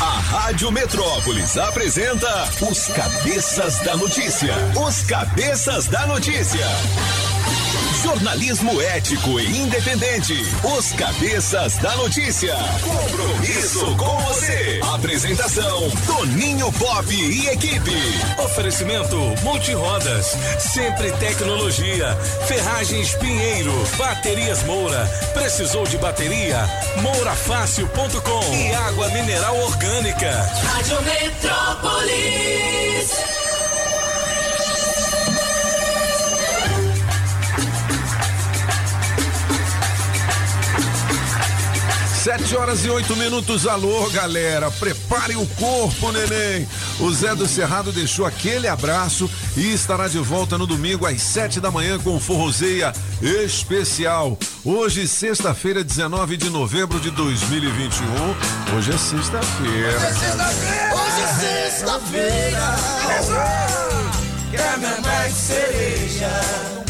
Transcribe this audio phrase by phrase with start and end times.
[0.00, 4.52] A Rádio Metrópolis apresenta os Cabeças da Notícia.
[4.84, 6.66] Os Cabeças da Notícia.
[8.02, 10.34] Jornalismo ético e independente.
[10.76, 12.54] Os Cabeças da Notícia.
[12.82, 14.80] Compromisso com você.
[14.92, 17.92] Apresentação: Toninho Pop e equipe.
[18.44, 22.14] Oferecimento Multirodas, Sempre Tecnologia,
[22.46, 25.06] Ferragens Pinheiro, Baterias Moura.
[25.32, 26.68] Precisou de bateria?
[27.00, 30.23] Mourafácil.com e água mineral orgânica.
[30.24, 31.44] Rádio Metrópolis.
[42.24, 43.66] Sete horas e oito minutos.
[43.66, 44.70] Alô, galera.
[44.70, 46.66] Prepare o corpo, neném.
[46.98, 51.60] O Zé do Cerrado deixou aquele abraço e estará de volta no domingo às sete
[51.60, 54.38] da manhã com Forrozeia Especial.
[54.64, 58.06] Hoje, sexta-feira, 19 de novembro de 2021.
[58.74, 59.98] Hoje é sexta-feira.
[60.94, 62.76] Hoje é sexta-feira.
[64.50, 66.83] Quer minha mais cereja.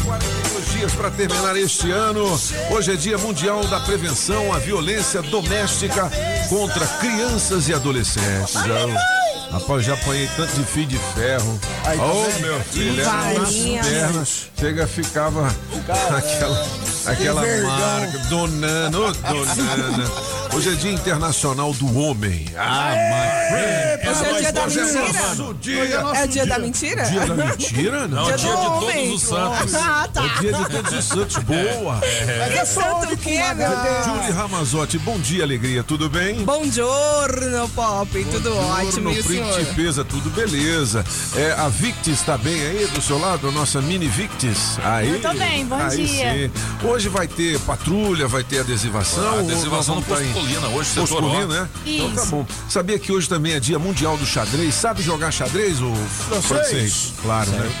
[0.65, 2.25] 42 dias para terminar este ano.
[2.71, 6.09] Hoje é Dia Mundial da Prevenção à Violência Doméstica
[6.49, 8.55] contra Crianças e Adolescentes.
[9.55, 11.57] Rapaz, já apanhei tanto de fio de ferro.
[11.85, 12.41] Aí, tá oh, vendo?
[12.41, 14.51] meu filho, era nas pernas.
[14.59, 15.47] Chega, ficava
[16.17, 16.67] aquela,
[17.05, 17.69] aquela vergão.
[17.69, 18.17] marca.
[18.27, 20.11] Donana, ô Donana.
[20.53, 22.45] Hoje é Dia Internacional do Homem.
[22.57, 24.17] Ah, mas.
[24.17, 25.03] Hoje é o dia da Hoje é mentira?
[25.03, 25.83] nosso dia.
[25.83, 27.03] É o dia da mentira?
[27.03, 28.07] Dia da mentira?
[28.07, 28.23] Não.
[28.25, 29.09] Dia dia do de homem.
[29.09, 29.73] todos os santos.
[29.75, 30.23] Ah, tá.
[30.23, 31.35] É dia de todos os santos.
[31.37, 32.01] Boa.
[32.51, 34.05] Que santo o quê, meu Deus?
[34.05, 36.43] Julie Ramazotti, bom dia, alegria, tudo bem?
[36.43, 38.25] Bom giorno, Pop.
[38.31, 39.44] Tudo ótimo, e o senhor?
[39.53, 41.03] Principesa, tudo beleza.
[41.35, 44.77] É, a Victis tá bem aí do seu lado, a nossa mini Victis?
[44.83, 46.33] Aí, Eu tô bem, bom aí dia.
[46.81, 46.87] sim.
[46.87, 49.27] Hoje vai ter patrulha, vai ter adesivação.
[49.27, 51.69] A ou adesivação no tá Posto Colina, hoje, Posto setor Colina, né?
[51.85, 52.31] Então tá Isso.
[52.31, 52.45] bom.
[52.69, 54.73] Sabia que hoje também é dia mundial do xadrez?
[54.75, 55.93] Sabe jogar xadrez, o
[56.41, 57.13] francês?
[57.21, 57.71] Claro, né?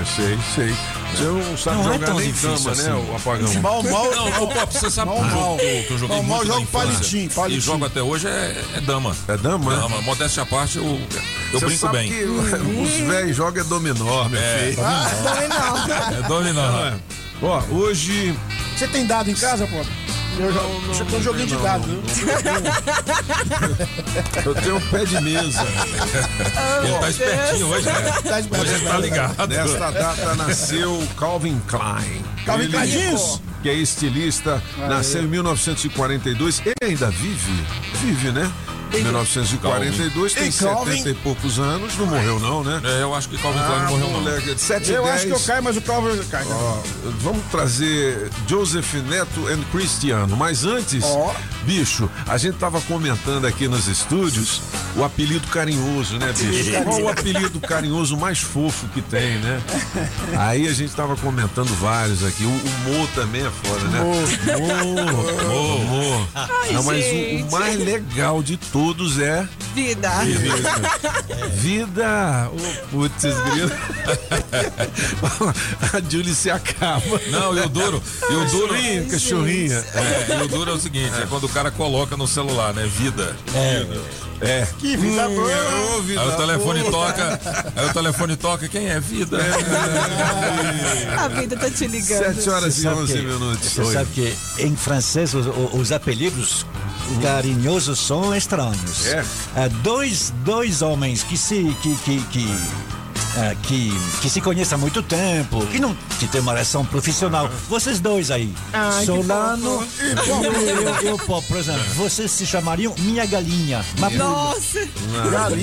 [0.00, 0.74] É, sei, sei.
[1.14, 3.10] Você não sabe Não é jogar tão nem difícil dama, né, assim.
[3.12, 3.54] o apagão?
[3.62, 4.10] Mal, mal.
[4.10, 5.56] Não, ô Pop, você sabe Mal, um jogo mal.
[5.58, 7.58] que eu, joguei Mal, mal, muito na jogo palitinho, palitinho.
[7.58, 9.16] e jogo até hoje é, é dama.
[9.28, 9.80] É dama, né?
[9.82, 11.00] Dama, modéstia à parte, eu,
[11.52, 12.08] eu Você brinco sabe bem.
[12.08, 14.82] que os velhos jogam é dominó, meu filho.
[16.18, 16.92] É dominó.
[17.42, 18.34] Ó, hoje
[18.76, 19.84] Você tem dado em casa, pô?
[20.38, 20.80] Eu jogo.
[20.88, 22.26] Você tem um joguinho de não, dado, não, viu?
[24.46, 25.64] eu tenho um pé de mesa.
[26.82, 28.00] Ele tá espertinho hoje, né?
[28.22, 29.46] Tá Hoje ele tá ligado.
[29.46, 32.24] Nesta data nasceu Calvin Klein.
[32.44, 33.40] Calvin Klein jeans?
[33.62, 36.60] Que é estilista, nasceu em 1942.
[36.64, 37.64] Ele ainda vive?
[38.02, 38.50] Vive, né?
[38.92, 40.92] 1942, tem E Calvin?
[40.98, 42.80] 70 e poucos anos, não morreu não, né?
[42.84, 44.20] É, eu acho que Calvin Klein não morreu não.
[44.20, 45.14] moleque, 7 Eu 10.
[45.16, 46.44] acho que eu caio, mas o Calvin cai.
[46.48, 46.78] Ó,
[47.20, 50.36] vamos trazer Joseph Neto e Cristiano.
[50.36, 51.34] Mas antes, Ó.
[51.64, 54.60] bicho, a gente tava comentando aqui nos estúdios
[54.96, 56.70] o apelido carinhoso, né, bicho?
[56.84, 59.60] Qual o apelido carinhoso mais fofo que tem, né?
[60.38, 62.44] Aí a gente tava comentando vários aqui.
[62.44, 64.00] O, o Mo também é foda, né?
[64.00, 64.14] Mo,
[65.48, 66.28] Mo, Mo.
[66.72, 70.10] Não, mas o- o, mais legal de todos é Vida.
[71.54, 72.50] vida.
[72.52, 73.70] Ô, putz, grilo.
[75.92, 77.20] a Julie se acaba.
[77.30, 79.84] Não, e o duro, e o duro, Cachorrinha, cachorrinha.
[79.94, 82.84] é, e o duro é o seguinte, é quando o cara coloca no celular, né,
[82.98, 83.34] vida.
[83.54, 84.66] É.
[84.78, 85.96] Que vida boa.
[85.96, 87.12] Ô, vida Aí o telefone boa.
[87.12, 87.40] toca,
[87.76, 89.38] aí o telefone toca, quem é vida?
[91.18, 92.34] A vida tá te ligando.
[92.34, 93.68] 7 horas e Sabe 11 que- minutos.
[93.70, 93.92] Você Oi.
[93.94, 96.66] sabe que em francês os, os apelidos
[97.22, 99.06] carinhosos são estranhos.
[99.06, 99.24] É?
[99.56, 102.58] Ah, dois, dois homens que se que, que, que,
[103.36, 107.48] ah, que, que se conhecem há muito tempo, que não que tem uma relação profissional.
[107.68, 112.94] Vocês dois aí, Ai, Solano e eu, eu, eu, Pó, por exemplo, vocês se chamariam
[112.98, 113.84] minha galinha.
[113.98, 114.16] Mapu.
[114.16, 114.78] Nossa,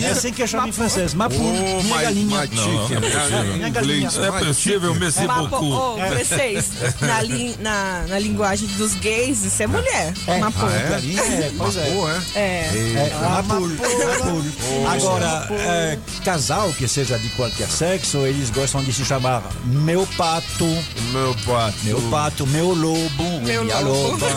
[0.04, 1.14] É assim que eu chamo em francês.
[1.14, 2.38] Mapu, Ô, minha ma- galinha.
[2.38, 3.44] matique, Não, não é possível.
[3.54, 5.66] Minha Inglês, É possível, Messi Papo, Bocu.
[5.66, 6.70] ô, vocês,
[7.02, 10.14] na, lin- na, na linguagem dos gays, isso é mulher.
[10.28, 10.72] Uma porra.
[10.72, 10.90] Ah, é?
[10.90, 11.90] Galinha, é, pois é.
[11.92, 12.40] Boa, é?
[12.40, 13.12] É.
[13.12, 14.88] É, Mapul, Mapul.
[14.88, 20.66] Agora, é, casal que seja de qualquer sexo, eles gostam de se chamar meu pato,
[21.12, 21.78] Meu pato.
[21.84, 24.12] meu pato, meu lobo, Meu minha lobo.
[24.12, 24.28] loba.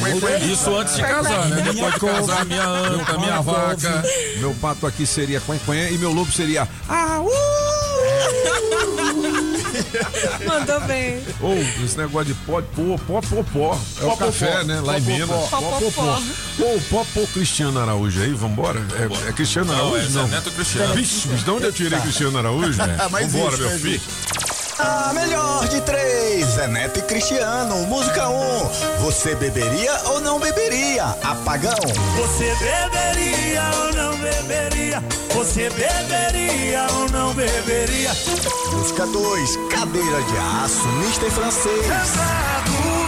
[0.00, 1.62] Muito- Isso antes de casar, né?
[1.72, 4.02] Depois de casar, minha anta, minha vaca.
[4.38, 6.68] Meu pato aqui seria quen e meu lobo seria.
[6.88, 7.30] Ah, uh!
[10.46, 11.22] Mandou bem.
[11.40, 11.54] Ou
[11.84, 13.80] esse negócio de pó, pó, pó, pó, pó.
[14.00, 14.62] É o Pó, café, pó.
[14.64, 14.80] né?
[14.80, 15.28] Lá em Minas.
[15.28, 15.46] pó.
[15.60, 16.22] Pó, pó.
[16.60, 18.80] Ô, pó, pó, Cristiano Araújo aí, vambora?
[18.98, 20.28] É, é Cristiano Não, Araújo, é não?
[20.28, 20.94] Zé Neto Cristiano.
[20.94, 22.78] Vixe, de onde eu tirei Cristiano Araújo?
[23.10, 24.00] Mas Vambora, meu filho.
[24.78, 27.76] A melhor de três, é Neto e Cristiano.
[27.86, 28.32] Música 1.
[28.34, 28.68] Um.
[29.04, 31.04] Você beberia ou não beberia?
[31.22, 31.76] Apagão.
[32.16, 35.02] Você beberia ou não beberia?
[35.34, 38.10] Você beberia ou não beberia?
[38.72, 39.56] Música 2.
[39.70, 41.86] Cadeira de aço, mister francês.
[41.86, 43.03] Exato.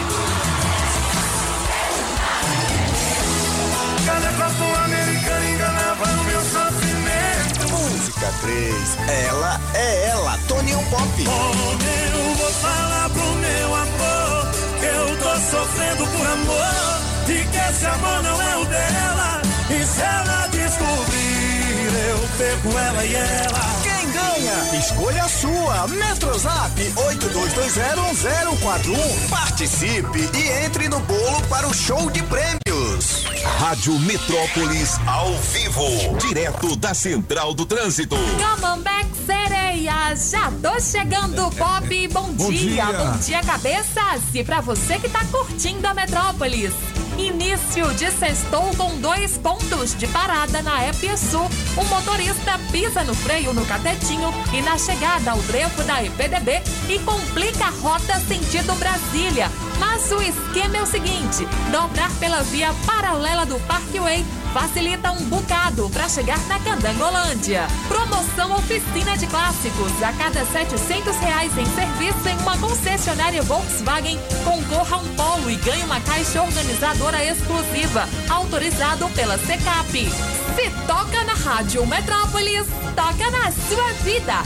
[8.41, 8.99] 3.
[9.27, 11.03] Ela é ela, Toninho Pop.
[11.19, 14.51] Oh, eu vou falar pro meu amor
[14.81, 19.43] que eu tô sofrendo por amor e que esse amor não é o dela.
[19.71, 23.96] E se ela descobrir, eu pego ela e ela.
[24.37, 24.79] Quem ganha?
[24.79, 25.89] Escolha a sua.
[25.89, 29.29] Metrozap 82201041.
[29.31, 33.25] Participe e entre no bolo para o show de prêmios.
[33.59, 38.15] Rádio Metrópolis ao vivo, direto da Central do Trânsito.
[38.17, 40.15] Come on back, sereia!
[40.15, 42.09] Já tô chegando, Pop!
[42.09, 42.93] Bom, Bom dia, dia.
[42.93, 44.23] bom dia, cabeças!
[44.35, 46.75] E pra você que tá curtindo a Metrópolis,
[47.19, 51.41] início de sextou com dois pontos de parada na EPSU.
[51.77, 56.99] O motorista pisa no freio no catetinho e na chegada ao trevo da EPDB e
[57.01, 59.51] complica a rota sentido Brasília.
[59.79, 65.91] Mas o esquema é o seguinte: dobrar pela via paralela do Parkway facilita um bocado
[65.91, 67.67] para chegar na Candangolândia.
[67.89, 70.03] Promoção Oficina de Clássicos.
[70.03, 75.83] A cada 700 reais em serviço em uma concessionária Volkswagen, concorra um polo e ganhe
[75.85, 79.93] uma caixa organizadora exclusiva, autorizado pela Secap.
[79.93, 84.43] Se toca na Rádio Metrópolis, toca na sua vida.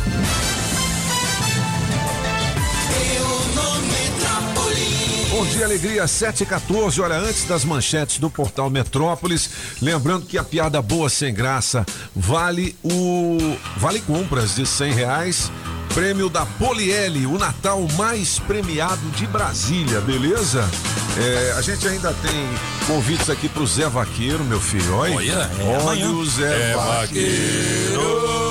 [5.30, 9.48] Bom dia, alegria, 7 e 14 Olha, antes das manchetes do portal Metrópolis,
[9.80, 13.38] lembrando que a piada boa sem graça vale o.
[13.76, 15.52] Vale compras de 100 reais.
[15.94, 20.68] Prêmio da Poliele, o Natal mais premiado de Brasília, beleza?
[21.16, 22.48] É, a gente ainda tem
[22.86, 24.94] convites aqui pro Zé Vaqueiro, meu filho.
[24.94, 28.49] Olha, Olha, é olha o Zé É Vaqueiro.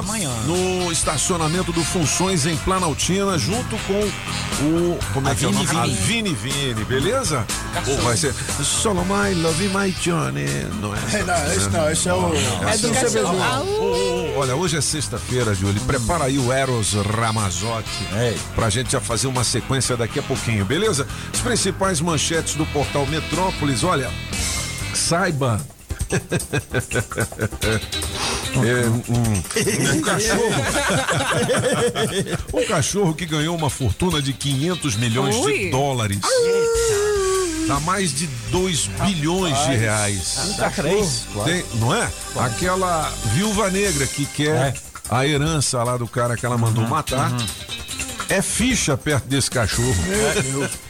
[0.00, 4.00] Amanhã, no estacionamento do Funções em Planaltina, junto com
[4.64, 4.98] o.
[5.12, 5.94] Como é A que é o Vini nome?
[5.94, 6.00] Vini.
[6.00, 7.46] A Vini Vini, beleza?
[7.86, 10.46] Ou vai ser Solo My Love My Johnny,
[10.80, 10.98] não é?
[11.12, 12.32] É, não, esse não, esse é o.
[12.34, 12.92] É do
[14.38, 15.80] Olha, hoje é sexta-feira, Júlio.
[15.82, 17.90] Prepara aí o Eros Ramazotti
[18.54, 21.06] pra gente já fazer uma sequência daqui a pouquinho, beleza?
[21.32, 24.10] As principais manchetes do portal Metrópolis, olha,
[24.94, 25.60] saiba.
[28.58, 30.50] É, um, um cachorro.
[32.52, 35.70] um cachorro que ganhou uma fortuna de 500 milhões de Ui.
[35.70, 36.18] dólares.
[37.66, 40.54] Dá mais de 2 bilhões de reais.
[40.56, 41.26] Dá três.
[41.44, 42.10] Tem- não é?
[42.36, 44.74] Aquela viúva negra que quer É.
[45.08, 47.30] a herança lá do cara que ela mandou matar.
[48.30, 49.94] É ficha perto desse cachorro.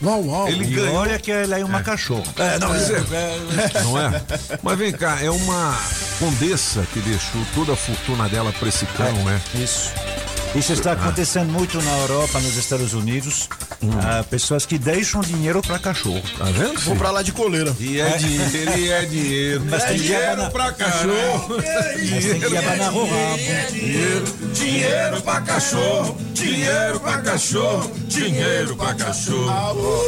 [0.03, 0.49] Uau, uau.
[0.49, 0.95] Ele E ganhou.
[0.97, 2.23] olha que ela é uma cachorro.
[2.39, 4.23] É, não, mas é, não é?
[4.63, 5.75] Mas vem cá, é uma
[6.19, 9.41] condessa que deixou toda a fortuna dela pra esse cão, né?
[9.55, 9.91] Isso.
[10.55, 13.49] Isso está acontecendo muito na Europa, nos Estados Unidos.
[14.03, 16.21] Ah, pessoas que deixam dinheiro para cachorro.
[16.37, 16.81] Tá vendo?
[16.81, 17.75] Vou pra lá de coleira.
[17.79, 19.65] E é dinheiro, e é dinheiro.
[19.71, 21.57] Mas é tem que dinheiro pra cachorro.
[22.11, 23.37] Mas tem que abanar o rabo.
[23.71, 30.03] Dinheiro, dinheiro pra cachorro, dinheiro pra cachorro, dinheiro pra cachorro.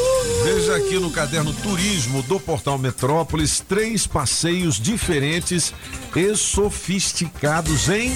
[0.45, 5.73] Veja aqui no caderno Turismo do Portal Metrópolis três passeios diferentes
[6.17, 8.13] e sofisticados em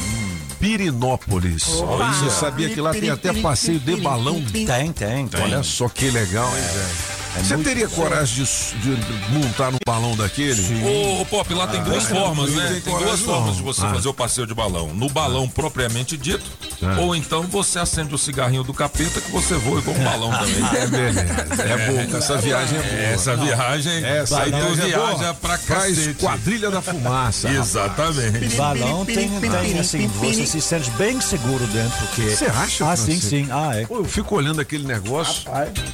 [0.58, 1.64] Pirinópolis.
[1.64, 4.42] Você sabia que lá tem até passeio de balão?
[4.52, 5.28] Tem, tem.
[5.28, 5.42] tem.
[5.42, 7.25] Olha só que legal, hein, velho?
[7.42, 10.60] Você muito- teria coragem de, de montar um balão daquele?
[10.84, 12.66] Ô, ô, Pop, lá tem duas formas, né?
[12.72, 13.90] tem Tem duas formas de você Ah.
[13.94, 14.88] fazer o passeio de balão.
[14.94, 16.44] No balão propriamente dito,
[16.82, 17.00] Ah.
[17.00, 20.80] ou então você acende o cigarrinho do capeta que você voa igual um balão também.
[20.82, 21.62] É beleza.
[21.62, 23.00] É bom, essa viagem é boa.
[23.02, 25.14] Essa viagem, Essa aí tu viagem é boa.
[25.16, 26.14] viaja pra Faz cacete.
[26.14, 27.48] quadrilha da fumaça.
[27.50, 28.56] Exatamente.
[28.56, 31.96] Balão tem, tem assim, você se sente bem seguro dentro.
[32.06, 32.30] Porque...
[32.30, 33.48] Você acha, Ah, sim, sim.
[33.50, 33.84] Ah, é.
[33.86, 35.42] Pô, eu fico olhando aquele negócio,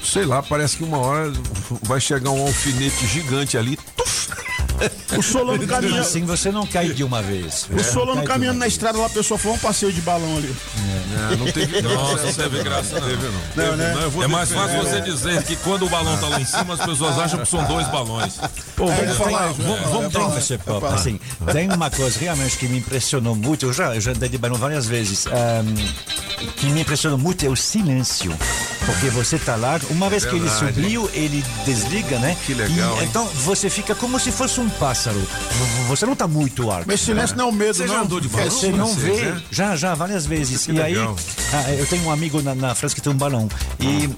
[0.04, 1.31] sei lá, parece que uma hora
[1.82, 3.76] vai chegar um alfinete gigante ali.
[3.96, 4.28] tuf,
[5.16, 6.00] O Solano caminhando.
[6.00, 7.68] Assim você não cai de uma vez.
[7.70, 10.36] O Solano Cai de caminhando na estrada lá, a pessoa foi um passeio de balão
[10.38, 10.54] ali.
[11.32, 13.08] É, não teve Nossa, não teve graça, não.
[13.08, 13.66] Teve, não.
[13.66, 13.94] Não, né?
[14.10, 16.80] vou É mais fácil você dizer que quando o balão tá lá em cima, as
[16.84, 18.34] pessoas acham que são dois balões.
[18.74, 21.20] Pô, vamos É, falar, é, vamos, é, é, dar um- Tem, Pop, assim,
[21.52, 24.56] tem uma coisa realmente que me impressionou muito, eu já, eu já dei de balão
[24.56, 25.74] várias vezes, ahm,
[26.56, 28.36] que me impressionou muito é o silêncio.
[28.86, 30.74] Porque você tá lá, uma vez que ele Verdade.
[30.74, 32.36] subiu, ele desliga, né?
[32.44, 35.20] Que legal, E, então você fica como se fosse um pássaro.
[35.86, 36.84] Você não tá muito alto.
[36.86, 37.94] Mas silêncio não é o medo, Você não.
[37.94, 38.50] já andou de balão?
[38.50, 39.42] Você não francês, vê, né?
[39.50, 40.66] já, já, várias vezes.
[40.66, 41.16] Que e aí, legal.
[41.52, 43.48] ah, eu tenho um amigo na, na França que tem um balão.
[43.78, 44.10] E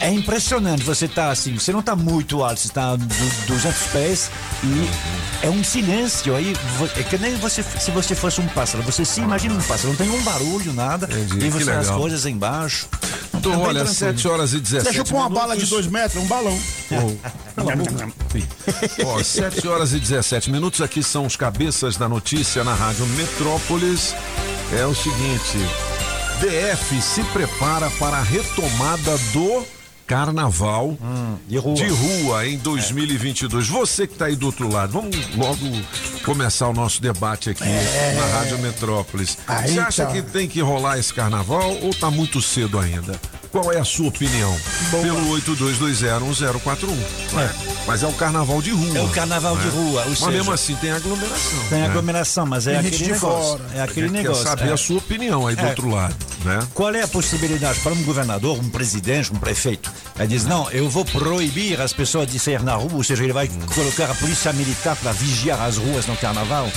[0.00, 3.06] é impressionante, você tá assim, você não tá muito alto, você tá du-
[3.46, 4.30] 200 pés
[4.62, 6.34] e é um silêncio.
[6.34, 6.54] Aí
[6.96, 9.96] é que nem você, se você fosse um pássaro, você se imagina um pássaro, não
[9.96, 11.06] tem um barulho, nada.
[11.10, 12.86] Entendi, E você as coisas embaixo.
[13.34, 13.94] Então, É olha, tranquilo.
[13.94, 15.42] 7 horas e 17 Deixa eu pôr uma minutos.
[15.48, 16.58] bala de dois metros, um balão.
[19.04, 20.80] Ó, 7 horas e 17 minutos.
[20.80, 24.14] Aqui são os cabeças da notícia na Rádio Metrópolis.
[24.72, 25.58] É o seguinte:
[26.40, 29.66] DF se prepara para a retomada do
[30.06, 30.96] carnaval
[31.48, 31.74] de rua.
[31.74, 33.68] de rua em 2022.
[33.68, 35.58] Você que está aí do outro lado, vamos logo
[36.24, 39.36] começar o nosso debate aqui na Rádio Metrópolis.
[39.46, 40.12] Aí Você acha tá.
[40.12, 43.20] que tem que rolar esse carnaval ou tá muito cedo ainda?
[43.62, 44.54] Qual é a sua opinião?
[44.90, 46.86] Pelo 82201041.
[47.32, 47.50] né?
[47.86, 48.98] Mas é o carnaval de rua.
[48.98, 51.58] É o carnaval de rua, Mas seja, mesmo assim tem aglomeração.
[51.68, 51.86] tem né?
[51.86, 53.58] aglomeração, mas é Tem aquele negócio.
[53.58, 53.64] fora.
[53.74, 54.42] É aquele negócio.
[54.44, 54.72] quer saber é.
[54.72, 55.68] a sua opinião aí do É.
[55.68, 56.58] outro lado, né?
[56.74, 59.92] Qual é a possibilidade para um governador, um presidente, um prefeito?
[60.18, 63.32] Ele diz: não, eu vou proibir as pessoas de sair na rua, ou seja, ele
[63.32, 66.68] vai colocar a polícia militar para vigiar as ruas no carnaval.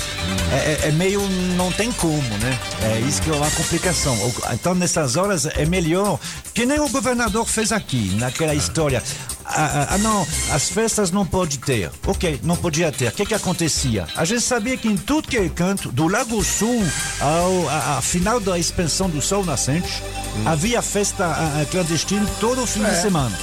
[0.51, 1.19] É, é- é meio.
[1.57, 2.59] não tem como, né?
[2.83, 4.15] É isso que é uma complicação.
[4.53, 6.19] Então, nessas horas, é melhor.
[6.53, 9.01] Que nem o governador fez aqui, naquela história.
[9.43, 10.21] Ah, ah, ah, não,
[10.51, 11.89] as festas não pode ter.
[12.05, 13.07] Ok, não podia ter.
[13.07, 14.05] O que que acontecia?
[14.15, 16.83] A gente sabia que em tudo que é canto, do Lago Sul
[17.19, 20.03] ao a, a final da expansão do Sol Nascente,
[20.45, 23.35] havia festa ah, ah, clandestina todo fim de semana.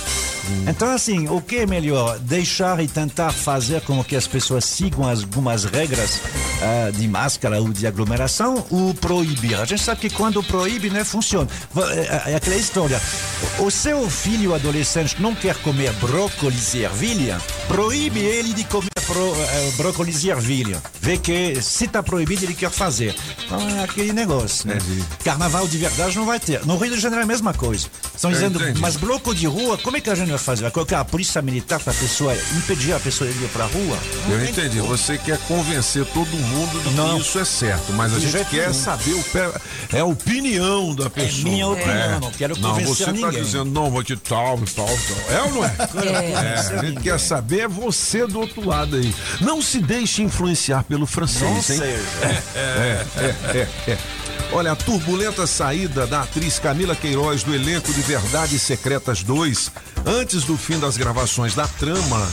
[0.69, 2.19] Então, assim, o que é melhor?
[2.19, 6.21] Deixar e tentar fazer com que as pessoas sigam as- algumas regras
[6.62, 9.55] ah, de máscara ou de aglomeração ou proibir?
[9.61, 11.49] A gente sabe que quando proíbe, não funciona.
[11.73, 13.00] Va- É, é aquela história.
[13.59, 19.73] O seu filho adolescente não quer comer brócolis e ervilha, proíbe ele de comer eh,
[19.76, 20.83] brócolis e ervilha.
[21.00, 23.15] Vê que se está proibido, ele quer fazer.
[23.45, 24.67] Então é aquele negócio.
[24.69, 24.76] Né?
[24.76, 25.05] Entendi.
[25.25, 26.65] Carnaval de verdade não vai ter.
[26.67, 27.87] No Rio de Janeiro é a mesma coisa.
[28.15, 28.81] Estão dizendo, entendi.
[28.81, 30.62] mas bloco de rua, como é que a gente vai fazer?
[30.62, 33.66] Vai colocar a polícia militar para a pessoa impedir a pessoa de ir para a
[33.66, 33.99] rua?
[34.28, 34.78] Não Eu entendi.
[34.78, 34.97] como.
[34.97, 37.16] Você quer convencer todo mundo de Não.
[37.16, 39.50] que isso é certo, mas a gente quer saber o pé,
[39.93, 41.43] é a opinião da pessoa.
[41.45, 43.43] minha opinião, não quero Não, convencer você tá ninguém.
[43.43, 45.37] dizendo, não, vou que tal, tal, tal.
[45.37, 45.76] É ou não é?
[46.47, 49.14] É, a gente quer saber é você do outro lado aí.
[49.40, 51.83] Não se deixe influenciar pelo francês, Não hein?
[52.57, 53.99] É, é, é, é.
[54.53, 59.71] Olha, a turbulenta saída da atriz Camila Queiroz do elenco de Verdades Secretas 2,
[60.07, 62.26] antes do fim das gravações da trama,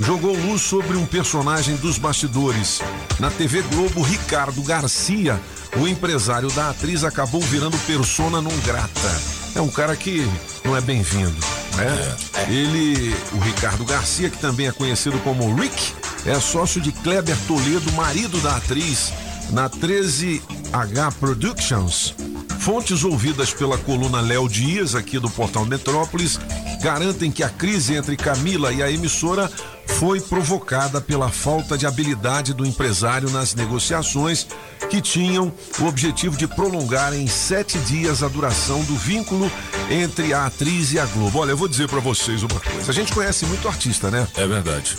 [0.00, 2.80] jogou luz sobre um personagem dos bastidores.
[3.18, 5.40] Na TV Globo, Ricardo Garcia,
[5.76, 9.20] o empresário da atriz, acabou virando persona non grata.
[9.54, 10.28] É um cara que
[10.64, 11.36] não é bem-vindo.
[11.76, 12.16] Né?
[12.48, 15.94] Ele, o Ricardo Garcia, que também é conhecido como Rick,
[16.26, 19.12] é sócio de Kleber Toledo, marido da atriz,
[19.52, 22.14] na 13H Productions.
[22.58, 26.38] Fontes ouvidas pela coluna Léo Dias, aqui do portal Metrópolis,
[26.80, 29.50] garantem que a crise entre Camila e a emissora
[29.86, 34.46] foi provocada pela falta de habilidade do empresário nas negociações
[34.90, 39.50] que tinham o objetivo de prolongar em sete dias a duração do vínculo
[39.90, 41.38] entre a atriz e a Globo.
[41.38, 42.90] Olha, eu vou dizer pra vocês uma coisa.
[42.90, 44.26] A gente conhece muito artista, né?
[44.36, 44.96] É verdade.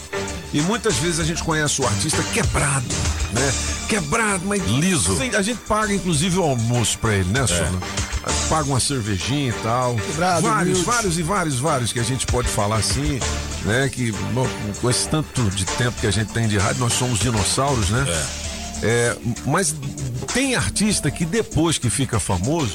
[0.53, 2.85] E muitas vezes a gente conhece o artista quebrado,
[3.33, 3.53] né?
[3.89, 5.17] Quebrado, mas Liso.
[5.35, 7.79] A gente paga inclusive o almoço pra ele, né, Sona?
[8.49, 9.95] Paga uma cervejinha e tal.
[9.95, 10.85] Quebrado, vários, humilde.
[10.85, 13.19] vários e vários, vários que a gente pode falar assim,
[13.63, 13.89] né?
[13.89, 14.47] Que bom,
[14.81, 18.05] com esse tanto de tempo que a gente tem de rádio, nós somos dinossauros, né?
[18.81, 19.15] É,
[19.45, 19.73] mas
[20.33, 22.73] tem artista que depois que fica famoso,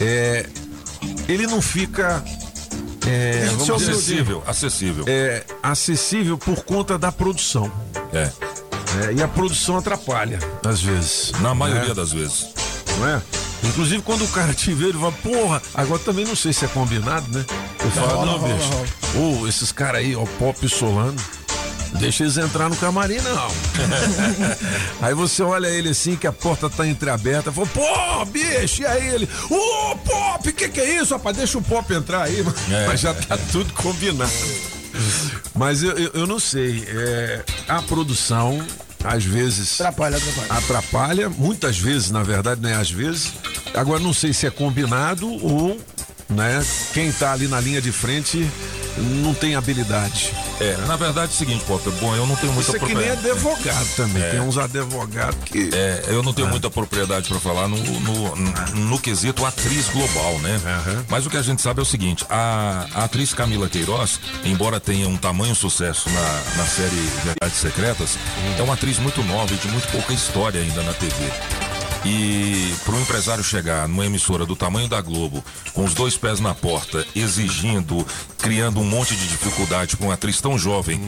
[0.00, 0.46] é,
[1.28, 2.22] ele não fica.
[3.06, 5.04] É, assim, Acessível, acessível.
[5.08, 7.70] é, acessível por conta da produção.
[8.12, 8.30] É.
[9.08, 11.32] É, e a produção atrapalha, às vezes.
[11.40, 11.94] Na maioria né?
[11.94, 12.48] das vezes.
[12.98, 13.22] Não é?
[13.62, 16.68] Inclusive, quando o cara te vê, ele fala, porra, agora também não sei se é
[16.68, 17.44] combinado, né?
[17.82, 18.68] Eu falo, não, bicho.
[19.14, 19.40] rola.
[19.42, 21.16] Ô, esses caras aí, ó, Pop Solano.
[21.98, 23.50] Deixa eles entrar no camarim, não.
[25.02, 29.08] aí você olha ele assim, que a porta tá entreaberta, fala, pô, bicho, e aí
[29.08, 31.36] ele, ô, Pop, o que que é isso, rapaz?
[31.36, 32.86] Deixa o Pop entrar aí, É.
[32.86, 34.30] mas já tá tudo combinado.
[35.54, 38.64] Mas eu, eu, eu não sei, é, a produção,
[39.04, 40.52] às vezes, Atrapalha, atrapalha.
[40.58, 43.32] atrapalha, muitas vezes, na verdade, não é às vezes.
[43.74, 45.78] Agora não sei se é combinado ou
[46.30, 46.64] né?
[46.92, 48.48] Quem tá ali na linha de frente
[49.22, 50.32] não tem habilidade.
[50.60, 52.94] É, na verdade é o seguinte, Pop, bom, eu não tenho muita Isso é que
[52.94, 54.22] nem advogado também.
[54.30, 55.70] Tem uns advogados que.
[55.72, 58.52] É, eu não tenho muita propriedade para falar no, no, no,
[58.86, 60.60] no quesito atriz global, né?
[61.08, 64.78] Mas o que a gente sabe é o seguinte: a, a atriz Camila Queiroz, embora
[64.78, 68.18] tenha um tamanho sucesso na, na série Verdades Secretas,
[68.58, 71.14] é uma atriz muito nova e de muito pouca história ainda na TV.
[72.04, 76.40] E para um empresário chegar numa emissora do tamanho da Globo, com os dois pés
[76.40, 78.06] na porta, exigindo,
[78.38, 81.00] criando um monte de dificuldade com uma atriz tão jovem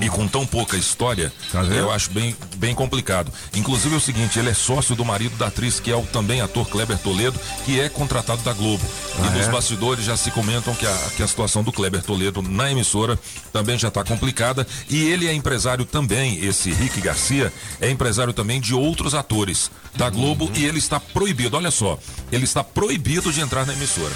[0.00, 1.74] e com tão pouca história, vendo?
[1.74, 3.30] eu acho bem, bem complicado.
[3.54, 6.40] Inclusive é o seguinte, ele é sócio do marido da atriz, que é o também
[6.40, 8.84] ator Kleber Toledo, que é contratado da Globo.
[9.18, 9.50] Ah, e nos é?
[9.50, 13.18] bastidores já se comentam que a, que a situação do Kleber Toledo na emissora
[13.52, 14.66] também já está complicada.
[14.88, 20.10] E ele é empresário também, esse Rick Garcia, é empresário também de outros atores da
[20.10, 21.98] Globo e ele está proibido, olha só,
[22.32, 24.12] ele está proibido de entrar na emissora.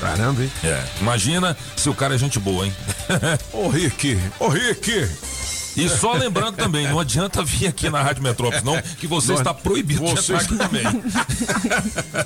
[0.00, 0.50] Caramba, hein?
[0.62, 2.74] É, imagina se o cara é gente boa, hein?
[3.52, 5.37] Ô Rick, ô Rick!
[5.78, 9.38] E só lembrando também, não adianta vir aqui na Rádio Metrópolis, não, que você Não,
[9.38, 10.84] está proibido de você entrar aqui também.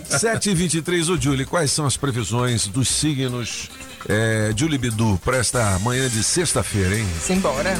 [0.19, 3.71] 7 e 23 ô Julie, quais são as previsões dos signos
[4.09, 7.07] é, Julie Bidu para esta manhã de sexta-feira, hein?
[7.21, 7.77] Simbora.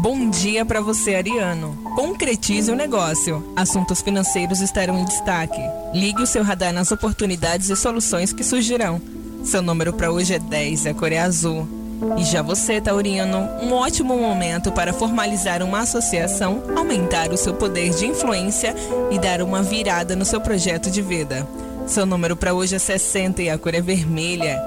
[0.00, 1.76] Bom dia para você, Ariano.
[1.96, 3.52] Concretize o negócio.
[3.56, 5.60] Assuntos financeiros estarão em destaque.
[5.92, 9.02] Ligue o seu radar nas oportunidades e soluções que surgirão.
[9.42, 11.87] Seu número para hoje é 10, a cor é azul.
[12.16, 17.90] E já você, Taurino, um ótimo momento para formalizar uma associação, aumentar o seu poder
[17.90, 18.74] de influência
[19.10, 21.46] e dar uma virada no seu projeto de vida.
[21.86, 24.60] Seu número para hoje é 60 e a cor é vermelha.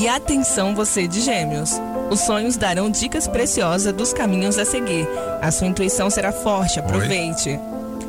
[0.00, 1.80] E atenção você de gêmeos.
[2.10, 5.08] Os sonhos darão dicas preciosas dos caminhos a seguir.
[5.40, 7.58] A sua intuição será forte, aproveite.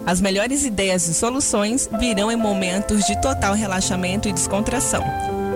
[0.05, 5.03] As melhores ideias e soluções virão em momentos de total relaxamento e descontração.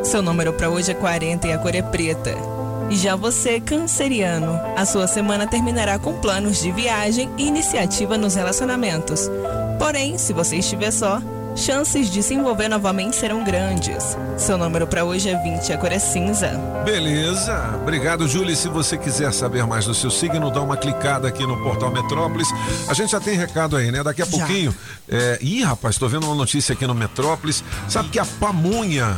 [0.04, 2.53] Seu número para hoje é 40 e a cor é preta.
[2.90, 8.36] E já você, canceriano, a sua semana terminará com planos de viagem e iniciativa nos
[8.36, 9.30] relacionamentos.
[9.80, 11.22] Porém, se você estiver só,
[11.56, 14.18] chances de se envolver novamente serão grandes.
[14.38, 16.50] Seu número para hoje é 20 e a cor é cinza.
[16.84, 18.56] Beleza, obrigado, Julie.
[18.56, 22.48] Se você quiser saber mais do seu signo, dá uma clicada aqui no portal Metrópolis.
[22.88, 24.04] A gente já tem recado aí, né?
[24.04, 24.38] Daqui a Já.
[24.38, 24.76] pouquinho.
[25.10, 25.38] É...
[25.42, 27.64] Ih, rapaz, tô vendo uma notícia aqui no Metrópolis.
[27.88, 29.16] Sabe que a pamonha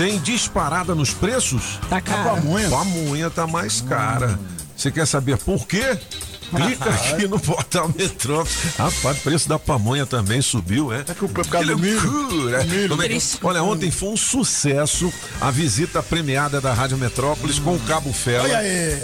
[0.00, 1.78] tem disparada nos preços?
[1.90, 2.30] Tá caro.
[2.30, 4.40] A pamonha tá mais cara.
[4.74, 5.98] Você quer saber por quê?
[6.54, 8.56] Clica aqui no portal Metrópolis.
[8.76, 11.00] Rapaz, o preço da pamonha também subiu, é?
[11.08, 12.54] É que o- Que do milho.
[12.54, 12.64] é
[13.06, 13.38] Triste.
[13.42, 18.48] Olha, ontem foi um sucesso a visita premiada da Rádio Metrópolis com o Cabo Fela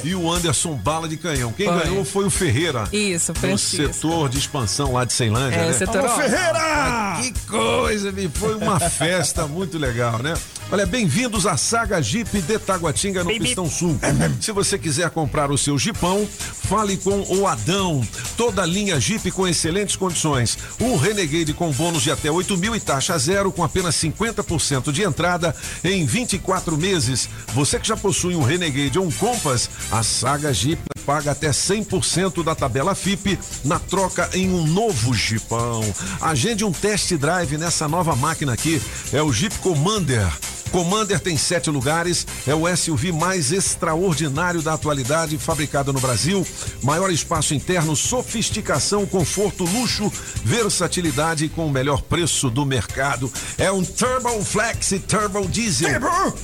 [0.04, 1.52] e o Anderson Bala de Canhão.
[1.52, 1.78] Quem Foi.
[1.84, 2.84] ganhou foi o Ferreira.
[2.92, 3.92] Isso, Francisco.
[3.94, 5.72] setor de expansão lá de Ceilândia, É, né?
[5.72, 7.18] setor Alô, Ferreira!
[7.22, 10.34] Que coisa, me foi uma festa muito legal, né?
[10.70, 13.96] Olha, bem-vindos à Saga Jeep de Taguatinga no Pistão Sul.
[14.40, 18.06] Se você quiser comprar o seu Jeepão, fale com o Adão.
[18.36, 20.56] Toda linha Jeep com excelentes condições.
[20.80, 25.02] O Renegade com bônus de até 8 mil e taxa zero com apenas 50% de
[25.02, 27.28] entrada em 24 meses.
[27.52, 32.44] Você que já possui um Renegade ou um Compass, a Saga Jeep paga até 100%
[32.44, 35.82] da tabela FIP na troca em um novo Jeepão.
[36.20, 38.82] Agende um test drive nessa nova máquina aqui.
[39.12, 40.55] É o Jeep Commander.
[40.76, 46.46] Commander tem sete lugares, é o SUV mais extraordinário da atualidade, fabricado no Brasil.
[46.82, 50.12] Maior espaço interno, sofisticação, conforto, luxo,
[50.44, 53.32] versatilidade com o melhor preço do mercado.
[53.56, 55.98] É um Turbo Flex Turbo Diesel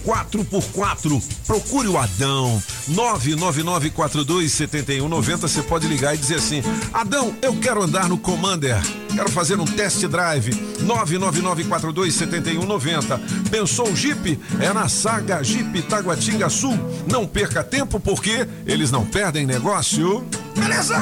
[0.06, 1.22] 4x4.
[1.46, 2.62] Procure o Adão.
[2.90, 5.42] 999427190.
[5.42, 8.80] Você pode ligar e dizer assim: Adão, eu quero andar no Commander.
[9.14, 10.52] Quero fazer um test drive.
[10.80, 13.20] 999427190.
[13.50, 14.21] Pensou o Jeep?
[14.60, 16.78] É na saga Jeep Taguatinga Sul.
[17.10, 20.24] Não perca tempo porque eles não perdem negócio.
[20.56, 20.96] Beleza!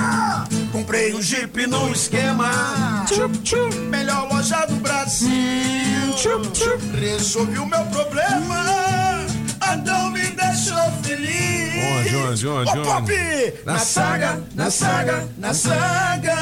[0.72, 3.04] Comprei um Jeep no esquema.
[3.06, 3.74] Tchup, tchup.
[3.76, 5.30] Melhor loja do Brasil.
[6.16, 6.84] Tchup, tchup.
[6.98, 9.26] Resolvi o meu problema.
[9.60, 11.69] Adão me deixou feliz.
[11.80, 12.90] Onde, onde, onde, Pop!
[13.12, 13.54] onde?
[13.64, 16.36] Na saga, na saga, na saga.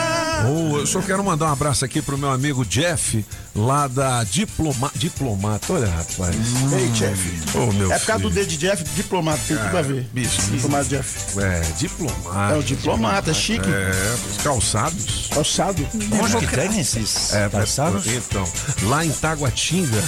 [0.48, 3.24] Oh, eu só quero mandar um abraço aqui pro meu amigo Jeff,
[3.54, 4.90] lá da Diploma...
[4.94, 5.72] Diplomata.
[5.72, 6.36] Olha, rapaz.
[6.72, 7.58] Ei, Jeff.
[7.58, 8.30] Ô, meu É por causa do.
[8.30, 10.08] D de Jeff, diplomata, tem tudo a ver.
[10.12, 10.40] bicho.
[10.50, 11.38] Diplomata Jeff.
[11.40, 12.54] É, diplomata.
[12.54, 13.68] É o diplomata, chique.
[13.68, 15.28] É, os calçados.
[15.32, 15.86] Calçado.
[16.22, 18.06] Onde que tem esses É, calçados?
[18.06, 18.44] Então,
[18.84, 20.02] lá em Taguatinga,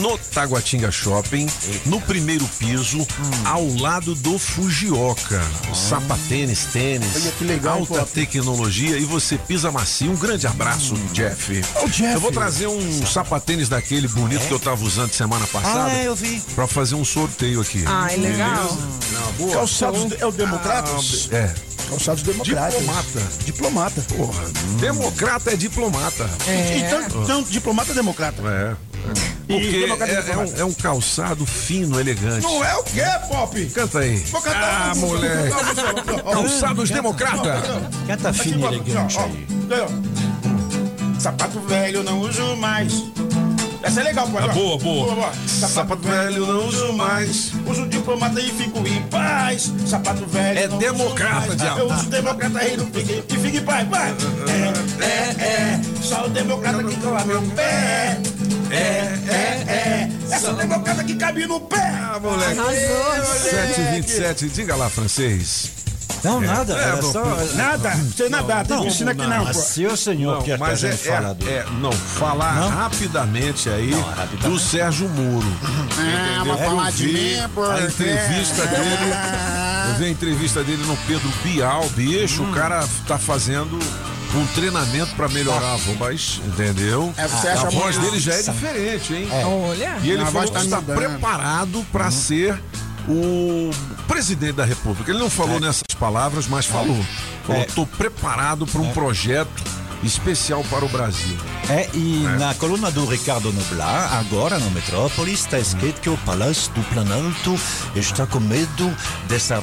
[0.00, 1.46] no Taguatinga Shopping,
[1.86, 3.06] no primeiro piso,
[3.44, 5.40] ao lado do Fujioka.
[5.74, 8.12] Sapatênis, tênis, Olha que legal, alta Pop.
[8.12, 10.10] tecnologia e você pisa macio.
[10.10, 11.60] Um grande abraço, Jeff.
[11.82, 12.14] Ô, Jeff.
[12.14, 15.90] Eu vou trazer um sapatênis daquele bonito que eu tava usando semana passada.
[15.90, 16.40] Ah, eu vi.
[16.54, 17.84] Pra fazer um sorteio aqui.
[17.86, 18.76] Ai, legal.
[19.38, 19.50] Não.
[19.50, 21.28] Calçados é o Democratas?
[21.32, 21.52] É.
[21.88, 22.74] Calçados Democratas.
[22.74, 23.22] Diplomata.
[23.44, 24.02] Diplomata.
[24.16, 24.44] Porra,
[24.80, 26.28] democrata é diplomata.
[26.48, 28.42] E tanto, tanto diplomata democrata.
[28.42, 28.76] É.
[29.46, 32.42] Porque é, é um, é um calçado fino, elegante.
[32.42, 33.66] Não é o quê, Pop?
[33.66, 34.16] Canta aí.
[34.16, 35.54] Vou cantar Ah, uma moleque.
[36.32, 37.62] Calçados democrata.
[38.06, 39.46] Canta Aqui, fino e elegante aí.
[41.18, 42.92] Sapato velho não uso mais.
[43.86, 44.50] Essa é legal, pode.
[44.50, 45.32] Ah, boa, boa.
[45.46, 47.52] Sapato velho não uso mais.
[47.64, 49.72] Uso diplomata e fico em paz.
[49.86, 50.58] Sapato velho.
[50.58, 51.80] É não democrata, diabo.
[51.80, 53.88] Eu uso democrata e não fique, e fique em paz.
[53.88, 54.10] Vai.
[54.10, 55.80] É, é, é.
[56.02, 58.18] Só o democrata que cola meu pé.
[58.72, 60.10] É, é, é.
[60.30, 61.76] Essa democrata que cabe no pé.
[61.78, 62.58] Ah, moleque.
[62.58, 63.34] Arrasou.
[63.50, 65.75] 727, diga lá, francês.
[66.26, 66.72] Não, nada.
[66.74, 67.24] É, era bom, só...
[67.54, 67.90] Nada.
[67.96, 69.62] Você nadar, tem que ensinar aqui não, Mas pô.
[69.62, 71.48] se o senhor Não, quer que a mas é, gente fala do...
[71.48, 72.68] é, é- não, falar Não?
[72.68, 74.48] rapidamente aí Não, rapidamente.
[74.48, 75.46] do Sérgio Moro.
[75.98, 76.56] Ah, Entendeu?
[76.56, 77.62] vai falar de mim, pô.
[77.64, 79.12] A entrevista dele.
[79.88, 82.50] Eu vi a entrevista dele no Pedro Bial, bicho, Hum.
[82.50, 83.78] o cara tá fazendo
[84.34, 87.14] um treinamento pra melhorar a voz, entendeu?
[87.16, 89.28] É, você a voz dele já é diferente, hein?
[89.44, 89.96] Olha.
[90.02, 90.96] E ele falou voz que tá está mudando.
[90.96, 92.60] preparado para ser
[93.08, 93.70] o
[94.06, 95.10] presidente da República.
[95.10, 97.04] Ele não falou nessas palavras, mas falou.
[97.44, 97.66] Falou, É.
[97.66, 99.50] estou preparado para um projeto
[100.02, 101.36] especial para o Brasil.
[101.68, 106.72] É, e na coluna do Ricardo Noblar, agora no Metrópolis, está escrito que o Palácio
[106.72, 107.58] do Planalto
[107.94, 108.94] está com medo
[109.28, 109.62] dessa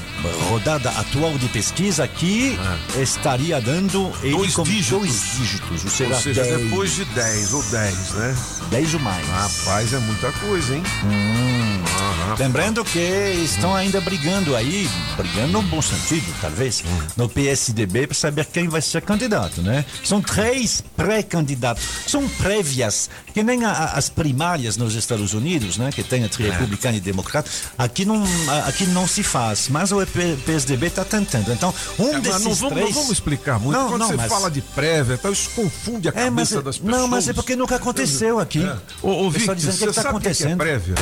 [0.49, 2.57] rodada atual de pesquisa que
[2.99, 4.89] estaria dando Dois dígitos.
[4.89, 8.35] dois dígitos, ou seja, Ou seja, 10, depois de 10 ou 10, né?
[8.71, 9.27] 10 ou mais.
[9.27, 10.83] Rapaz, é muita coisa, hein?
[11.05, 12.35] Aham.
[12.39, 16.83] Lembrando que estão ainda brigando aí, brigando no bom sentido, talvez,
[17.15, 19.85] no PSDB para saber quem vai ser candidato, né?
[20.03, 25.89] São três pré-candidatos, são prévias, que nem a- a- as primárias nos Estados Unidos, né?
[25.93, 27.49] Que tem entre republicano e democrata.
[27.77, 28.23] Aqui não,
[28.67, 29.97] aqui não se faz, mas o
[30.45, 31.51] PSDB está tentando.
[31.51, 32.85] Então, um É, mas desses não, vamos, três...
[32.89, 33.77] não vamos explicar muito.
[33.77, 36.61] Não, Quando não, você mas- fala de prévia, então isso confunde a É, mas, cabeça
[36.61, 36.97] das pessoas.
[37.01, 38.63] não, mas é porque nunca aconteceu aqui.
[38.63, 38.77] É.
[39.01, 40.57] Ô, ô só dizendo você que está sabe o que é acontecendo.
[40.57, 40.95] prévia?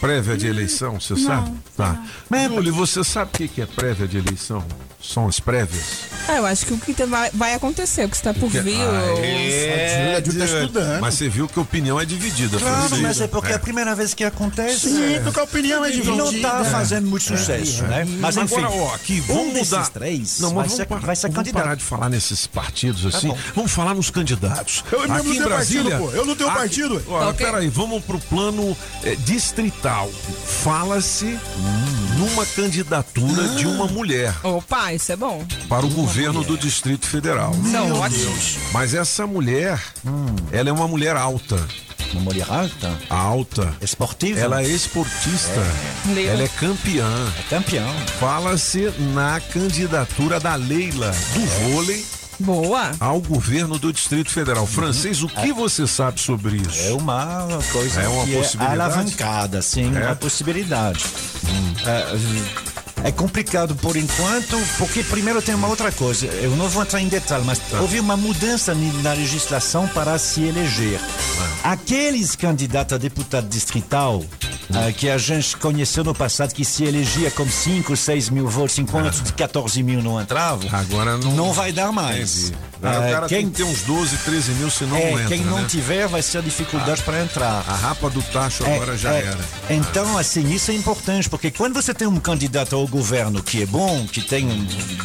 [0.00, 1.50] Prévia de eleição, você sabe?
[1.76, 2.02] Tá.
[2.28, 4.62] Mas- Júlio, você sabe o que é prévia de eleição?
[5.06, 5.84] São as prévias?
[6.26, 8.80] Ah, eu acho que o que te- vai, vai acontecer, o que está por vir.
[8.80, 11.00] Ah, os- é, a Júlia tá estudando.
[11.02, 12.58] Mas você viu que a opinião é dividida.
[12.58, 13.02] Claro, Francisco.
[13.02, 14.88] mas é porque é a primeira vez que acontece.
[14.88, 16.48] Sim, porque a opinião é E não dividida.
[16.48, 18.06] está fazendo muito sucesso, né?
[18.18, 19.90] Mas enfim, Agora, ó, aqui, um vamos desses mudar.
[19.90, 21.62] três Não, vai, mas ser, vamos, parar, vai ser vamos candidato.
[21.62, 23.28] parar de falar nesses partidos assim.
[23.28, 23.38] bom.
[23.54, 24.82] vamos falar nos candidatos.
[24.90, 25.90] Eu mesmo aqui não em tenho Brasília.
[25.98, 26.16] partido, pô.
[26.16, 27.02] Eu não tenho aqui- partido.
[27.08, 27.44] Olha, Ok.
[27.46, 30.10] peraí, vamos pro plano eh, distrital.
[30.62, 31.38] Fala-se
[32.18, 35.44] numa candidatura de uma mulher Opa, isso é bom.
[35.68, 37.54] para o governo do Distrito Federal.
[37.56, 38.34] Não, ótimo.
[38.72, 39.80] Mas essa mulher,
[40.52, 41.58] ela é uma mulher alta.
[42.12, 43.74] Uma mulher alta, Alta.
[43.80, 45.60] esportiva, Ela é esportista.
[46.14, 46.32] Leila.
[46.32, 47.32] Ela é campeã.
[47.38, 47.92] é campeão.
[48.20, 51.40] Fala-se na candidatura da Leila do
[51.72, 52.04] vôlei
[52.38, 52.92] Boa.
[53.00, 54.64] ao governo do Distrito Federal.
[54.64, 56.78] Francês, o que você sabe sobre isso?
[56.88, 58.80] É uma coisa É uma que é possibilidade?
[58.80, 60.06] alavancada, sim, É.
[60.06, 61.04] uma possibilidade.
[61.84, 62.16] É,
[63.04, 66.26] é complicado por enquanto, porque primeiro tem uma outra coisa.
[66.26, 67.80] Eu não vou entrar em detalhe, mas Tá.
[67.80, 70.98] houve uma mudança na legislação para se eleger.
[71.62, 71.72] Ah.
[71.72, 74.24] Aqueles candidatos a deputado distrital
[74.74, 78.78] ah, que a gente conheceu no passado, que se elegia com 5, 6 mil votos,
[78.78, 80.78] enquanto de 14 mil não entravam, Ah.
[80.80, 82.48] Agora não, vai dar mais.
[82.48, 82.58] Entendi.
[82.84, 85.18] Agora Ah, o cara quem, tem que ter uns 12, 13 mil, senão é, não
[85.20, 85.66] entra, quem não né?
[85.68, 87.64] tiver vai ser dificuldade para entrar.
[87.66, 89.18] A rapa do tacho É, agora já é.
[89.26, 89.38] era.
[89.70, 93.66] Então, assim, isso é importante, porque quando você tem um candidato ao governo que é
[93.66, 94.46] bom, que tem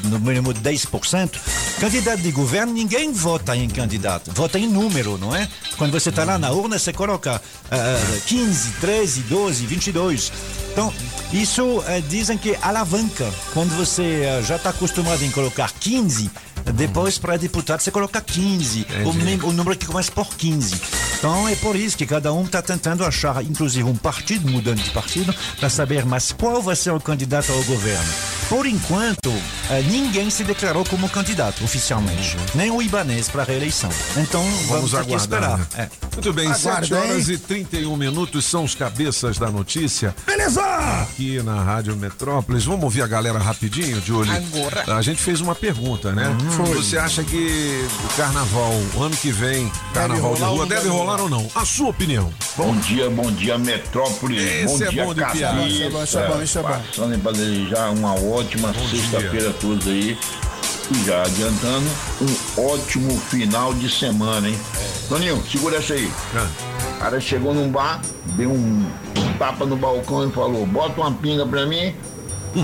[0.04, 1.32] no mínimo 10%,
[1.80, 5.48] candidato de governo, ninguém vota em candidato, vota em número, não é?
[5.78, 10.32] Quando você está lá na urna, você coloca ah, 15, 13, 12, 22.
[10.72, 10.94] Então,
[11.34, 13.30] isso eh, dizem que alavanca.
[13.54, 16.30] Quando você eh, já está acostumado em colocar 15,
[16.74, 20.76] depois para deputado você coloca 15, o, mim- o número que começa por 15.
[21.18, 24.90] Então é por isso que cada um está tentando achar, inclusive, um partido, mudando de
[24.92, 28.10] partido, para saber, mas qual vai ser o candidato ao governo.
[28.48, 29.30] por enquanto,
[29.70, 33.90] eh, ninguém se declarou como candidato oficialmente, nem o Ibanês para a reeleição.
[34.18, 35.44] Então vamos, Vamos ter que esperar.
[35.54, 35.68] aguardar.
[35.78, 35.90] É.
[36.16, 40.16] Muito bem, Aguarda, 7 horas e 31 minutos são os cabeças da notícia.
[40.26, 40.62] Beleza!
[41.04, 42.64] Aqui na Rádio Metrópolis.
[42.66, 44.32] Vamos ouvir a galera rapidinho, Júlio?
[44.34, 44.96] Agora.
[44.98, 46.26] A gente fez uma pergunta, né?
[46.66, 46.76] Foi.
[46.76, 51.30] Você acha que o carnaval, o ano que vem, carnaval de rua, deve rolar ou
[51.30, 51.48] não?
[51.56, 52.34] A sua opinião.
[52.58, 54.38] Bom dia, bom dia, Metrópole.
[54.38, 55.66] Esse é dia, bom de piada.
[55.66, 56.68] Isso é bom, isso é bom, isso é bom.
[56.68, 60.18] Passando para desejar uma ótima sexta-feira a todos aí.
[60.92, 61.88] E já adiantando,
[62.22, 64.60] um ótimo final de semana, hein?
[65.08, 66.08] Toninho, segura essa aí.
[66.08, 68.02] O cara chegou num bar,
[68.36, 68.86] deu um
[69.38, 71.96] tapa no balcão e falou: bota uma pinga pra mim,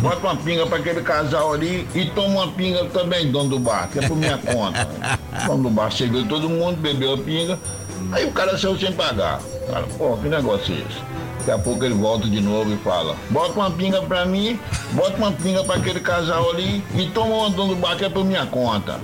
[0.02, 3.90] bota uma pinga pra aquele casal ali e toma uma pinga também, dono do bar,
[3.92, 4.88] que é por minha conta.
[5.44, 7.60] O dono do bar serviu todo mundo, bebeu a pinga,
[8.12, 9.40] aí o cara saiu sem pagar.
[9.70, 11.16] Cara, pô, que negócio é esse?
[11.40, 14.60] Daqui a pouco ele volta de novo e fala: bota uma pinga pra mim,
[14.94, 18.10] bota uma pinga pra aquele casal ali e toma uma dono do bar que é
[18.10, 19.00] por minha conta.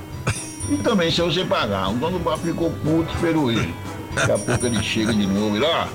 [0.70, 1.89] E também se você pagar.
[1.89, 3.13] O dono do bar ficou puto,
[3.52, 3.74] ele.
[4.15, 5.86] Daqui a pouco ele chega de novo e ó,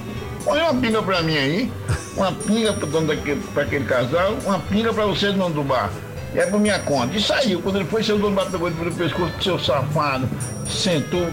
[0.47, 1.73] põe uma pinga pra mim aí,
[2.17, 5.91] uma pinga pro dono daquele, pra aquele casal, uma pinga pra você, dono do bar.
[6.35, 7.17] É por minha conta.
[7.17, 7.61] E saiu.
[7.63, 10.29] Quando ele foi, seu dono ele pelo pescoço, seu safado,
[10.69, 11.29] sentou,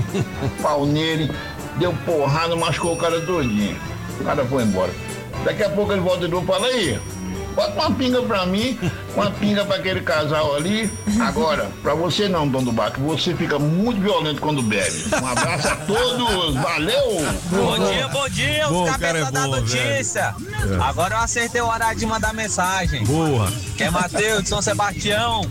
[0.62, 1.30] pau nele,
[1.78, 3.76] deu porrada, machucou o cara todinho.
[4.20, 4.92] O cara foi embora.
[5.44, 7.00] Daqui a pouco ele volta de novo e fala aí.
[7.54, 8.78] Bota uma pinga pra mim,
[9.14, 10.90] uma pinga pra aquele casal ali.
[11.20, 15.04] Agora, pra você não, dono do bar, que você fica muito violento quando bebe.
[15.22, 17.24] Um abraço a todos, valeu!
[17.50, 20.34] Bom dia, bom dia, Bom, os o cara é cabeças da notícia.
[20.38, 20.80] velho.
[20.80, 20.84] É.
[20.84, 23.04] Agora eu acertei o horário de mandar mensagem.
[23.04, 23.50] Boa.
[23.76, 25.42] Que é Matheus de São Sebastião.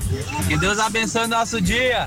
[0.47, 2.06] Que Deus abençoe o nosso dia.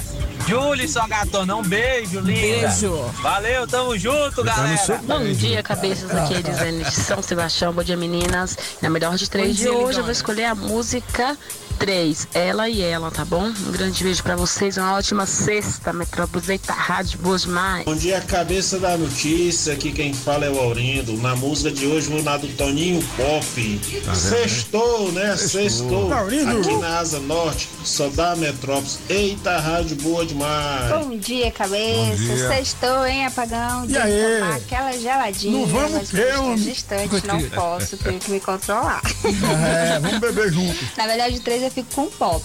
[0.48, 2.68] Júlio, sua gatona, um beijo, linda.
[2.68, 2.92] Beijo.
[3.20, 5.00] Valeu, tamo junto, galera.
[5.02, 7.72] Bom dia, cabeças aqui, Elisane de São Sebastião.
[7.72, 8.56] Bom dia, meninas.
[8.80, 9.98] Na melhor de três Bom de dia, hoje, lindona.
[9.98, 11.36] eu vou escolher a música
[11.78, 13.44] 3, Ela e Ela, tá bom?
[13.46, 16.48] Um grande beijo pra vocês, uma ótima sexta, Metrópolis.
[16.48, 17.84] Eita, rádio, boa demais.
[17.84, 19.72] Bom dia, cabeça da notícia.
[19.72, 21.12] Aqui quem fala é o Aurindo.
[21.18, 23.80] Na música de hoje vou na do Toninho Pop.
[24.14, 25.36] Sextou, né?
[25.36, 26.12] Sextou.
[26.12, 26.60] Aurindo.
[26.60, 28.98] Aqui na Asa Norte, só dá Metrópolis.
[29.08, 30.90] Eita, rádio boa demais.
[30.90, 32.16] Bom dia, cabeça.
[32.16, 32.48] Bom dia.
[32.48, 33.86] Sextou, hein, apagão?
[33.88, 34.40] E aí?
[34.40, 35.52] tomar aquela geladinha.
[35.52, 36.56] Não vamos mas ter, homem.
[36.56, 39.02] distante, não posso, tenho que me controlar.
[39.66, 40.76] É, vamos beber junto.
[40.96, 42.42] Na melhor de três, eu fico com pop.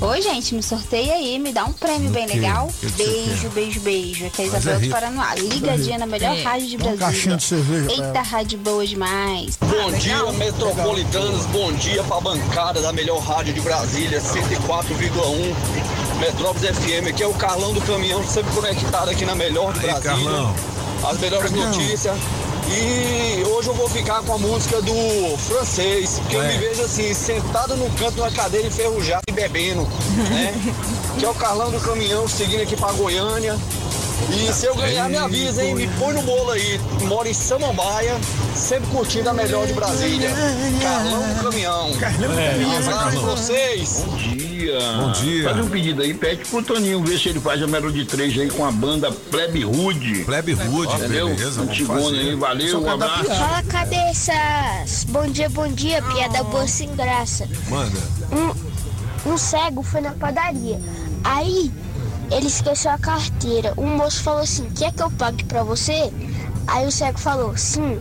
[0.00, 2.68] Oi, gente, me sorteia aí, me dá um prêmio bem legal.
[2.68, 4.26] Você Beijo, beijo, beijo.
[4.26, 4.92] Aqui é é Isabel do rico.
[4.94, 5.34] Paranoá.
[5.36, 6.42] Ligadinha na melhor É.
[6.42, 9.56] rádio de caixinha de cerveja Eita, rádio boa demais.
[9.60, 11.46] Bom dia, metropolitanos.
[11.46, 15.54] Bom dia pra bancada da melhor rádio de Brasília, 104,1.
[16.18, 17.08] Metrópolis FM.
[17.10, 20.00] Aqui é o Carlão do Caminhão, sempre conectado aqui na melhor Brasília.
[20.00, 20.54] Carlão.
[21.08, 22.16] As melhores notícias.
[22.68, 26.52] E hoje eu vou ficar com a música do francês, que eu Ué.
[26.52, 29.82] me vejo assim, sentado no canto uma cadeira enferrujada e bebendo,
[30.30, 30.54] né?
[31.18, 33.56] que é o Carlão do Caminhão, seguindo aqui pra Goiânia.
[34.30, 35.74] E se eu ganhar, me avisa, hein?
[35.74, 36.80] Me põe no bolo aí.
[37.02, 38.18] Moro em Samambaia,
[38.54, 40.30] sempre curtindo a melhor de Brasília.
[40.82, 41.90] Carlão do Caminhão.
[41.90, 44.04] Um abraço pra vocês.
[44.06, 44.43] Bom dia.
[44.72, 45.44] Bom dia.
[45.44, 48.50] Faz um pedido aí, pede pro Toninho ver se ele faz a melody 3 aí
[48.50, 50.24] com a banda Plebe Rude.
[50.24, 51.28] Plebe Rude, Entendeu?
[51.28, 51.62] beleza?
[51.62, 53.24] Antigona aí, valeu, um abraço.
[53.24, 55.04] Fala, cabeças!
[55.08, 57.48] Bom dia, bom dia, piada boa sem graça.
[57.68, 57.98] Manda.
[59.26, 60.80] Um cego foi na padaria.
[61.22, 61.72] Aí
[62.30, 63.72] ele esqueceu a carteira.
[63.76, 66.12] Um moço falou assim: Quer que eu pague pra você?
[66.66, 67.98] Aí o cego falou: Sim.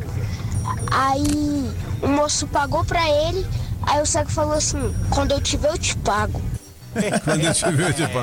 [0.91, 1.71] Aí
[2.01, 3.45] o moço pagou pra ele.
[3.85, 6.41] Aí o cego falou assim: Quando eu tiver, eu te pago.
[7.23, 8.19] Quando eu te ver, tipo,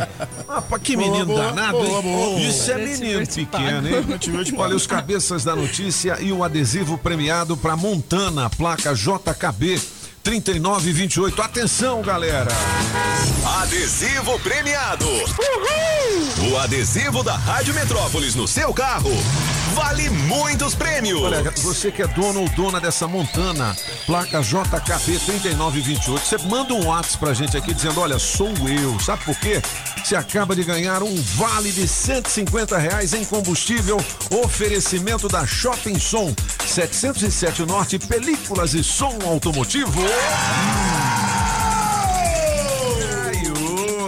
[0.49, 2.03] rapaz, que menino boa, danado, boa, hein?
[2.03, 2.41] boa.
[2.41, 4.39] Isso é Quando eu te menino ver, eu te pequeno, pago.
[4.47, 4.55] hein?
[4.59, 9.81] Olha, os cabeças da notícia e o adesivo premiado para Montana, placa JKB
[10.23, 11.43] 3928.
[11.43, 12.49] Atenção, galera!
[13.61, 15.07] Adesivo premiado.
[16.53, 19.11] O adesivo da Rádio Metrópolis no seu carro
[19.75, 21.23] vale muitos prêmios.
[21.23, 26.87] Olha, você que é dono ou dona dessa Montana, placa JKB 3928, você manda um
[26.87, 28.99] WhatsApp pra gente aqui dizendo: Olha, sou eu.
[29.01, 29.63] Sabe por quê?
[30.03, 33.99] Você acaba de ganhar um vale de 150 reais em combustível.
[34.45, 36.35] Oferecimento da Shopping Som
[36.67, 40.01] 707 Norte, películas e som automotivo.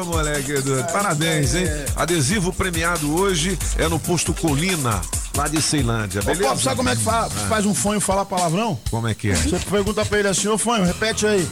[0.04, 0.52] Moleque.
[0.92, 1.66] Parabéns, hein?
[1.96, 5.00] Adesivo premiado hoje é no posto Colina,
[5.36, 6.48] lá de Ceilândia, Ô, beleza?
[6.48, 8.78] Pop, sabe como é que fa- faz um fanho falar palavrão?
[8.90, 9.34] Como é que é?
[9.34, 11.48] Você pergunta pra ele assim, ô fanho, repete aí.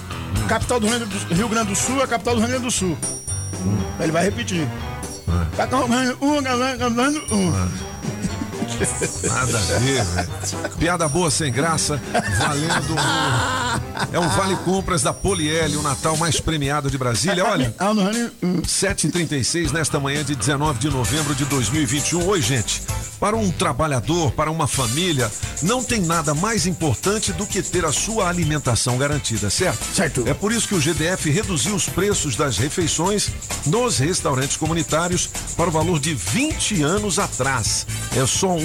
[0.48, 2.64] Capital do Rio Grande do- Rio Grande do Sul é a capital do Rio Grande
[2.64, 2.96] do Sul.
[3.98, 4.68] Aí Ele vai repetir.
[5.56, 7.52] Capital do Rio Grande do Sul,
[9.28, 10.30] Nada a ver, velho.
[10.78, 12.00] Piada boa sem graça,
[12.38, 13.50] valendo um
[14.12, 17.44] É um vale compras da Poliel, o Natal mais premiado de Brasília.
[17.44, 17.74] Olha,
[18.62, 22.26] 7h36 nesta manhã de 19 de novembro de 2021.
[22.26, 22.82] Oi, gente.
[23.20, 25.30] Para um trabalhador, para uma família,
[25.62, 29.84] não tem nada mais importante do que ter a sua alimentação garantida, certo?
[29.94, 30.24] Certo.
[30.26, 33.28] É por isso que o GDF reduziu os preços das refeições
[33.66, 37.86] nos restaurantes comunitários para o valor de 20 anos atrás.
[38.16, 38.59] É só um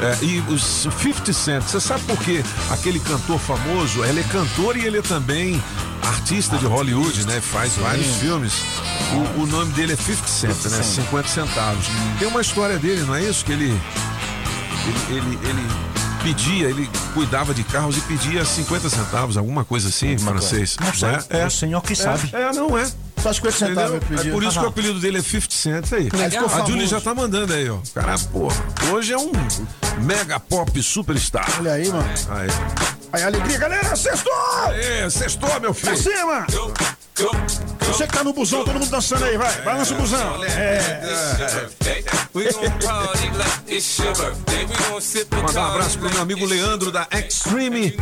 [0.00, 4.76] É, e os 50 Cent, você sabe por que aquele cantor famoso, ele é cantor
[4.76, 5.62] e ele é também
[6.02, 7.40] artista de Hollywood, né?
[7.40, 8.52] Faz vários filmes.
[9.36, 10.82] O, o nome dele é 50 Cent, né?
[10.82, 11.86] 50 centavos.
[12.18, 13.44] Tem uma história dele, não é isso?
[13.44, 13.80] Que ele
[14.88, 15.68] ele, ele, ele
[16.22, 20.76] pedia, ele cuidava de carros e pedia 50 centavos, alguma coisa assim, em francês.
[20.80, 21.24] Não sei, né?
[21.30, 22.30] é o senhor que sabe.
[22.32, 22.86] É, não é.
[23.22, 24.18] Só 50 centavos eu.
[24.18, 24.66] É por isso que Aham.
[24.66, 26.04] o apelido dele é 50 Cent aí.
[26.30, 27.78] Ficou A Julie já tá mandando aí, ó.
[27.94, 28.56] Cara, porra,
[28.92, 29.32] hoje é um
[30.02, 31.46] mega pop superstar.
[31.58, 32.08] Olha aí, mano.
[32.30, 32.48] Aí.
[33.12, 34.32] Aí, alegria, galera, sextou!
[34.66, 35.92] Aê, sextou, meu filho.
[35.92, 37.77] Pra cima!
[37.88, 40.44] Você que tá no busão, todo mundo dançando aí, vai, balança o busão.
[40.44, 41.68] É.
[45.42, 47.96] Mandar um abraço pro meu amigo Leandro da Extreme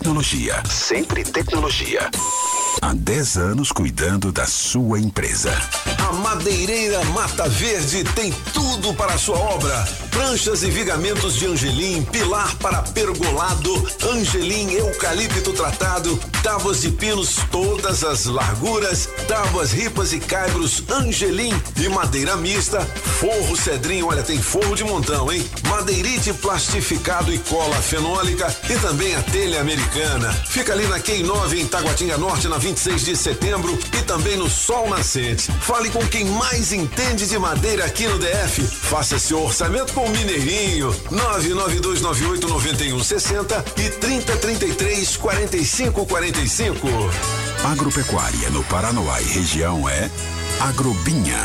[0.65, 2.09] Sempre tecnologia.
[2.79, 5.51] Há 10 anos cuidando da sua empresa.
[6.07, 9.87] A Madeireira Mata Verde tem tudo para a sua obra.
[10.11, 18.03] Pranchas e vigamentos de angelim, pilar para pergolado, angelim eucalipto tratado, tábuas de pinos todas
[18.03, 22.81] as larguras, tábuas ripas e caibros angelim e madeira mista,
[23.19, 25.45] forro cedrinho, olha tem forro de montão, hein?
[25.67, 30.31] Madeirite plastificado e cola fenólica e também a telha americana.
[30.49, 34.47] Fica ali na Quem 9 em Taguatinga Norte na 26 de setembro e também no
[34.47, 35.51] Sol Nascente.
[35.61, 38.61] Fale com quem mais entende de madeira aqui no DF.
[38.61, 40.93] Faça seu orçamento com o Mineirinho.
[41.11, 46.87] 992989160 e 3033 4545.
[47.63, 50.11] Agropecuária no Paranoá e região é
[50.61, 51.39] Agrobinha.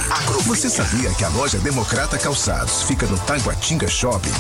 [0.45, 4.33] Você sabia que a loja Democrata Calçados fica no Taguatinga Shopping?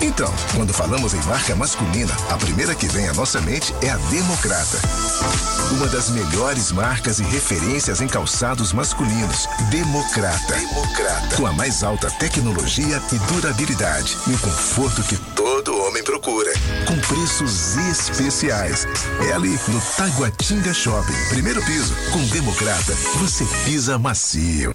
[0.00, 3.96] Então, quando falamos em marca masculina, a primeira que vem à nossa mente é a
[3.96, 4.78] Democrata.
[5.70, 9.48] Uma das melhores marcas e referências em calçados masculinos.
[9.70, 10.54] Democrata.
[10.54, 11.36] Democrata.
[11.36, 14.16] Com a mais alta tecnologia e durabilidade.
[14.26, 15.16] E o conforto que
[16.24, 16.52] procura.
[16.86, 18.86] Com preços especiais.
[19.28, 21.12] É ali no Taguatinga Shopping.
[21.28, 21.94] Primeiro piso.
[22.12, 24.74] Com Democrata, você pisa macio.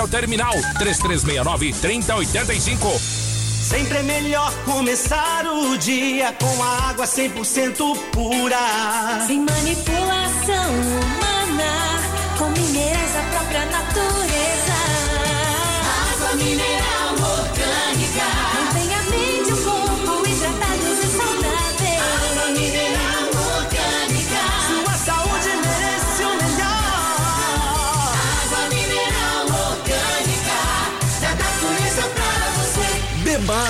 [0.01, 2.99] ao terminal 3369 3085.
[3.61, 8.57] Sempre é melhor começar o dia com a água 100% pura.
[9.27, 11.99] Sem manipulação humana,
[12.37, 14.30] com minerais da própria natureza.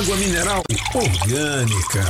[0.01, 2.03] Água mineral orgânica.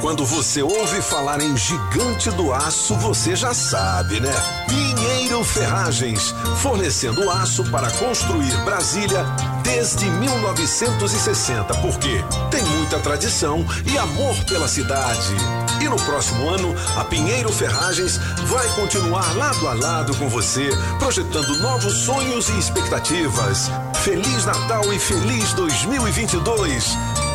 [0.00, 4.32] Quando você ouve falar em gigante do aço, você já sabe, né?
[4.68, 9.24] Pinheiro Ferragens, fornecendo aço para construir Brasília
[9.62, 15.34] desde 1960, porque tem muita tradição e amor pela cidade.
[15.80, 21.58] E no próximo ano, a Pinheiro Ferragens vai continuar lado a lado com você, projetando
[21.60, 23.70] novos sonhos e expectativas.
[24.02, 26.96] Feliz Natal e feliz 2022.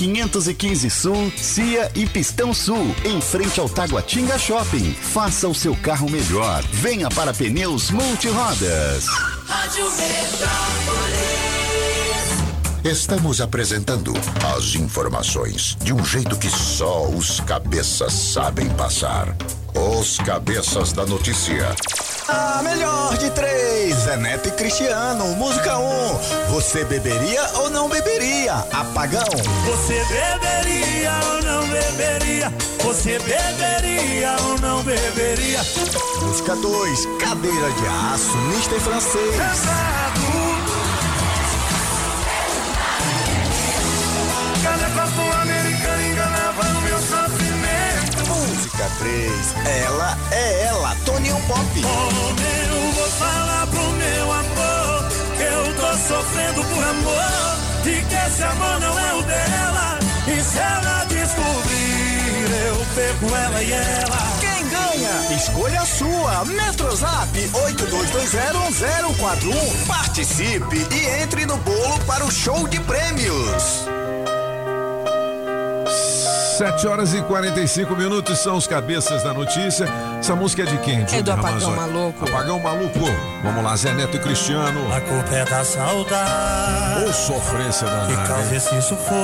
[0.00, 4.94] 515 Sul, Cia e Pistão Sul, em frente ao Taguatinga Shopping.
[4.94, 6.62] Faça o seu carro melhor.
[6.72, 9.06] Venha para Pneus Multirodas.
[9.46, 11.59] Rádio Metrópolis.
[12.84, 14.14] Estamos apresentando
[14.56, 19.36] as informações de um jeito que só os cabeças sabem passar.
[19.74, 21.74] Os cabeças da notícia.
[22.26, 25.82] A melhor de três, Zé Neto e Cristiano, música 1.
[25.82, 26.18] Um.
[26.54, 28.54] Você beberia ou não beberia?
[28.72, 29.28] Apagão.
[29.66, 32.52] Você beberia ou não beberia?
[32.82, 35.60] Você beberia ou não beberia?
[36.22, 39.36] Música 2, cadeira de aço, mister francês.
[39.36, 40.59] Cada
[48.80, 49.54] Música 3,
[49.84, 51.60] ela é ela, Toninho Pop.
[51.76, 55.06] Oh, meu, vou falar pro meu amor
[55.36, 59.98] que eu tô sofrendo por amor e que esse amor não é o dela.
[60.26, 64.16] E se ela descobrir, eu perco ela e ela.
[64.40, 65.36] Quem ganha?
[65.36, 66.46] Escolha a sua.
[66.46, 69.86] Metrozap 82201041.
[69.86, 73.84] Participe e entre no bolo para o show de prêmios.
[76.60, 79.86] 7 horas e 45 minutos são os cabeças da notícia.
[80.18, 81.06] Essa música é de quem?
[81.10, 81.74] É do Apagão?
[81.74, 82.28] Maluco.
[82.28, 82.98] Apagão Maluco.
[83.42, 84.94] Vamos lá, Zé Neto e Cristiano.
[84.94, 87.04] A culpa é da saudade.
[87.08, 88.28] Ô sofrência Que danada.
[88.28, 89.14] causa esse sufoco.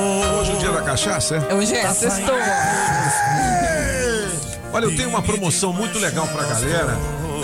[0.40, 1.54] Hoje é o dia da cachaça, é?
[1.54, 2.34] Hoje é, Tá sextou.
[4.72, 6.96] Olha, eu tenho uma promoção muito legal pra galera.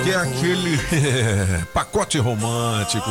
[0.03, 0.79] Que é aquele
[1.73, 3.09] pacote romântico.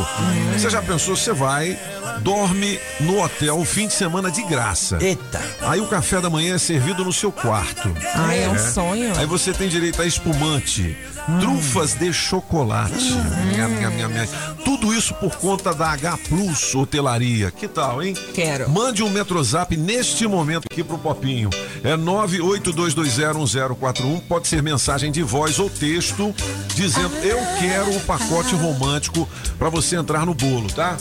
[0.54, 1.80] Você já pensou, você vai,
[2.20, 4.98] dorme no hotel o fim de semana de graça.
[5.02, 5.42] Eita.
[5.62, 7.94] Aí o café da manhã é servido no seu quarto.
[8.14, 9.18] Ai, é um sonho.
[9.18, 10.98] Aí você tem direito a espumante,
[11.40, 13.14] trufas de chocolate.
[13.56, 14.28] Nham, nham, nham, nham.
[14.64, 17.52] Tudo isso por conta da H Plus Hotelaria.
[17.52, 18.16] Que tal, hein?
[18.34, 18.70] Quero.
[18.70, 21.50] Mande um Metrozap neste momento aqui pro Popinho.
[21.84, 24.22] É 982201041.
[24.28, 26.34] Pode ser mensagem de voz ou texto
[26.76, 30.98] dizendo eu quero o pacote romântico para você entrar no bolo, tá?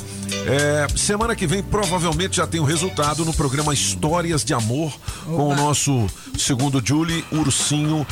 [0.46, 4.92] É, semana que vem provavelmente já tem o resultado no programa Histórias de Amor
[5.24, 6.06] com o nosso
[6.38, 8.06] segundo Julie Ursinho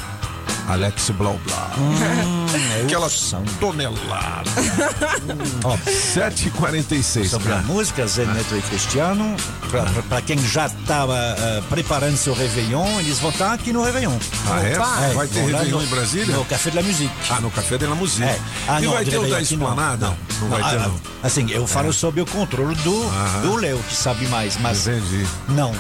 [0.69, 1.71] Alex Blau Blau.
[2.85, 3.09] Aquela
[3.59, 4.51] tonelada.
[5.65, 7.29] Ó, 7h46.
[7.29, 9.35] Sobre a música, Zé Neto e Cristiano,
[10.09, 14.19] para quem já estava eh, preparando seu Réveillon, eles vão estar aqui no Réveillon.
[14.51, 15.13] Ah, é?
[15.15, 16.37] Vai ter vão lá Réveillon no- em Brasília?
[16.37, 17.13] No Café de la Musique.
[17.31, 18.23] Ah, no Café de la Musique.
[18.29, 18.39] É.
[18.69, 19.69] Ah, e não, vai ter o da aqui não.
[19.69, 20.07] Esplanada?
[20.09, 21.01] Não, não vai ter ah, não.
[21.23, 23.05] Assim, eu falo sobre o controle do,
[23.43, 25.27] do Léo, que sabe mais, mas Entendi.
[25.49, 25.73] não.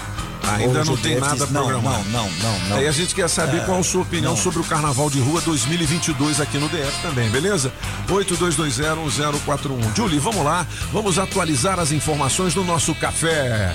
[0.46, 2.04] Ainda não tem nada programado.
[2.10, 2.76] Não, não, não, não.
[2.76, 4.40] Aí a gente quer saber É, qual a sua opinião não.
[4.42, 7.72] sobre o Carnaval de Rua 2022 aqui no DF também, beleza?
[8.08, 9.94] 82201041.
[9.96, 13.74] Julie, vamos lá, vamos atualizar as informações do nosso café.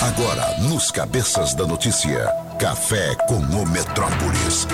[0.00, 2.28] Agora, nos Cabeças da Notícia,
[2.58, 4.66] Café com o Metrópolis.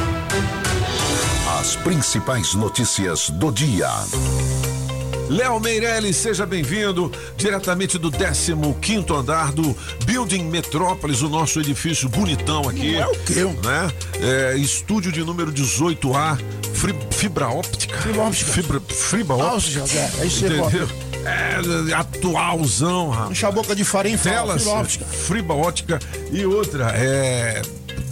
[1.60, 3.88] As principais notícias do dia.
[5.32, 9.74] Léo Meirelles, seja bem-vindo diretamente do 15º andar do
[10.04, 12.92] Building Metrópolis, o nosso edifício bonitão aqui.
[12.92, 13.42] Não é o quê?
[13.44, 13.92] Né?
[14.20, 16.38] É, estúdio de número 18A,
[16.74, 17.96] fri- fibra óptica.
[18.02, 18.52] Fibra óptica.
[18.52, 19.80] Fibra, fibra óptica.
[19.80, 20.88] José, aí você Entendeu?
[21.24, 23.30] É, atualzão, rapaz.
[23.30, 25.04] Enche a boca de farinha e fala, fibra óptica.
[25.06, 25.98] fibra óptica
[26.30, 27.62] e outra, é...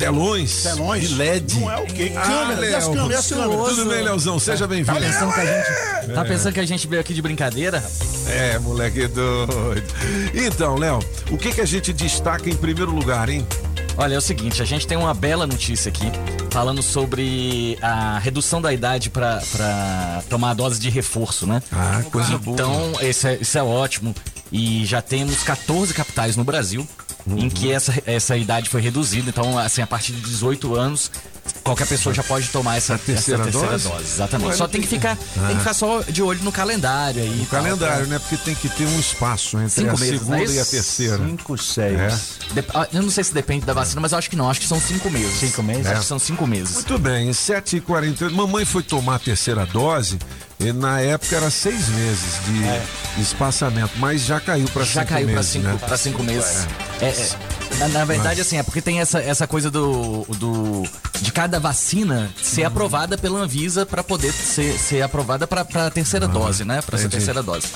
[0.01, 0.63] Telões.
[0.63, 1.09] Telões.
[1.11, 1.61] De LED.
[1.61, 2.11] Não é o quê?
[2.17, 3.69] Ah, Câmera, e as Léo, câmeras, as câmeras?
[3.77, 4.39] Tudo bem, Leozão?
[4.41, 4.99] Seja bem-vindo.
[4.99, 6.25] Tá pensando que a gente, tá É.
[6.25, 7.85] pensando que a gente veio aqui de brincadeira?
[8.27, 9.85] É, moleque doido.
[10.35, 13.47] Então, Léo, o que que a gente destaca em primeiro lugar, hein?
[13.99, 16.11] Olha, é o seguinte, a gente tem uma bela notícia aqui
[16.51, 21.63] falando sobre a redução da idade pra pra tomar a dose de reforço, né?
[21.71, 22.55] Ah, coisa boa.
[22.55, 24.15] Então, esse é, isso é ótimo.
[24.51, 26.89] E já temos 14 capitais no Brasil
[27.27, 29.29] em que essa, essa idade foi reduzida.
[29.31, 31.11] Então, assim, a partir de 18 anos,
[31.63, 33.89] qualquer pessoa já pode tomar essa, essa terceira terceira dose?
[33.89, 34.05] dose.
[34.05, 34.57] Exatamente.
[34.57, 35.47] Só tem que ficar, Ah.
[35.47, 37.43] tem que ficar só de olho no calendário aí.
[37.43, 38.19] O calendário, né?
[38.19, 40.45] Porque tem que ter um espaço entre Cinco a meses, segunda né?
[40.45, 41.17] e a terceira.
[41.25, 41.99] Cinco, seis.
[42.57, 42.65] É.
[42.75, 44.51] Ah, Eu não sei se depende da vacina, mas eu acho que não.
[44.51, 45.39] Acho que são cinco meses.
[45.39, 45.87] Cinco meses?
[45.87, 46.01] Acho É.
[46.01, 46.75] que são cinco meses.
[46.75, 48.31] Muito bem, 7h48.
[48.33, 50.19] Mamãe foi tomar a terceira dose
[50.59, 55.03] e na época era seis meses de espaçamento, mas já caiu para cinco É.
[55.03, 55.79] Já caiu pra meses, cinco, né?
[55.87, 56.67] pra cinco meses.
[57.01, 57.60] É, é.
[57.79, 60.83] Na, na verdade, assim, é porque tem essa, essa coisa do, do.
[61.23, 66.29] de cada vacina ser aprovada pela Anvisa para poder ser, ser aprovada para a terceira
[66.29, 66.83] dose, né?
[66.83, 67.67] Para essa terceira dose.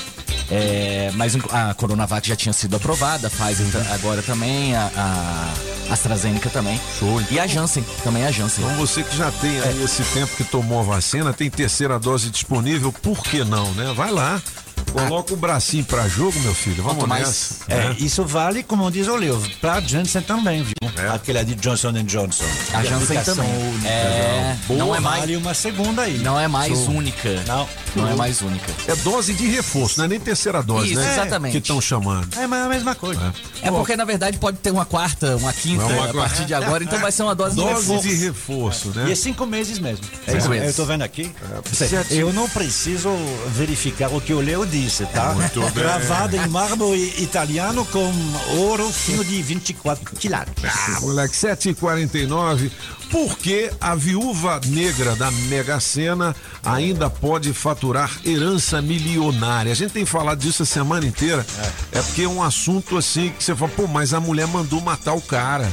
[0.50, 4.90] É, mas a Coronavac já tinha sido aprovada, a Pfizer ta- agora também, a,
[5.88, 6.78] a AstraZeneca também.
[6.98, 7.22] Show.
[7.30, 8.62] E a Janssen, também a Janssen.
[8.62, 12.28] Então você que já tem aí esse tempo que tomou a vacina, tem terceira dose
[12.28, 13.94] disponível, por que não, né?
[13.96, 14.42] Vai lá,
[15.02, 17.54] coloca o bracinho pra jogo, meu filho, vamos Quanto mais- nessa.
[17.68, 17.96] É, né?
[17.98, 20.74] isso vale, como diz o Leo, pra Janssen também, viu?
[21.12, 22.44] Aquela de Johnson Johnson.
[22.72, 23.50] A De Janssen também.
[23.50, 23.88] única.
[23.88, 26.18] É, Boa, não é mais- vale uma segunda aí.
[26.18, 26.90] Não é mais Show.
[26.90, 27.42] única.
[27.46, 27.68] Não.
[27.96, 28.72] Não é mais única.
[28.88, 31.12] É dose de reforço, não é nem terceira dose, Isso, né?
[31.12, 31.52] exatamente.
[31.52, 32.28] Que estão chamando.
[32.36, 33.32] É mas é a mesma coisa.
[33.62, 36.14] É porque, na verdade, pode ter uma quarta, uma quinta uma a quarta.
[36.14, 38.08] partir de agora, então vai ser uma dose, de Dose reforço.
[38.08, 39.04] de reforço, né?
[39.08, 40.04] E é cinco meses mesmo.
[40.26, 40.68] Cinco É, meses.
[40.68, 41.30] Eu tô vendo aqui.
[42.10, 43.10] Eu não preciso
[43.48, 45.34] verificar o que o Leo disse, tá?
[45.34, 45.72] Muito bem.
[45.72, 48.12] Gravado em mármore italiano com
[48.58, 50.64] ouro fino de 24 quilates.
[50.64, 52.70] Ah, moleque, 7h49.
[53.10, 56.34] Por que a viúva negra da Mega Sena
[56.64, 59.72] ainda pode faturar herança milionária?
[59.72, 61.46] A gente tem falado disso a semana inteira.
[61.92, 65.14] É, porque é um assunto assim que você fala, pô, mas a mulher mandou matar
[65.14, 65.70] o cara.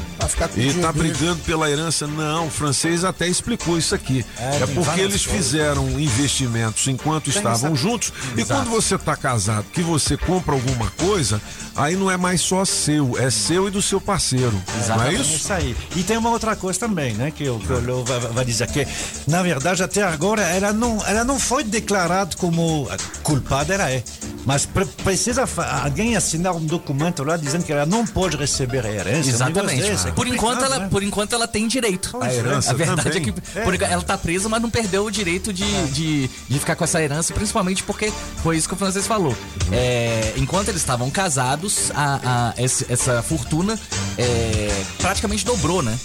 [0.60, 2.06] E tá brigando pela herança.
[2.08, 4.26] Não, o francês até explicou isso aqui.
[4.38, 8.14] É, É, tem porque eles fizeram investimentos enquanto estavam juntos.
[8.36, 8.54] E Exato.
[8.54, 11.42] quando você tá casado, que você compra alguma coisa,
[11.76, 14.62] aí não é mais só seu, é seu e do seu parceiro.
[14.88, 15.36] Não é isso?
[15.36, 15.76] Isso aí.
[15.96, 17.31] E tem uma outra coisa também, né?
[17.36, 18.88] Que o, que o Leo vai, vai dizer que,
[19.28, 22.88] na verdade, até agora ela não, ela não foi declarada como
[23.24, 24.04] culpada, ela é.
[24.46, 25.48] Mas pre- precisa
[25.84, 29.30] alguém assinar um documento lá dizendo que ela não pode receber a herança.
[29.30, 29.82] Exatamente.
[29.82, 30.08] desse.
[30.08, 30.88] É por, enquanto ela, né?
[30.90, 32.18] por enquanto ela tem direito.
[32.22, 33.22] A herança A verdade também.
[33.22, 33.32] é que
[33.64, 33.92] por É.
[33.92, 37.34] ela tá presa, mas não perdeu o direito de, de, de ficar com essa herança,
[37.36, 38.12] principalmente porque
[38.42, 39.36] foi isso que o francês falou.
[39.72, 43.80] É, enquanto eles estavam casados, a, a- essa fortuna
[44.18, 45.98] é, praticamente dobrou, né?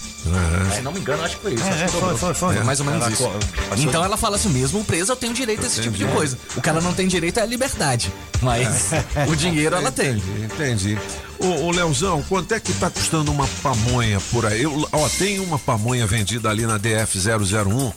[0.75, 1.63] Se não me engano, acho que foi isso.
[1.63, 2.55] É, acho que é, foi, foi, foi.
[2.55, 3.29] Foi mais ou menos Ela isso.
[3.77, 6.17] Então ela fala assim, mesmo preso eu tenho direito a esse tipo de Entendi.
[6.17, 6.37] coisa.
[6.55, 8.11] O que ela não tem direito é a liberdade.
[8.41, 8.91] Mas
[9.27, 10.17] o dinheiro ela tem.
[10.17, 10.99] Entendi, entendi.
[11.39, 14.63] Ô, ô Leozão, quanto é que tá custando uma pamonha por aí?
[14.63, 17.93] Eu, ó, tem uma pamonha vendida ali na DF001.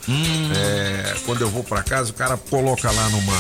[0.57, 3.37] É, quando eu vou pra casa, o cara coloca lá numa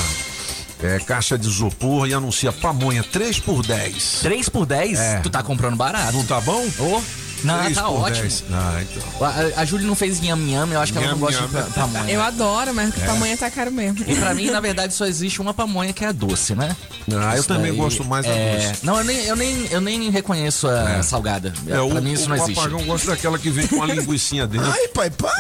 [0.82, 4.20] é, caixa de isopor e anuncia pamonha 3 por 10.
[4.22, 4.98] 3 por 10?
[4.98, 5.20] É.
[5.20, 6.12] Tu tá comprando barato.
[6.12, 6.66] Não tá bom?
[6.78, 7.02] Ô,
[7.44, 8.22] não, Três tá por ótimo.
[8.22, 8.44] 10.
[8.52, 9.26] Ah, então.
[9.56, 11.48] A, a Júlia não fez nham nham, eu acho que ela não Nham gosta nham.
[11.48, 12.10] de pa- pamonha.
[12.12, 13.06] Eu adoro, mas É.
[13.06, 14.04] pamonha tá caro mesmo.
[14.06, 16.76] E pra mim, na verdade, só existe uma pamonha que é a doce, né?
[17.12, 18.56] Ah, eu Isso também daí gosto mais da é...
[18.68, 18.86] doce.
[18.86, 21.52] Não, eu nem, eu, nem, eu nem reconheço a salgada.
[21.66, 22.58] É, pra o, mim isso o não existe.
[22.58, 24.70] apagão gosta daquela que vem com a linguicinha dentro.
[24.70, 25.30] Ai, pai, pai.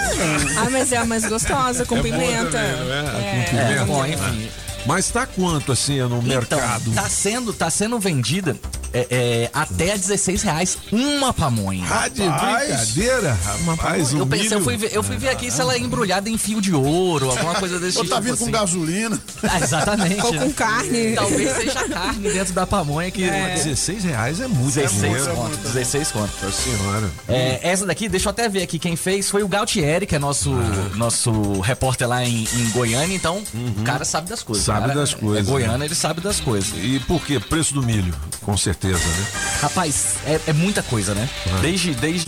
[0.58, 2.50] Ah, mas é a mais gostosa, com É boa pimenta.
[2.50, 3.00] também, não é?
[3.00, 3.44] É.
[3.44, 3.72] Com pimenta.
[3.72, 4.48] É, bom, enfim.
[4.86, 6.90] Mas tá quanto assim no mercado?
[6.90, 8.56] Então, tá sendo, tá sendo vendida
[8.92, 11.86] é, é, até a 16 reais uma pamonha.
[11.88, 14.12] Ah, de brincadeira, rapaz.
[14.12, 16.60] eu pensei, eu fui, ver, eu fui ver aqui se ela é embrulhada em fio
[16.60, 18.14] de ouro, alguma coisa desse Ou tipo.
[18.14, 18.52] tá vindo com assim.
[18.52, 19.20] gasolina.
[19.42, 20.24] Ah, exatamente.
[20.24, 21.14] Ou com carne.
[21.14, 23.24] Talvez seja carne dentro da pamonha que.
[23.24, 23.54] É.
[23.54, 25.34] 16 reais é muito 16 dinheiro.
[25.34, 26.30] conto, 16 conto.
[26.42, 27.10] Nossa senhora.
[27.28, 30.18] É, essa daqui, deixa eu até ver aqui quem fez, foi o Gautieri, que é
[30.18, 30.50] nosso,
[30.96, 33.42] nosso repórter lá em, em Goiânia, então
[33.78, 34.64] o cara sabe das coisas.
[34.70, 35.84] Sabe O cara das coisas, É goiano, né?
[35.84, 36.72] ele sabe das coisas.
[36.76, 37.40] E por quê?
[37.40, 39.26] Preço do milho, com certeza, né?
[39.60, 41.28] Rapaz, é, é muita coisa, né?
[41.60, 42.26] Desde, desde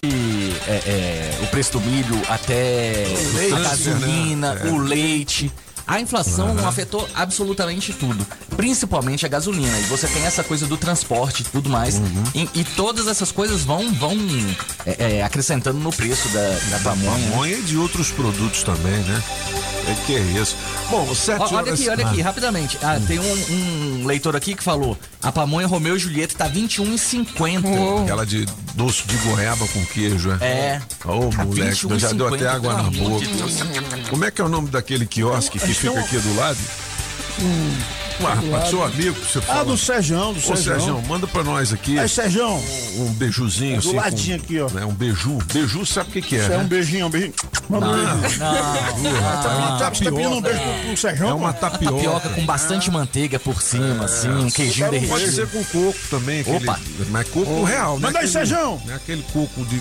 [0.66, 4.68] é, é, o preço do milho até leite, a gasolina, né?
[4.68, 4.72] É.
[4.72, 5.53] o leite.
[5.87, 8.26] A inflação afetou absolutamente tudo,
[8.57, 9.78] principalmente a gasolina.
[9.78, 11.97] E você tem essa coisa do transporte e tudo mais.
[11.97, 12.24] Uhum.
[12.35, 14.16] E, e todas essas coisas vão, vão
[14.87, 17.28] é, é, acrescentando no preço da, da pamonha.
[17.30, 19.22] Pamonha e de outros produtos também, né?
[19.89, 20.57] É que é isso.
[20.91, 21.55] Bom, sete Ó, horas...
[21.55, 22.78] Olha aqui, olha aqui, Ah, rapidamente.
[22.83, 28.03] Ah, tem um, um leitor aqui que falou: a pamonha Romeu e Julieta tá R$21,50.
[28.03, 30.45] Aquela de doce de goiaba com queijo, é?
[30.45, 30.83] É.
[31.05, 33.27] Ô, Tá moleque, eu já deu até 21,50, água na boca.
[34.11, 36.59] Como é que é o nome daquele quiosque que fica aqui do lado?
[38.24, 39.60] Ah, rapaz, seu amigo, você fala.
[39.60, 40.56] Ah, do Sejão, do Ô, Sejão.
[40.56, 41.98] Sérgio, manda pra nós aqui.
[41.98, 42.62] Aí, Sejão.
[42.96, 43.96] Um beijuzinho É do assim.
[43.96, 44.70] ladinho com- aqui, ó.
[44.70, 45.38] Né, um beiju.
[45.52, 46.38] Beiju sabe o que, que é?
[46.40, 46.64] Isso é né?
[46.64, 47.34] um beijinho, um beijinho.
[47.68, 48.38] Manda um beijo.
[48.38, 51.28] Não, Tá, tá pedindo um beijo pro, pro Sejão?
[51.28, 51.94] É uma tapioca.
[51.96, 55.32] tapioca com bastante manteiga por cima, assim, um queijinho Pode derretido.
[55.32, 56.40] ser com coco também.
[56.40, 56.78] Aquele, Opa.
[57.10, 58.06] Mas coco real, né?
[58.06, 58.80] Manda aí, Sejão.
[58.84, 59.78] Não é aquele coco de,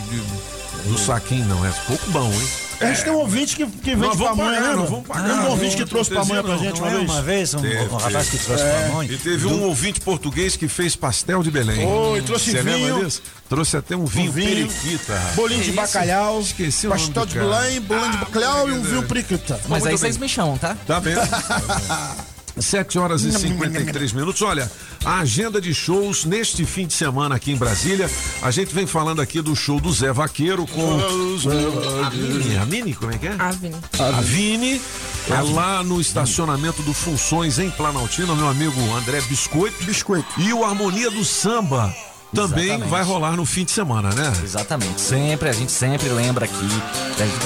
[0.85, 1.65] do saquinho, não.
[1.65, 2.47] É coco bom, hein?
[2.81, 4.85] A gente tem um ouvinte que, que vende pamonha, pagar, né?
[4.89, 5.39] vamos pagar.
[5.45, 7.09] Um ouvinte que trouxe pamonha pra gente Não uma vez.
[7.11, 8.87] uma vez um, Teve, um rapaz que trouxe É.
[8.87, 9.11] pamonha?
[9.11, 11.85] E teve um ouvinte português que fez pastel de Belém.
[11.85, 13.05] Oi, trouxe Você vinho.
[13.05, 13.21] disso?
[13.47, 15.13] Trouxe até um vinho, Um vinho, periquita.
[15.35, 17.37] Bolinho de bacalhau, Esqueci o nome pastel de.
[17.37, 19.59] Belém, bolinho de bacalhau e um vinho periquita.
[19.69, 20.75] Mas aí vocês me chamam, tá?
[20.87, 21.21] Tá vendo?
[22.61, 24.41] 7 horas e 53 minutos.
[24.41, 24.71] Olha,
[25.03, 28.09] a agenda de shows neste fim de semana aqui em Brasília.
[28.41, 32.57] A gente vem falando aqui do show do Zé Vaqueiro com o- a Mini.
[32.57, 33.35] A Mini, como é que é?
[33.37, 33.71] Avni.
[33.99, 34.81] A Vini
[35.29, 39.83] é lá no estacionamento do Funções em Planaltina, meu amigo André Biscoito.
[39.83, 40.27] Biscoito.
[40.37, 41.93] E o Harmonia do Samba
[42.33, 42.89] também Exatamente.
[42.89, 44.31] vai rolar no fim de semana, né?
[44.43, 44.99] Exatamente.
[45.01, 46.69] Sempre, a gente sempre lembra aqui.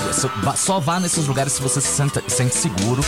[0.10, 0.56] é, só- vá-
[1.00, 3.02] nesses lugares se você se senta- sente seguro,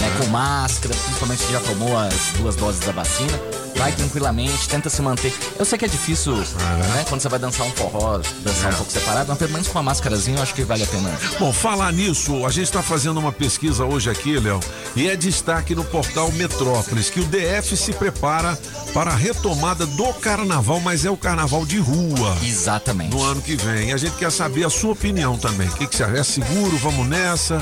[0.00, 3.63] né, com máscara, principalmente se já tomou as duas doses da vacina.
[3.76, 5.32] Vai tranquilamente, tenta se manter.
[5.58, 7.04] Eu sei que é difícil, né?
[7.08, 9.82] Quando você vai dançar um forró, dançar um pouco separado, mas pelo menos com uma
[9.82, 11.10] máscarazinha eu acho que vale a pena.
[11.38, 14.60] Bom, falar nisso, a gente está fazendo uma pesquisa hoje aqui, Léo,
[14.94, 18.58] e é destaque no portal Metrópolis que o DF se prepara
[18.92, 22.36] para a retomada do carnaval, mas é o carnaval de rua.
[22.42, 23.14] Exatamente.
[23.14, 23.90] No ano que vem.
[23.90, 25.68] E a gente quer saber a sua opinião também.
[25.68, 26.16] O que, que você acha?
[26.16, 26.76] É seguro?
[26.78, 27.60] Vamos nessa?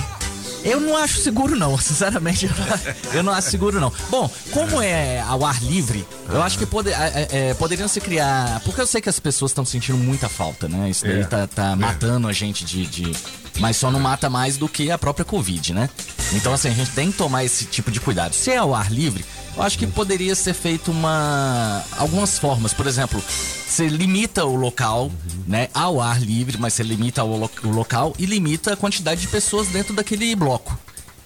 [0.65, 1.77] Eu não acho seguro, não.
[1.81, 3.93] Sinceramente, eu não, eu não acho seguro, não.
[4.11, 8.61] Bom, como é ao ar livre, eu acho que pode, é, é, poderiam se criar.
[8.65, 10.89] Porque eu sei que as pessoas estão sentindo muita falta, né?
[10.91, 11.25] Isso daí É.
[11.25, 13.17] tá, tá matando a gente de, de-
[13.59, 15.91] Mas só não mata mais do que a própria Covid, né?
[16.33, 18.35] Então, assim, a gente tem que tomar esse tipo de cuidado.
[18.35, 19.25] Se é ao ar livre,
[19.57, 21.83] eu acho que poderia ser feito uma.
[21.97, 22.73] algumas formas.
[22.73, 23.23] Por exemplo,
[23.67, 25.11] você limita o local,
[25.47, 29.21] né, ao ar livre, mas você limita o, lo- o local e limita a quantidade
[29.21, 30.79] de pessoas dentro daquele bloco.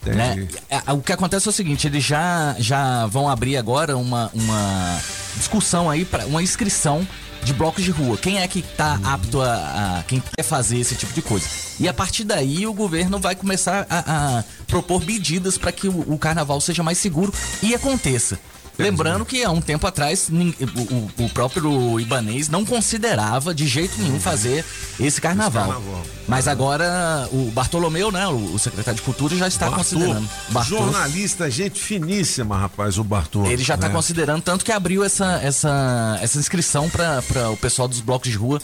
[0.05, 0.47] Né?
[0.71, 5.01] É, O que acontece é o seguinte, eles já, já vão abrir agora uma, uma
[5.37, 7.07] discussão aí, para uma inscrição
[7.47, 8.19] de blocos de rua.
[8.19, 9.55] Quem é que tá apto a,
[9.99, 11.47] a- Quem quer fazer esse tipo de coisa.
[11.79, 16.13] E a partir daí o governo vai começar a, a propor medidas para que o,
[16.13, 17.33] o carnaval seja mais seguro
[17.63, 18.39] e aconteça.
[18.79, 24.21] Lembrando que há um tempo atrás o, o- próprio Ibanês não considerava de jeito nenhum
[24.21, 24.65] fazer
[25.01, 25.67] esse carnaval.
[25.69, 26.03] carnaval.
[26.29, 30.29] Mas agora o Bartolomeu, né, o, o secretário de Cultura, já está Bartô, considerando.
[30.51, 30.77] Bartô.
[30.77, 33.47] jornalista, gente finíssima, rapaz, o Bartô.
[33.47, 33.95] Ele já está né?
[33.95, 38.61] considerando, tanto que abriu essa, essa, essa inscrição para o pessoal dos blocos de rua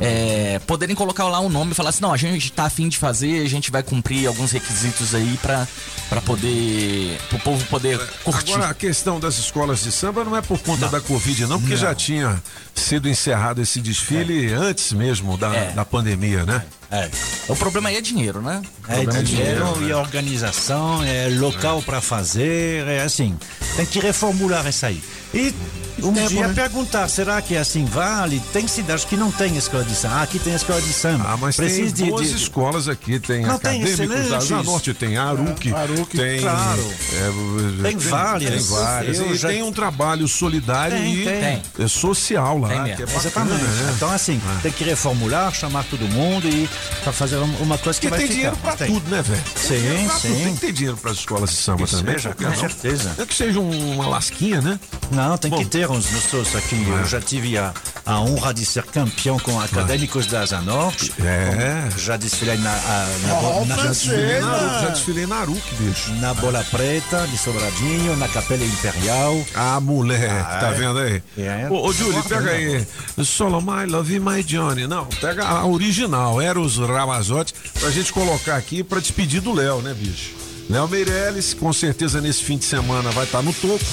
[0.00, 2.98] é, poderem colocar lá um nome e falar assim, não, a gente tá afim de
[2.98, 5.66] fazer, a gente vai cumprir alguns requisitos aí pra,
[6.08, 7.18] pra poder.
[7.28, 8.52] pro povo poder curtir.
[8.54, 11.74] Agora, a questão das escolas de samba não é por conta da Covid, não, porque
[11.74, 11.80] Não.
[11.80, 12.42] já tinha
[12.74, 15.72] sido encerrado esse desfile antes mesmo da, É.
[15.72, 16.62] da pandemia, né?
[16.90, 17.08] É.
[17.48, 18.62] O problema aí é dinheiro, né?
[18.88, 19.88] O É problema dinheiro né?
[19.88, 23.36] e organização, é local para fazer, é assim.
[23.76, 25.02] Tem que reformular isso aí.
[25.34, 25.54] E
[26.02, 26.54] um tempo, dia né?
[26.54, 28.42] perguntar, será que assim vale?
[28.52, 30.16] Tem cidades que não tem escola de samba.
[30.16, 31.24] Ah, aqui tem escola de samba.
[31.28, 34.36] Ah, mas Precisa tem de- boas de- escolas aqui, tem Não, tem acadêmicos da.
[34.36, 36.40] Asa Norte, tem Aruque, É, Aruque, tem...
[36.40, 36.92] claro.
[37.12, 38.50] é, Tem várias.
[38.50, 39.18] Tem várias.
[39.18, 41.62] Eu E já- tem um trabalho solidário Tem, e tem.
[41.84, 43.62] é social lá, Tem que é bacana, Exatamente.
[43.64, 43.92] né?
[43.96, 46.68] Então, assim, tem que reformular, chamar todo mundo e
[47.02, 48.50] para fazer um- uma coisa que Porque vai tem ficar.
[48.50, 48.92] dinheiro pra Tem.
[48.92, 49.42] tudo, né, velho?
[49.56, 50.34] Sim, Pra tudo.
[50.36, 50.44] sim.
[50.44, 52.16] Tem que ter dinheiro para as escolas de samba Que também.
[52.16, 52.56] que com não?
[52.56, 53.14] certeza.
[53.16, 54.78] É que seja um- uma lasquinha, né?
[55.10, 55.58] Não, tem Bom.
[55.58, 56.82] que ter uns nossos aqui.
[56.88, 57.72] Eu já tive a,
[58.04, 61.12] a honra de ser campeão com acadêmicos da Asa Norte.
[61.22, 61.88] É.
[61.92, 65.74] Com- Já desfilei na, a- na, bo- na, já desfilei na já desfilei na Aruque,
[65.76, 66.10] bicho.
[66.14, 69.40] na Bola Preta de Sobradinho, na Capela Imperial.
[69.54, 70.72] Ah, moleque, Ah, tá é.
[70.74, 71.22] vendo aí?
[71.38, 71.68] É.
[71.70, 72.84] Ô, ô Júlio, pega aí.
[73.24, 74.86] Solo My Love My Johnny.
[74.88, 79.94] Não, pega a original, Eros Ramazotti, pra gente colocar aqui pra despedir do Léo, né,
[79.94, 80.32] bicho?
[80.68, 83.84] Léo Meirelles, com certeza nesse fim de semana vai estar no topo.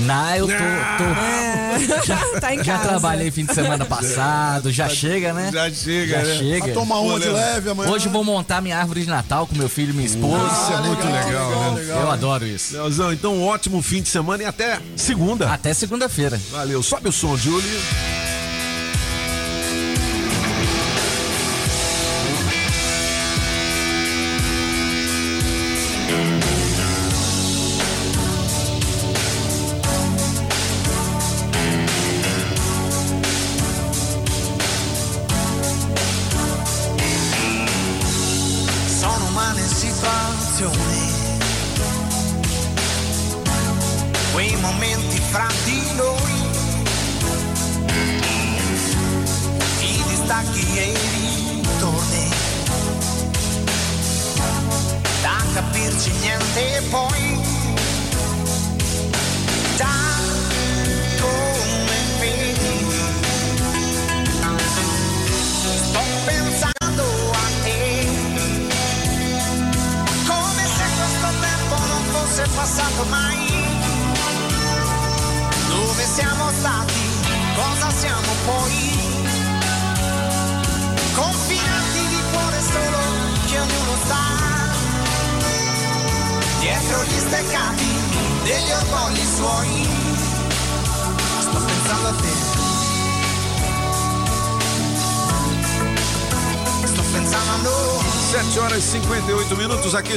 [0.00, 0.52] Não, eu tô.
[0.54, 2.88] tô- já, Tá em já casa.
[2.88, 5.50] trabalhei fim de semana passado, já chega, né?
[5.52, 6.34] Já chega, Já né?
[6.36, 6.64] chega.
[6.66, 7.90] Vai tomar uma de Léo, leve amanhã.
[7.90, 10.46] Hoje eu vou montar minha árvore de Natal com meu filho e minha esposa.
[10.46, 11.84] Isso é muito legal, né?
[11.88, 12.74] Eu adoro isso.
[12.74, 15.52] Leozão, então um ótimo fim de semana e até segunda.
[15.52, 16.40] Até segunda-feira.
[16.50, 17.68] Valeu, sobe o som, Júlio.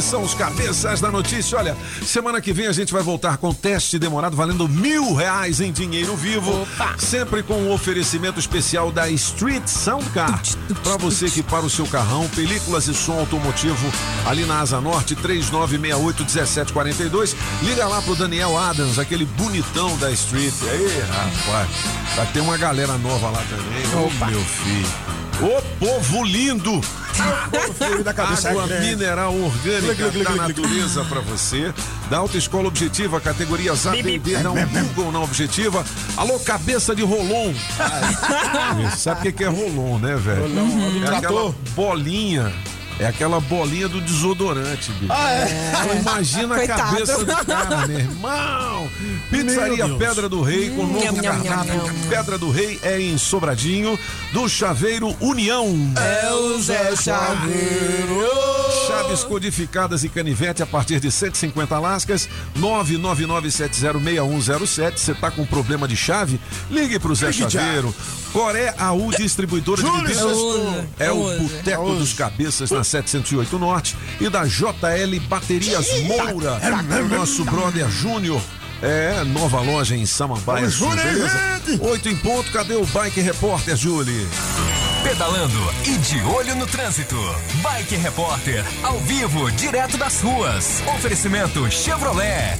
[0.02, 1.56] São os cabeças da notícia.
[1.58, 5.72] Olha, semana que vem a gente vai voltar com teste demorado valendo mil reais em
[5.72, 6.68] dinheiro vivo.
[6.98, 10.42] Sempre com um oferecimento especial da Street Sound Car.
[10.84, 13.92] Para você que para o seu carrão, películas e som automotivo
[14.26, 17.36] ali na Asa Norte, 3968-1742.
[17.62, 20.54] Liga lá pro Daniel Adams, aquele bonitão da Street.
[20.64, 21.70] E aí, rapaz,
[22.16, 23.86] vai ter uma galera nova lá também.
[23.96, 24.90] Ô, meu filho.
[25.42, 26.82] Ô povo lindo!
[28.50, 28.88] Água grande.
[28.88, 31.74] mineral orgânica da natureza para você.
[32.10, 35.84] Da Autoescola Objetiva, categorias A, B, D, dá um Google na Objetiva.
[36.18, 37.54] Alô, cabeça de Rolon.
[38.98, 40.44] Sabe o que é Rolon, né, velho?
[41.06, 42.52] É aquela bolinha.
[43.00, 45.12] É aquela bolinha do desodorante, bicho.
[45.12, 45.70] Ah, é?
[45.70, 46.82] Então, imagina Coitado.
[46.82, 48.90] a cabeça do cara, meu irmão.
[49.32, 49.98] Pizzaria Meu.
[49.98, 51.74] Pedra do Rei, com novo Nham, nham, cardápio.
[51.76, 51.96] nham, nham.
[52.10, 53.98] Pedra do Rei é em Sobradinho,
[54.34, 55.68] do Chaveiro União.
[55.98, 58.22] É o Zé Chaveiro.
[58.88, 62.28] Chaves codificadas e canivete a partir de 150 lascas,
[62.60, 64.98] 999706107.
[64.98, 66.40] Você tá com problema de chave?
[66.70, 67.50] Ligue pro Zé Ligue já.
[67.50, 67.96] Chaveiro.
[68.34, 70.38] Coré AU Distribuidora de Bebidas.
[71.00, 76.60] É o Boteco dos Cabeças na 708 Norte e da JL Baterias Moura.
[77.06, 78.42] O nosso brother Júnior.
[78.82, 80.62] É, nova loja em Samambaia.
[80.68, 81.62] Beleza?
[81.82, 84.28] Oito em ponto, cadê o Bike Repórter, Julie?
[85.04, 87.16] Pedalando e de olho no trânsito.
[87.62, 90.82] Bike Repórter, ao vivo, direto das ruas.
[90.96, 92.58] Oferecimento Chevrolet.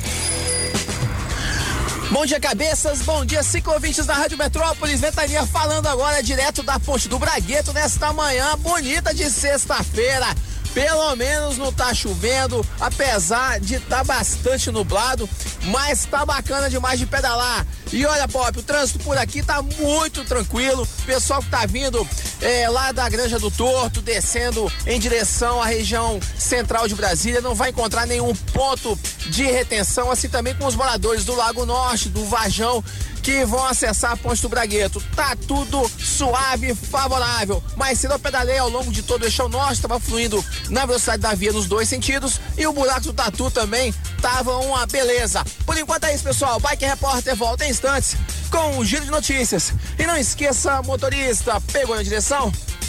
[2.12, 3.02] Bom dia, cabeças.
[3.04, 5.00] Bom dia, cinco ouvintes da Rádio Metrópolis.
[5.00, 10.28] Ventania falando agora direto da Ponte do Bragueto nesta manhã bonita de sexta-feira.
[10.74, 15.28] Pelo menos não tá chovendo, apesar de tá bastante nublado,
[15.66, 17.66] mas tá bacana demais de pedalar.
[17.92, 20.88] E olha, Pop, o trânsito por aqui tá muito tranquilo.
[21.06, 22.08] Pessoal que tá vindo
[22.42, 27.54] é, lá da Granja do Torto, descendo em direção à região central de Brasília, não
[27.54, 28.98] vai encontrar nenhum ponto
[29.30, 32.84] de retenção, assim também com os moradores do Lago Norte, do Vajão,
[33.22, 35.02] que vão acessar a Ponte do Bragueto.
[35.16, 37.64] Tá tudo suave, favorável.
[37.76, 41.22] Mas cedo eu pedalei ao longo de todo o eixo norte, estava fluindo na velocidade
[41.22, 45.44] da via nos dois sentidos e o buraco do Tatu também tava uma beleza.
[45.66, 46.60] Por enquanto é isso, pessoal.
[46.60, 48.16] Bike Repórter volta em instantes
[48.50, 49.74] com um giro de notícias.
[49.98, 52.52] E não esqueça, motorista, pegou na direção?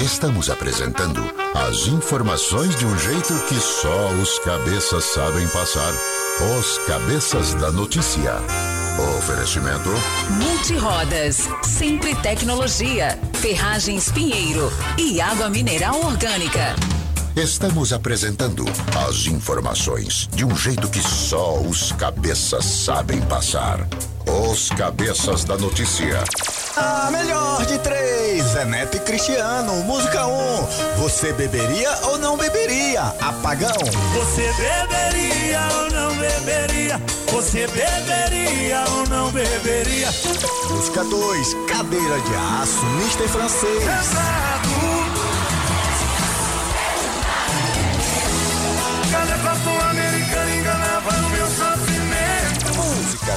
[0.00, 1.22] Estamos apresentando
[1.54, 5.92] as informações de um jeito que só os cabeças sabem passar.
[6.58, 8.34] Os cabeças da notícia.
[9.18, 9.88] Oferecimento.
[10.30, 16.74] Multirodas, sempre tecnologia, ferragens Pinheiro e água mineral orgânica.
[17.36, 18.62] Estamos apresentando
[19.08, 23.88] as informações de um jeito que só os cabeças sabem passar.
[24.26, 26.22] Os cabeças da notícia.
[26.76, 30.30] A melhor de três, Zé Neto e Cristiano, música 1.
[30.30, 30.66] Um.
[30.98, 33.00] Você beberia ou não beberia?
[33.18, 33.72] Apagão.
[34.12, 37.00] Você beberia ou não beberia?
[37.32, 40.08] Você beberia ou não beberia?
[40.68, 43.82] Música 2, cadeira de aço, mister francês.
[43.82, 44.91] Exato.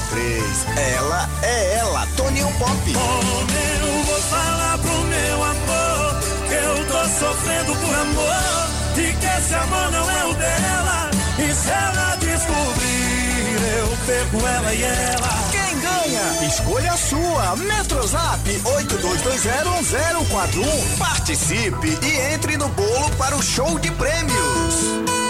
[0.09, 2.93] 3, ela é ela, Toninho Pop.
[2.93, 9.25] Como eu vou falar pro meu amor que eu tô sofrendo por amor e que
[9.25, 11.11] esse amor não é o dela.
[11.37, 15.29] E se ela descobrir, eu pego ela e ela.
[15.51, 16.47] Quem ganha?
[16.47, 17.57] Escolha a sua.
[17.57, 20.97] Metrozap 82201041.
[20.97, 25.24] Participe e entre no bolo para o show de prêmios.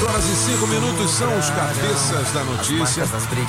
[0.00, 3.04] 8 horas e 5 minutos são os cabeças da notícia.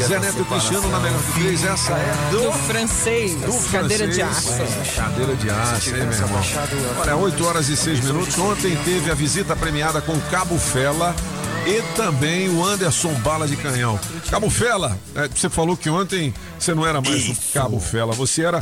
[0.06, 1.64] Zé Neto e Cristiano na melhor de três.
[1.64, 4.62] Essa é do, Do francês, do cadeira de francês.
[4.70, 4.96] aço.
[4.96, 6.42] Cadeira de aço, hein, meu irmão?
[7.00, 8.38] Olha, 8 horas e 6 minutos.
[8.38, 11.16] Ontem teve a visita premiada com o Cabo Fela
[11.66, 13.98] e também o Anderson Bala de Canhão.
[14.30, 18.44] Cabo Fela, é, você falou que ontem você não era mais o Cabo Fela, você
[18.44, 18.62] era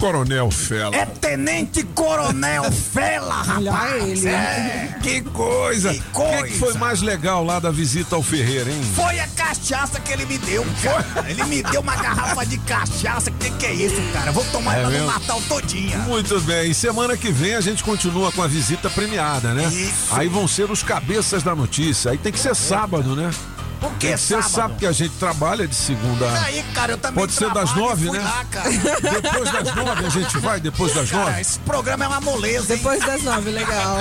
[0.00, 0.96] Coronel Fela.
[0.96, 4.24] É Tenente Coronel Fela, rapaz.
[4.24, 4.96] É.
[5.02, 5.92] Que coisa!
[5.92, 8.82] Que O que, que foi mais legal lá da visita ao Ferreira, hein?
[8.94, 11.30] Foi a cachaça que ele me deu, cara.
[11.30, 13.30] Ele me deu uma garrafa de cachaça.
[13.32, 14.32] Que que é isso, cara?
[14.32, 15.06] Vou tomar É ela no?
[15.06, 15.98] Natal todinha.
[15.98, 16.70] Muito bem.
[16.70, 19.70] E semana que vem a gente continua com a visita premiada, né?
[20.12, 22.10] Aí vão ser os cabeças da notícia.
[22.10, 23.30] Aí tem que ser sábado, né?
[23.80, 24.50] Por que Tem que ser sábado?
[24.50, 26.26] sábado, porque a gente trabalha de segunda.
[26.26, 28.18] E aí, cara, eu também Pode ser das nove, né?
[28.20, 28.70] lá, cara.
[28.70, 31.40] Depois das nove a gente vai, depois das Cara, nove.
[31.40, 32.78] esse programa é uma moleza, hein?
[32.78, 33.96] Depois das nove, legal.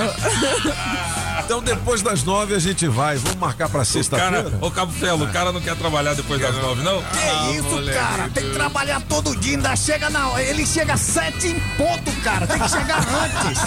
[1.46, 3.16] Então depois das nove a gente vai.
[3.18, 4.52] Vamos marcar pra Cara, sexta-feira.
[4.62, 7.02] ô Cabo Felo, o cara não quer trabalhar depois das nove, não?
[7.02, 8.30] Que isso, cara?
[8.34, 10.44] Tem que trabalhar todo dia, ainda chega na hora.
[10.44, 12.46] Ele chega sete em ponto, cara.
[12.46, 13.60] Tem que chegar antes.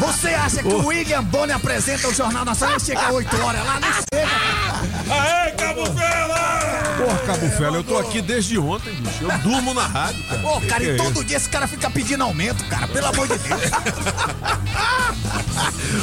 [0.00, 3.80] Você acha que o William Bonner apresenta o Jornal Nacional e chega oito horas lá?
[3.80, 4.67] Não chega.
[5.10, 6.38] Aê, Cabo Fela!
[6.98, 9.24] Porra, Cabo Fela, eu tô aqui desde ontem, bicho.
[9.24, 10.40] Eu durmo na rádio, cara.
[10.42, 12.88] Pô, cara, Que e que é todo dia esse cara fica pedindo aumento, cara.
[12.88, 13.60] Pelo amor de Deus.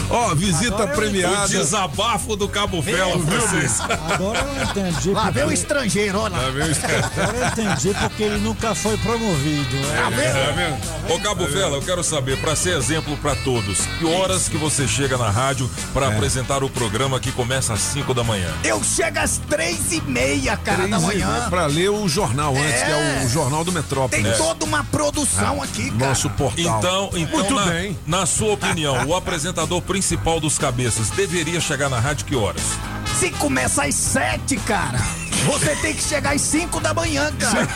[0.10, 1.46] Ó, visita premiada.
[1.46, 3.80] O desabafo do Cabo Fela, Meu vocês.
[4.14, 5.10] Agora eu entendi.
[5.12, 6.50] Lá vem o estrangeiro, olha lá.
[6.50, 7.06] Vem o estrangeiro.
[7.18, 9.76] Agora eu entendi porque ele nunca foi promovido.
[9.96, 10.54] Tá né?
[10.56, 11.14] vendo?
[11.14, 14.88] Ô Cabo Fela, eu quero saber, pra ser exemplo pra todos, que horas que você
[14.88, 16.10] chega na rádio pra É.
[16.16, 18.52] apresentar o programa que começa às 5 da manhã?
[18.64, 21.28] Eu chego às três e meia, cara, da Três e manhã.
[21.32, 24.22] meia Pra ler o jornal antes, que é o Jornal do Metrópole.
[24.24, 24.36] Tem É.
[24.36, 26.10] toda uma produção aqui, cara.
[26.10, 26.56] Nosso portal.
[26.80, 27.98] Então, então Muito na, bem.
[28.06, 29.45] na sua opinião, o apresentador
[29.82, 32.64] principal dos cabeças deveria chegar na rádio que horas?
[33.20, 35.00] Se começa às sete, cara,
[35.46, 37.62] você tem que chegar às cinco da manhã, cara.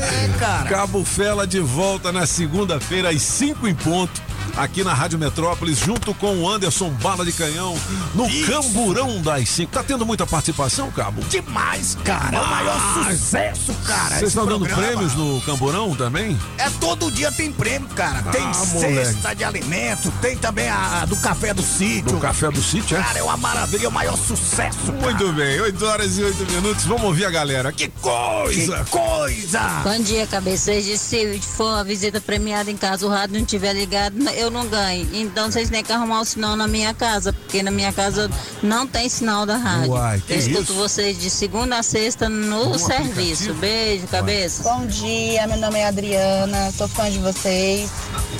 [0.00, 0.68] é, cara.
[0.68, 4.22] Cabo Fela de volta na segunda-feira às 5 em ponto.
[4.56, 7.78] Aqui na Rádio Metrópolis, junto com o Anderson Bala de Canhão,
[8.14, 9.70] no Camburão das 5.
[9.72, 11.22] Tá tendo muita participação, Cabo?
[11.28, 12.36] Demais, cara.
[12.36, 14.16] É o maior sucesso, cara.
[14.16, 16.38] Vocês estão dando prêmios no Camburão também?
[16.58, 18.22] É todo dia tem prêmio, cara.
[18.26, 19.12] Ah, tem moleque.
[19.12, 22.12] cesta de alimento, tem também a, a do café do sítio.
[22.12, 23.02] Do Café do Sítio, é?
[23.02, 24.78] Cara, é uma maravilha, é o maior sucesso.
[24.92, 25.00] cara.
[25.00, 26.84] Muito bem, 8 horas e 8 minutos.
[26.84, 27.72] Vamos ouvir a galera.
[27.72, 28.84] Que coisa!
[28.84, 29.60] Que coisa!
[29.84, 33.72] Bom dia, cabeças de se for uma visita premiada em casa, o rádio não estiver
[33.74, 35.08] ligado, eu não ganho.
[35.12, 38.30] Então vocês têm que arrumar o sinal na minha casa, porque na minha casa
[38.62, 39.92] não tem sinal da rádio.
[39.92, 40.74] Uai, que eu escuto isso?
[40.74, 43.54] vocês de segunda a sexta no Um serviço.
[43.54, 44.62] Beijo, cabeça.
[44.62, 47.90] Bom dia, meu nome é Adriana, sou fã de vocês.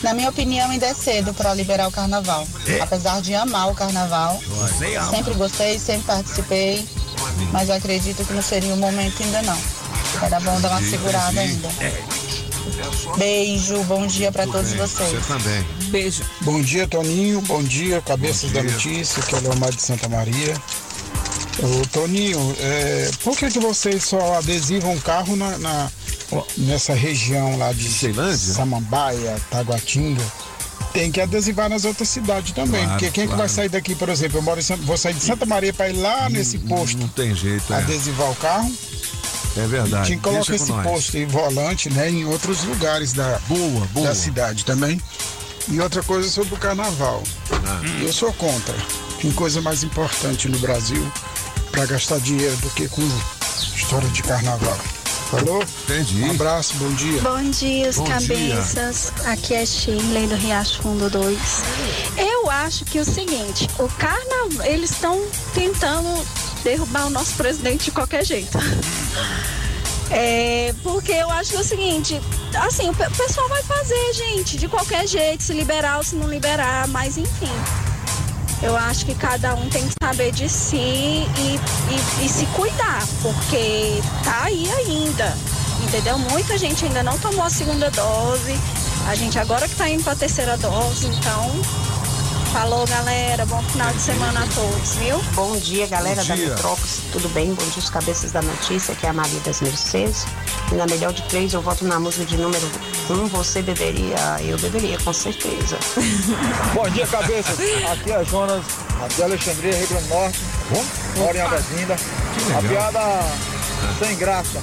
[0.03, 2.47] Na minha opinião, ainda é cedo para liberar o carnaval.
[2.81, 5.11] Apesar de amar o carnaval, ama.
[5.11, 6.87] sempre gostei, sempre participei,
[7.53, 9.59] mas eu acredito que não seria o momento ainda não.
[10.23, 11.69] Era bom dar uma segurada ainda.
[13.17, 15.27] Beijo, bom dia para todos vocês.
[15.27, 15.65] também.
[15.91, 16.23] Beijo.
[16.43, 17.41] Bom dia, Toninho.
[17.43, 20.55] Bom dia, Cabeças da Notícia, que é o Leomar de Santa Maria.
[21.63, 25.91] Ô, Toninho, é, por que, que vocês só adesivam um carro na, na-
[26.59, 27.89] nessa região lá de
[28.55, 30.23] Samambaia, Taguatinga?
[30.93, 32.83] Tem que adesivar nas outras cidades também.
[32.83, 33.39] Claro, porque quem que claro.
[33.39, 34.39] vai sair daqui, por exemplo?
[34.39, 37.09] Eu moro em Santa, vou sair de Santa Maria para ir lá nesse posto Não
[37.09, 37.77] tem jeito, é.
[37.77, 38.71] adesivar o carro.
[39.57, 40.07] É verdade.
[40.07, 40.87] Tinha que colocar esse nós.
[40.87, 44.09] posto e volante, né, em outros lugares da, boa, boa.
[44.09, 45.01] da cidade também.
[45.69, 47.23] E outra coisa sobre o carnaval.
[47.51, 47.81] Ah.
[48.01, 48.75] Eu sou contra.
[49.21, 51.11] Tem coisa mais importante no Brasil
[51.73, 53.03] para gastar dinheiro do que com
[53.75, 54.79] história de carnaval.
[55.31, 55.63] Falou?
[55.85, 56.23] Entendi.
[56.23, 57.21] Um abraço, bom dia.
[57.21, 59.13] Bom dia, os Bom cabeças.
[59.25, 61.39] Aqui é Shirley do Riacho Fundo 2.
[62.17, 65.21] Eu acho que é o seguinte, o carnaval, eles estão
[65.53, 66.25] tentando
[66.67, 68.59] derrubar o nosso presidente de qualquer jeito.
[70.11, 72.21] É, porque eu acho que é o seguinte,
[72.57, 76.17] assim, o pe- o pessoal vai fazer, gente, de qualquer jeito, se liberar ou se
[76.17, 77.51] não liberar, mas enfim.
[78.63, 81.61] Eu acho que cada um tem que saber de si e,
[82.21, 85.37] e- e se cuidar, porque tá aí ainda.
[85.85, 86.19] Entendeu?
[86.19, 88.59] Muita gente ainda não tomou a segunda dose.
[89.09, 91.51] A gente agora que tá indo pra terceira dose, então.
[92.53, 93.45] Falou, galera.
[93.47, 95.19] Bom final de semana a todos, viu?
[95.35, 96.49] Bom dia, galera Bom da dia.
[96.49, 97.01] Metrópolis.
[97.13, 97.55] Tudo bem?
[97.55, 100.25] Bom dia, os cabeças da notícia, que é a Maria das Mercedes.
[100.73, 102.67] E na melhor de três, eu voto na música de número
[103.11, 103.27] um.
[103.29, 104.17] Você beberia?
[104.41, 105.77] Eu beberia, com certeza.
[106.75, 107.59] Bom dia, cabeças.
[107.91, 108.65] Aqui é Jonas,
[109.05, 110.41] aqui é Alexandria, Rio Grande do Norte.
[111.17, 111.97] Moro em Abazinda.
[112.57, 113.01] A piada
[113.99, 114.61] sem graça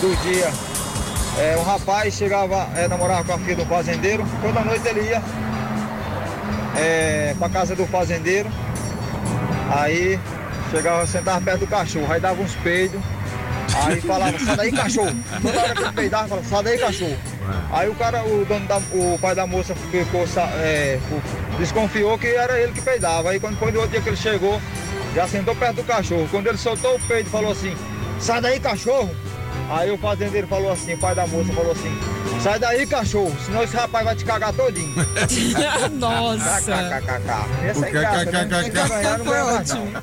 [0.00, 0.52] do dia.
[1.38, 4.24] É, um rapaz chegava, é, namorava com a filha do fazendeiro.
[4.42, 5.22] Toda noite ele ia
[6.76, 8.50] é, pra casa do fazendeiro.
[9.70, 10.18] Aí
[10.70, 13.00] chegava, sentava perto do cachorro, aí dava uns peidos.
[13.84, 15.16] Aí falava, sai daí cachorro.
[15.40, 17.16] Toda hora que ele peidava, falava, sai daí cachorro.
[17.72, 20.24] Aí o cara, o dono da, o pai da moça ficou,
[20.60, 20.98] é,
[21.58, 23.30] desconfiou que era ele que peidava.
[23.30, 24.60] Aí quando foi no outro dia que ele chegou,
[25.14, 26.28] já sentou perto do cachorro.
[26.30, 27.74] Quando ele soltou o peido, falou assim,
[28.20, 29.10] sai daí cachorro.
[29.70, 31.98] Aí o fazendeiro falou assim, o pai da moça falou assim,
[32.42, 34.94] sai daí cachorro, senão esse rapaz vai te cagar todinho.
[35.98, 36.60] Nossa.
[36.60, 37.66] KKKK.
[37.68, 39.22] Essa O é graça, né?
[39.68, 40.02] Não.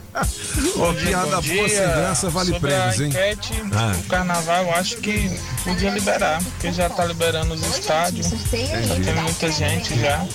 [0.77, 3.07] Ó, piada boa sem graça vale Sobre prêmios, hein?
[3.07, 3.93] enquete, Ah.
[3.97, 5.29] o carnaval eu acho que
[5.63, 10.25] podia liberar, porque já tá liberando os estádios, já tem muita gente já.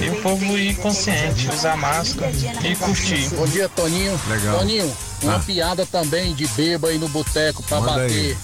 [0.00, 2.30] E o povo ir consciente, usar máscara
[2.64, 3.28] e curtir.
[3.34, 4.20] Bom dia, Toninho.
[4.28, 4.58] Legal.
[4.58, 5.40] Toninho, uma Ah.
[5.40, 8.36] piada também de beba aí no boteco pra Manda bater aí.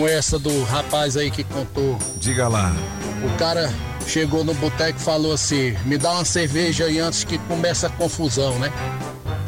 [0.00, 1.98] Com essa do rapaz aí que contou.
[2.16, 2.74] Diga lá.
[3.22, 3.70] O cara
[4.06, 7.90] chegou no boteco e falou assim: me dá uma cerveja aí antes que comece a
[7.90, 8.72] confusão, né?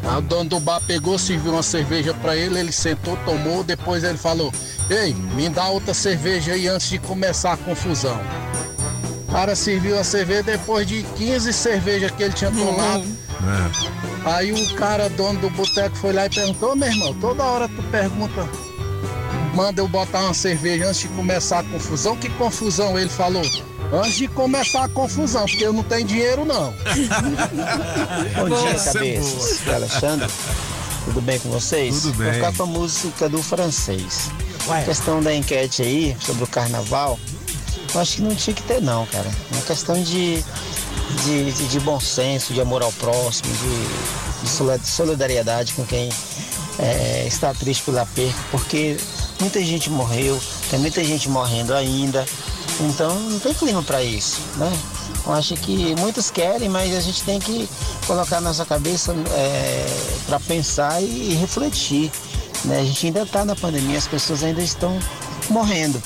[0.03, 4.03] Aí o dono do bar pegou, serviu uma cerveja pra ele, ele sentou, tomou, depois
[4.03, 4.53] ele falou:
[4.91, 8.19] Ei, me dá outra cerveja aí antes de começar a confusão.
[9.27, 13.03] O cara serviu a cerveja depois de 15 cervejas que ele tinha tomado.
[14.23, 17.67] Aí o cara, dono do boteco, foi lá e perguntou, "Ô, meu irmão, toda hora
[17.67, 18.47] tu pergunta,
[19.53, 22.15] manda eu botar uma cerveja antes de começar a confusão.
[22.17, 22.97] Que confusão?
[22.97, 23.41] Ele falou,
[23.93, 26.73] antes de começar a confusão, porque eu não tenho dinheiro não.
[28.35, 29.67] Bom dia, é cabeças.
[29.67, 30.27] É Alexandre.
[31.05, 32.01] Tudo bem com vocês?
[32.01, 32.33] Tudo Vou bem.
[32.35, 34.29] ficar com a música do francês.
[34.69, 37.19] A questão da enquete aí sobre o carnaval,
[37.93, 39.27] eu acho que não tinha que ter não, cara.
[39.51, 40.41] É uma questão de,
[41.25, 46.07] de, de- de bom senso, de amor ao próximo, de, de soli- solidariedade com quem
[46.79, 48.95] é, está triste pela perca, porque
[49.43, 52.25] muita gente morreu, tem muita gente morrendo ainda,
[52.79, 54.71] então não tem clima para isso, né?
[55.25, 57.67] Eu acho que muitos querem, mas a gente tem que
[58.07, 59.13] colocar nossa cabeça
[60.25, 62.09] para pensar e, refletir.
[62.63, 62.79] Né?
[62.79, 64.97] A gente ainda está na pandemia, as pessoas ainda estão
[65.49, 66.01] morrendo.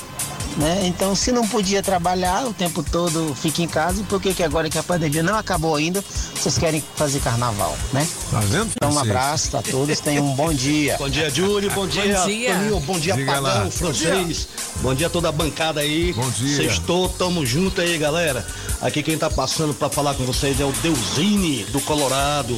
[0.56, 0.86] Né?
[0.86, 4.00] Então, se não podia trabalhar o tempo todo, fica em casa.
[4.00, 6.02] E por que, que agora que a pandemia não acabou ainda,
[6.34, 8.06] vocês querem fazer carnaval, né?
[8.30, 8.70] Tá vendo?
[8.74, 10.96] Então, um abraço a todos, tenham um bom dia.
[10.98, 11.70] Bom dia, Júlio.
[11.70, 12.80] Bom dia, Toninho.
[12.80, 13.52] Bom dia, Diga lá.
[13.52, 14.48] Pagão, francês.
[14.80, 16.12] Bom dia a toda a bancada aí.
[16.12, 16.56] Bom dia.
[16.56, 18.44] Sextou, tamo junto aí, galera.
[18.80, 22.56] Aqui quem tá passando pra falar com vocês é o Deusine, do Colorado.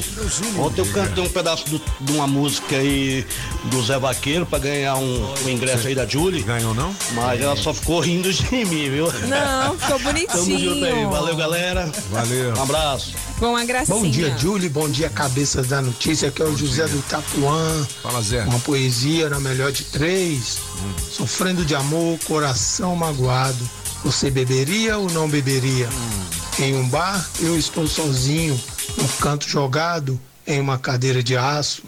[0.58, 3.24] Ontem eu cantei um pedaço do- de uma música aí
[3.64, 6.42] do Zé Vaqueiro pra ganhar um, um ingresso aí da Julie.
[6.42, 6.94] Ganhou não?
[7.12, 9.06] Mas ela só ficou rindo de mim, viu?
[9.28, 10.66] Não, ficou Tamo junto aí.
[10.66, 11.10] bonitinho.
[11.10, 11.92] Valeu, galera.
[12.10, 12.54] Valeu.
[12.54, 13.14] Um abraço.
[13.40, 13.96] Uma gracinha.
[13.98, 14.68] Bom dia, Julie.
[14.68, 16.28] Bom dia, cabeças da notícia.
[16.28, 17.86] Aqui é o José do Itapuã.
[18.02, 18.42] Fala, Zé.
[18.44, 20.58] Uma poesia na melhor de três.
[21.10, 23.58] Sofrendo de amor, coração magoado.
[24.02, 25.88] Você beberia ou não beberia?
[26.58, 28.58] Em um bar, eu estou sozinho,
[28.96, 31.82] no canto jogado, em uma cadeira de aço.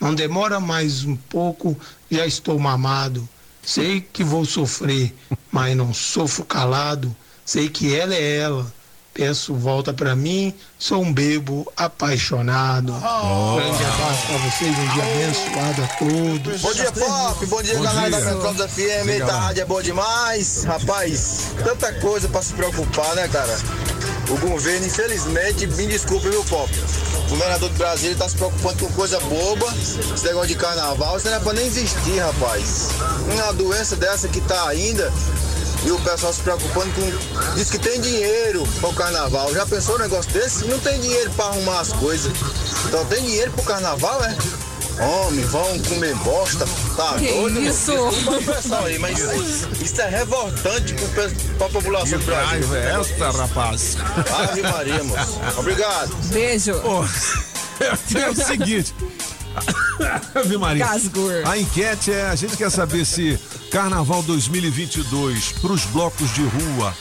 [0.00, 1.78] Não demora mais um pouco,
[2.10, 3.28] já estou mamado.
[3.62, 5.14] Sei que vou sofrer,
[5.52, 7.14] mas não sofro calado.
[7.44, 8.72] Sei que ela é ela.
[9.18, 12.92] Peço volta pra mim, sou um bebo apaixonado.
[12.92, 16.62] Grande abraço pra vocês, um dia abençoado a todos.
[16.62, 17.46] Bom dia, Pop.
[17.46, 18.20] Bom dia, Bom galera dia.
[18.20, 19.08] da Metrópole FM.
[19.08, 20.62] Eita, a rádio é boa demais.
[20.62, 23.58] Rapaz, tanta coisa pra se preocupar, né, cara?
[24.30, 26.72] O governo, infelizmente, me desculpe, viu, Pop?
[27.26, 29.66] O governador do Brasil ele tá se preocupando com coisa boba.
[30.14, 32.90] Esse negócio de carnaval, isso não é pra nem existir, rapaz.
[33.32, 35.12] Uma doença dessa que tá ainda.
[35.88, 37.54] E o pessoal se preocupando com.
[37.54, 39.54] Diz que tem dinheiro para o carnaval.
[39.54, 40.66] Já pensou um negócio desse?
[40.66, 42.30] Não tem dinheiro para arrumar as coisas.
[42.86, 44.36] Então tem dinheiro pro carnaval, é?
[45.02, 46.66] Homem, vão comer bosta.
[46.96, 47.60] Tá Que doido?
[47.62, 47.92] isso?
[48.10, 52.46] Desculpa o pessoal aí, mas isso, isso é revoltante pe- pra população do Brasil.
[52.48, 53.96] raiva é esta, rapaz?
[54.42, 55.40] Ave Maria, moço.
[55.56, 56.14] Obrigado.
[56.26, 56.72] Beijo.
[57.80, 58.92] É o seguinte.
[60.34, 60.84] Ave Maria.
[60.84, 61.32] Gasgur.
[61.46, 63.38] A enquete é: a gente quer saber se
[63.70, 66.94] Carnaval 2022 para os blocos de rua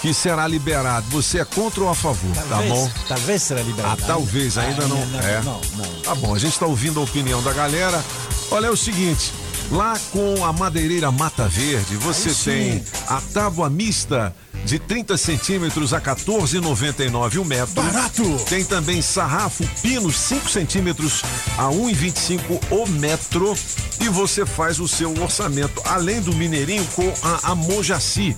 [0.00, 2.30] que será liberado, você é contra ou a favor?
[2.34, 2.90] tá Talvez, bom?
[3.08, 4.02] Talvez será liberado.
[4.02, 4.98] Ah, talvez, ainda Ah, não.
[5.20, 5.40] é.
[5.42, 6.00] Não, não.
[6.02, 8.04] Tá bom, a gente está ouvindo a opinião da galera.
[8.50, 9.32] Olha, é o seguinte.
[9.70, 12.44] Lá com a madeireira Mata Verde, você Aí sim.
[12.44, 14.34] tem a tábua mista
[14.64, 17.74] de 30 centímetros a 14,99 o metro.
[17.74, 18.22] Barato!
[18.48, 21.22] Tem também sarrafo pinos 5 centímetros
[21.58, 23.54] a 1,25 o metro.
[24.00, 28.36] E você faz o seu orçamento, além do Mineirinho, com a Amojaci,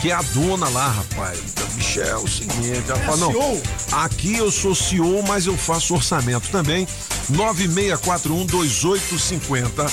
[0.00, 1.38] que é a dona lá, rapaz.
[1.76, 3.62] Michel, é o seguinte, ela fala, não, CEO?
[3.92, 6.86] aqui eu sou CEO, mas eu faço orçamento também.
[7.32, 9.90] 9641-2850.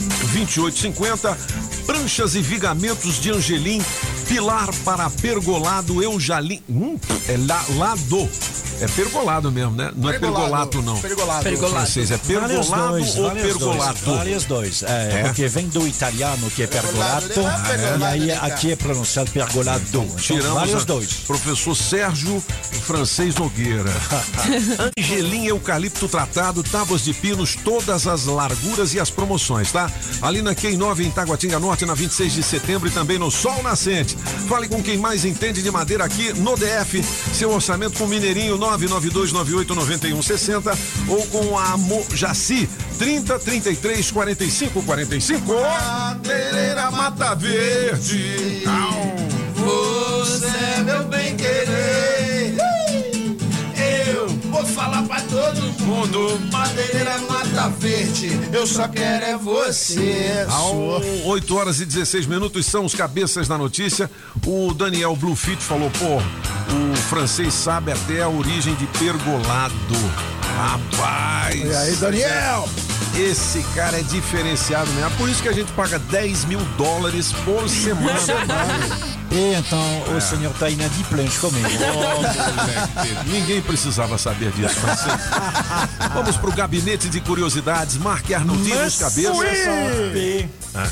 [0.00, 1.36] 9641-2850.
[1.86, 3.82] Pranchas e vigamentos de Angelim.
[4.30, 6.62] Pilar para pergolado Eujalim.
[6.70, 6.96] Hum,
[7.28, 8.28] é la, lado.
[8.80, 9.90] É pergolado mesmo, né?
[9.94, 10.70] Não é Pergolado.
[10.70, 10.98] pergolato, não.
[11.00, 11.42] Pergolado.
[11.42, 11.74] Pergolado.
[11.74, 14.00] Francês, é Vale pergolado dois, ou vale dois?
[14.00, 14.82] Vale os dois.
[14.84, 15.22] É, É?
[15.24, 19.84] Porque vem do italiano, que é pergolato, e aí aqui é pronunciado pergolado.
[19.88, 21.12] Então, Tiramos vale os dois.
[21.26, 22.42] Professor Sérgio
[22.86, 23.92] Francês Nogueira.
[24.96, 29.90] Angelim Eucalipto Tratado, tábuas de pinos, todas as larguras e as promoções, tá?
[30.22, 33.62] Ali na Quem 9 em Taguatinga Norte, na 26 de setembro e também no Sol
[33.62, 34.16] Nascente.
[34.48, 37.02] Fale com quem mais entende de madeira aqui no DF.
[37.32, 40.76] Seu orçamento com Mineirinho 992989160
[41.08, 42.68] ou com a Mojaci
[42.98, 45.52] 30 33 45 45.
[45.52, 48.64] Madeireira Mata Verde.
[49.54, 50.46] Você
[50.76, 52.69] é meu bem querer.
[55.10, 56.40] Pra todo mundo.
[56.52, 58.30] Madeireira Mata Verde.
[58.52, 60.46] Eu só quero é você.
[60.48, 64.08] Ao 8 horas e 16 minutos são os cabeças da notícia.
[64.46, 69.74] O Daniel Bluefit falou, pô, o francês sabe até a origem de pergolado.
[70.56, 71.60] Rapaz!
[71.60, 72.68] E aí, Daniel?
[73.20, 75.06] Esse cara é diferenciado mesmo.
[75.06, 78.18] É por isso que a gente paga 10 mil dólares por semana.
[79.32, 79.78] E então
[80.12, 80.16] É.
[80.16, 81.68] o senhor está inadimplente comigo.
[83.30, 85.20] Ninguém precisava saber disso, francês.
[86.12, 87.96] Vamos pro gabinete de curiosidades.
[87.96, 89.36] Marque Arnaldinho nos cabeças.
[90.74, 90.88] Ah.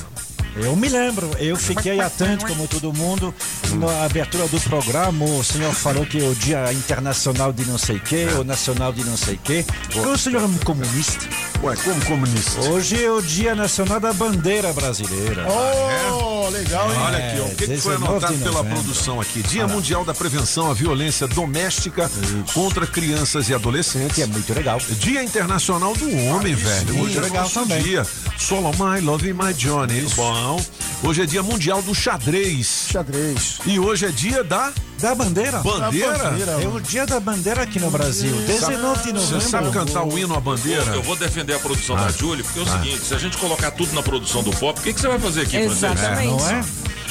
[0.63, 3.35] Eu me lembro, eu fiquei atento, como todo mundo,
[3.75, 5.25] na abertura do programa.
[5.25, 9.05] O senhor falou que é o Dia Internacional de não sei quê, o Nacional de
[9.05, 9.65] não sei quê.
[9.95, 11.27] O senhor é um comunista.
[11.63, 12.61] Ué, como comunista?
[12.69, 15.47] Hoje é o Dia Nacional da Bandeira Brasileira.
[15.49, 16.99] Oh, legal, hein?
[17.01, 19.43] Olha aqui, ó, o que, que foi 19 anotado pela produção aqui?
[19.43, 19.69] Dia.
[19.69, 22.11] Mundial da Prevenção à Violência Doméstica
[22.55, 24.17] contra Crianças e Adolescentes.
[24.17, 24.79] Que é muito legal.
[24.99, 26.95] Dia Internacional do Homem, velho.
[26.95, 27.83] muito Hoje é legal também.
[27.83, 28.07] Dia.
[28.39, 30.03] Solo My Love My Johnny.
[30.17, 30.48] Bom.
[31.03, 32.89] Hoje é dia mundial do xadrez.
[32.91, 33.59] Xadrez.
[33.67, 35.59] E hoje é dia da Da bandeira?
[35.59, 36.19] Bandeira?
[36.19, 36.53] Da bandeira.
[36.63, 38.35] É o dia da bandeira aqui no Brasil.
[38.47, 39.41] 19 de novembro.
[39.41, 40.83] Você sabe cantar o hino à bandeira?
[40.95, 42.05] Eu vou defender a produção Ah.
[42.07, 42.73] da Julie, porque é o Ah.
[42.83, 45.19] seguinte, se a gente colocar tudo na produção do pop, o que, que você vai
[45.19, 46.29] fazer aqui, Exatamente.
[46.29, 46.41] francês?
[46.43, 46.65] não é?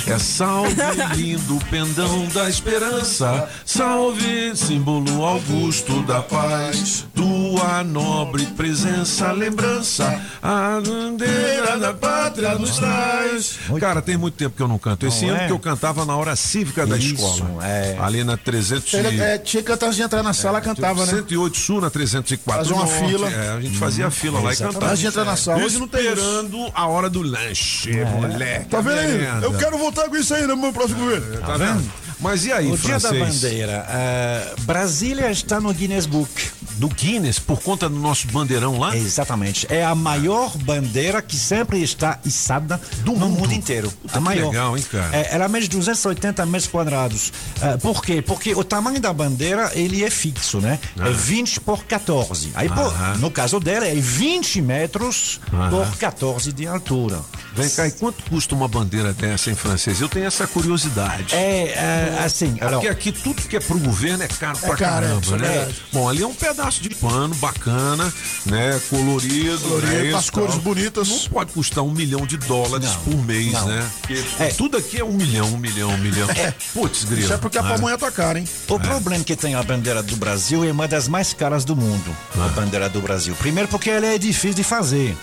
[0.09, 0.73] É salve,
[1.15, 3.49] lindo pendão da esperança.
[3.65, 7.05] Salve, símbolo augusto da paz.
[7.13, 10.21] Tua nobre presença, lembrança.
[10.41, 13.59] A bandeira da pátria nos traz.
[13.81, 15.05] Cara, tem muito tempo que eu não canto.
[15.05, 15.47] Esse Não ano é?
[15.47, 17.65] que eu cantava na hora cívica da Isso, escola.
[17.67, 17.97] é.
[17.99, 18.95] Ali na 300 e...
[18.97, 21.11] Ele, é, tinha que cantar antes de entrar na sala, cantava, né?
[21.13, 23.07] 108 Sul na 304 Fazia uma Norte.
[23.11, 23.29] fila.
[23.29, 24.85] É, a gente fazia a fila lá e cantava.
[24.87, 25.61] Antes de entrar na sala.
[25.63, 26.11] Hoje não tem isso.
[26.13, 28.65] Esperando a hora do lanche, moleque.
[28.69, 29.43] Tá vendo aí?
[29.43, 31.39] Eu quero voltar com isso aí no meu próximo governo.
[31.41, 32.06] Tá vendo?
[32.19, 33.35] Mas e aí, O dia da francês?
[33.41, 33.85] bandeira.
[33.89, 36.29] eh, Brasília está no Guinness Book.
[36.77, 38.95] Do Guinness, por conta do nosso bandeirão lá?
[38.95, 39.65] Exatamente.
[39.69, 43.91] É a maior bandeira que sempre está içada no mundo inteiro.
[44.01, 44.49] Puta, a maior.
[44.49, 45.09] legal, hein, cara?
[45.15, 47.33] É, ela mede 280 metros quadrados.
[47.61, 48.21] Eh, por quê?
[48.21, 50.79] Porque o tamanho da bandeira, ele é fixo, né?
[50.99, 51.07] Ah.
[51.09, 52.51] É 20 por 14.
[52.53, 55.69] Aí, pô, no caso dela, é 20 metros Aham.
[55.71, 57.19] por 14 de altura.
[57.55, 59.99] Vem cá, e quanto custa uma bandeira dessa em francês?
[59.99, 61.33] Eu tenho essa curiosidade.
[61.33, 65.05] É, é, assim, Porque alors- aqui tudo que é pro governo é caro pra caro,
[65.05, 65.73] é, caramba, é né?
[65.93, 68.11] Bom, ali é um pedaço de pano bacana,
[68.45, 68.79] né?
[68.89, 70.13] Colorido, Colorido, né?
[70.17, 70.61] as cores tal.
[70.61, 71.07] bonitas.
[71.09, 73.67] Não pode custar um milhão de dólares Não, por mês, não.
[73.67, 73.89] né?
[74.01, 74.23] Porque
[74.57, 76.27] tudo aqui é um milhão, um milhão, um milhão.
[76.73, 77.23] Putz, grilo.
[77.23, 77.69] Isso é porque a Ah.
[77.75, 78.47] pamonha tá cara, hein?
[78.67, 82.15] O problema que tem a bandeira do Brasil é uma das mais caras do mundo,
[82.35, 83.35] a bandeira do Brasil.
[83.35, 85.15] Primeiro porque ela é difícil de fazer.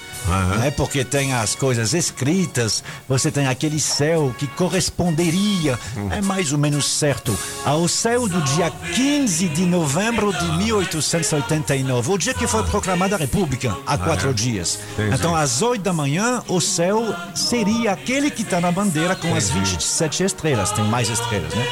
[0.58, 0.70] Né?
[0.70, 5.78] Porque tem as coisas escritas, você tem aquele céu que corresponderia,
[6.10, 12.18] é mais ou menos certo, ao céu do dia 15 de novembro de 1889, o
[12.18, 14.32] dia que foi proclamada a República, há quatro é?
[14.32, 14.78] dias.
[14.94, 15.14] Entendi.
[15.14, 19.50] Então, às 8 da manhã, o céu seria aquele que está na bandeira com as
[19.50, 20.72] 27 estrelas.
[20.72, 21.66] Tem mais estrelas, né?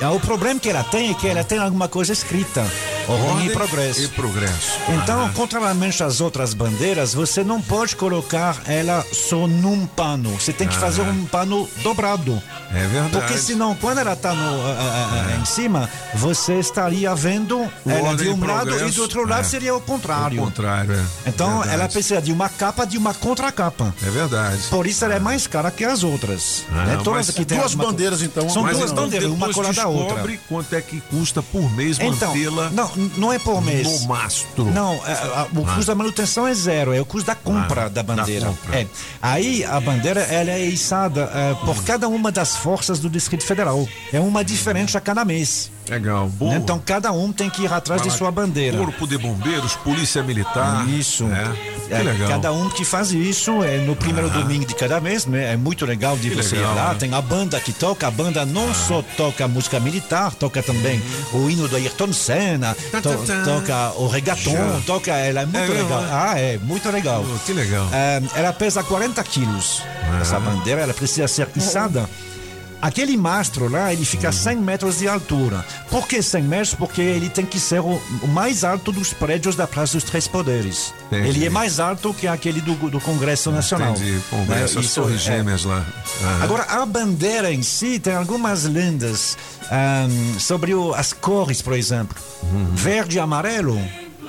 [0.00, 2.66] Ah, o problema que ela tem é que ela tem alguma coisa escrita.
[3.08, 4.02] Ordem Ordem e progresso.
[4.02, 4.78] E progresso.
[5.02, 10.30] Então, contrariamente às outras bandeiras, você não pode colocar ela só num pano.
[10.40, 10.80] Você tem que Ah.
[10.80, 12.40] fazer um pano dobrado.
[12.72, 13.10] É verdade.
[13.10, 14.32] Porque senão, quando ela está
[15.40, 19.44] em cima, você estaria vendo ela Ordem de um lado e do outro lado É.
[19.44, 20.38] seria o contrário.
[20.38, 21.04] Ao contrário, é.
[21.26, 21.74] Então, Verdade.
[21.74, 23.92] ela precisa de uma capa de uma contracapa.
[24.00, 24.62] É verdade.
[24.70, 26.64] Por isso ela é mais cara que as outras.
[26.70, 26.98] Ah, né?
[27.02, 30.06] Todas que tem duas alguma- bandeiras, então, São duas então bandeiras, uma colada da outra.
[30.14, 34.02] descobre quanto é que custa por mês Então, mantê-la não, não é por mês.
[34.02, 34.66] no mastro.
[34.66, 35.74] Não, é, a- o Ah.
[35.74, 38.46] custo da manutenção é zero, é o custo da compra Ah, da da bandeira.
[38.46, 38.80] compra.
[38.80, 38.86] É.
[39.20, 43.88] Aí a bandeira ela é içada é, por cada uma das forças do Distrito Federal.
[44.12, 45.70] É uma diferente a cada mês.
[45.88, 46.54] Legal, boa.
[46.56, 48.76] Então cada um tem que ir atrás de sua bandeira.
[48.76, 50.86] Corpo de Bombeiros, Polícia Militar.
[50.88, 51.24] Isso.
[51.26, 51.78] É.
[51.88, 52.28] Que É, legal.
[52.28, 55.54] Cada um que faz isso é no primeiro domingo de cada mês, né?
[55.54, 56.88] É muito legal de Que você legal, ir lá.
[56.92, 56.96] né?
[56.98, 61.00] Tem a banda que toca, a banda não só toca música militar, toca também
[61.32, 63.42] o hino do Ayrton Senna, Tá, to- tá, tá.
[63.44, 64.80] toca o reggaeton, Já.
[64.84, 66.02] toca, ela é muito É legal.
[66.02, 66.08] né?
[66.12, 67.24] Ah, é, muito legal.
[67.26, 67.88] Oh, que legal.
[67.90, 69.82] É, ela pesa 40 quilos.
[70.20, 72.06] Essa bandeira, ela precisa ser içada.
[72.80, 75.64] Aquele mastro lá, ele fica a 100 metros de altura.
[75.90, 76.74] Por que 100 metros?
[76.74, 80.94] Porque ele tem que ser o, mais alto dos prédios da Praça dos Três Poderes.
[81.08, 81.28] Entendi.
[81.28, 83.94] Ele é mais alto que aquele do, do Congresso Nacional.
[83.94, 84.20] Entendi.
[84.30, 84.80] Congresso, Né?
[84.80, 85.16] as Isso, é.
[85.18, 85.84] gêmeas lá.
[86.22, 86.44] Aham.
[86.44, 89.36] Agora, a bandeira em si tem algumas lendas
[89.70, 92.16] ahm, sobre o- as cores, por exemplo.
[92.44, 92.70] Uhum.
[92.74, 93.80] Verde e amarelo,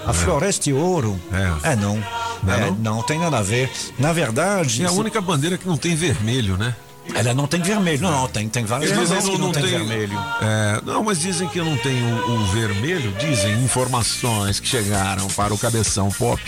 [0.08, 1.20] a floresta e ouro.
[1.64, 1.74] É.
[1.74, 2.04] É, não.
[2.42, 2.76] Não é É, não?
[2.96, 3.70] não tem nada a ver.
[4.00, 4.82] Na verdade.
[4.82, 6.74] É a se- única bandeira que não tem vermelho, né?
[7.16, 8.02] Ela não tem vermelho.
[8.02, 10.18] Não, não, tem, tem várias Eles bandeiras que não, tem, vermelho.
[10.42, 15.54] É, não, mas dizem que não tem o, o vermelho, dizem informações que chegaram para
[15.54, 16.42] o cabeção pop.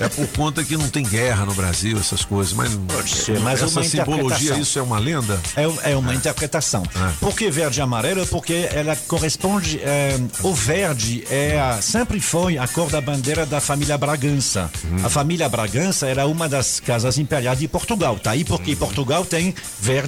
[0.00, 2.52] é por conta que não tem guerra no Brasil, essas coisas.
[2.52, 5.40] Mas, Pode ser, mas essa simbologia, isso é uma lenda?
[5.56, 6.82] É, é uma interpretação.
[7.20, 8.26] Por que verde e amarelo?
[8.26, 9.78] Porque ela corresponde.
[9.82, 14.70] eh, o verde é a- sempre foi a cor da bandeira da família Bragança.
[15.04, 18.18] A família Bragança era uma das casas imperiais de Portugal.
[18.18, 20.07] Tá aí porque Portugal tem verde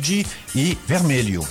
[0.54, 1.46] e vermelho.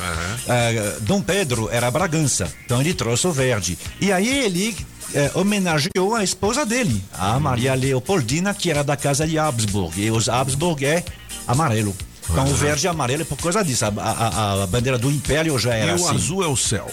[0.47, 3.77] Eh, Dom Pedro era Bragança, então ele trouxe o verde.
[4.01, 4.75] E aí ele
[5.13, 9.99] eh, homenageou a esposa dele, a Maria Leopoldina, que era da casa de Habsburg.
[10.01, 11.03] E os Habsburg é
[11.47, 11.95] amarelo.
[12.31, 13.85] Então o verde e amarelo é por causa disso.
[13.85, 16.15] A, a- a bandeira do Império já era e o assim.
[16.15, 16.87] azul é o céu.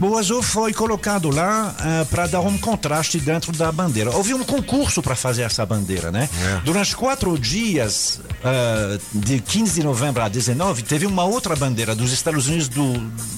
[0.00, 1.74] O azul foi colocado lá
[2.10, 4.10] para dar um contraste dentro da bandeira.
[4.10, 6.28] Houve um concurso para fazer essa bandeira, né?
[6.42, 6.60] É.
[6.64, 12.12] Durante quatro dias, ah, de 15 de novembro a 19, teve uma outra bandeira dos
[12.12, 12.92] Estados Unidos do,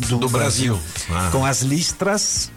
[0.08, 0.78] do, Do Brasil.
[1.10, 1.28] Ah.
[1.30, 2.50] com as listras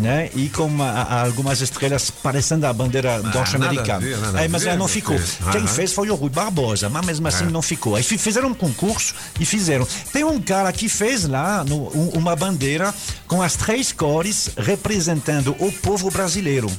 [0.00, 4.06] né, e com a- a- algumas estrelas parecendo a bandeira nada norte-americana.
[4.42, 5.18] É, mas ver, não ficou.
[5.18, 5.50] filho.
[5.52, 7.50] Quem fez foi o Rui Barbosa, mas mesmo assim É.
[7.50, 7.96] não ficou.
[7.96, 9.86] Aí fi- fizeram um concurso e fizeram.
[10.12, 12.92] Tem um cara que fez lá no- um- uma bandeira
[13.26, 16.70] com as três cores representando o povo brasileiro.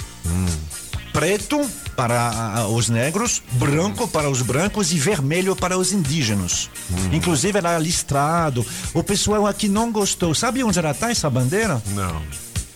[1.14, 1.60] Preto
[1.96, 6.70] para ah, os negros, branco para os brancos e vermelho para os indígenas.
[7.12, 8.64] Inclusive era listrado.
[8.94, 10.36] O pessoal aqui não gostou.
[10.36, 11.82] Sabe onde ela está essa bandeira?
[11.88, 12.22] Não.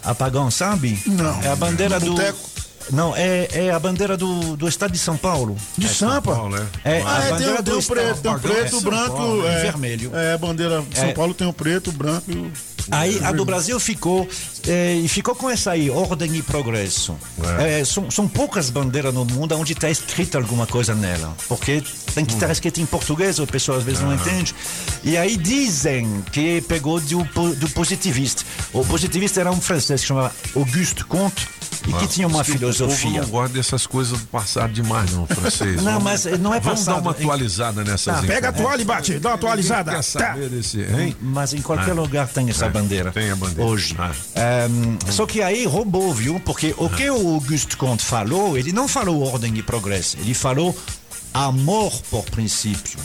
[0.03, 1.01] Apagão, sabe?
[1.05, 1.41] Não.
[1.43, 2.11] É a bandeira do.
[2.13, 2.51] boteco?
[2.91, 5.55] Não, é, é a bandeira do, do estado de São Paulo.
[5.77, 6.31] De Sampa?
[6.83, 8.81] É, ah, a é, tem, bandeira o- tem do o preto, tem o preto, é
[8.81, 10.11] branco Paulo, é, e vermelho.
[10.15, 11.13] É, a bandeira São É.
[11.13, 12.51] Paulo tem o preto, branco e o.
[12.89, 14.27] Aí a do Brasil ficou
[14.67, 17.15] eh, e ficou com essa aí, ordem e progresso.
[17.59, 21.83] Eh, são, são poucas bandeiras no mundo onde está escrito alguma coisa nela, porque
[22.13, 24.53] tem que estar escrito em português, o pessoal às vezes não entende.
[25.03, 27.23] E aí dizem que pegou do,
[27.55, 28.43] do positivista.
[28.73, 31.47] O positivista era um francês que chamava Auguste Comte
[31.87, 33.21] e que tinha uma O povo filosofia.
[33.21, 35.77] não gosta dessas coisas do passado demais, não, francês.
[35.81, 36.95] Não, Vamos- mas não é Vamos passado.
[36.95, 39.91] dar uma atualizada nessas Tá, Pega a toalha e bate, dá uma atualizada.
[39.91, 41.15] Quer saber desse, hein?
[41.21, 41.95] Mas em qualquer Ah.
[41.95, 43.11] lugar tem essa É, bandeira.
[43.11, 43.69] tem a bandeira.
[43.69, 43.95] Hoje.
[43.99, 44.11] Ah.
[44.35, 46.39] Ehm, Só que aí roubou, viu?
[46.39, 50.75] Porque o que o Auguste Comte falou, ele não falou ordem e progresso, ele falou
[51.33, 52.99] amor por princípio.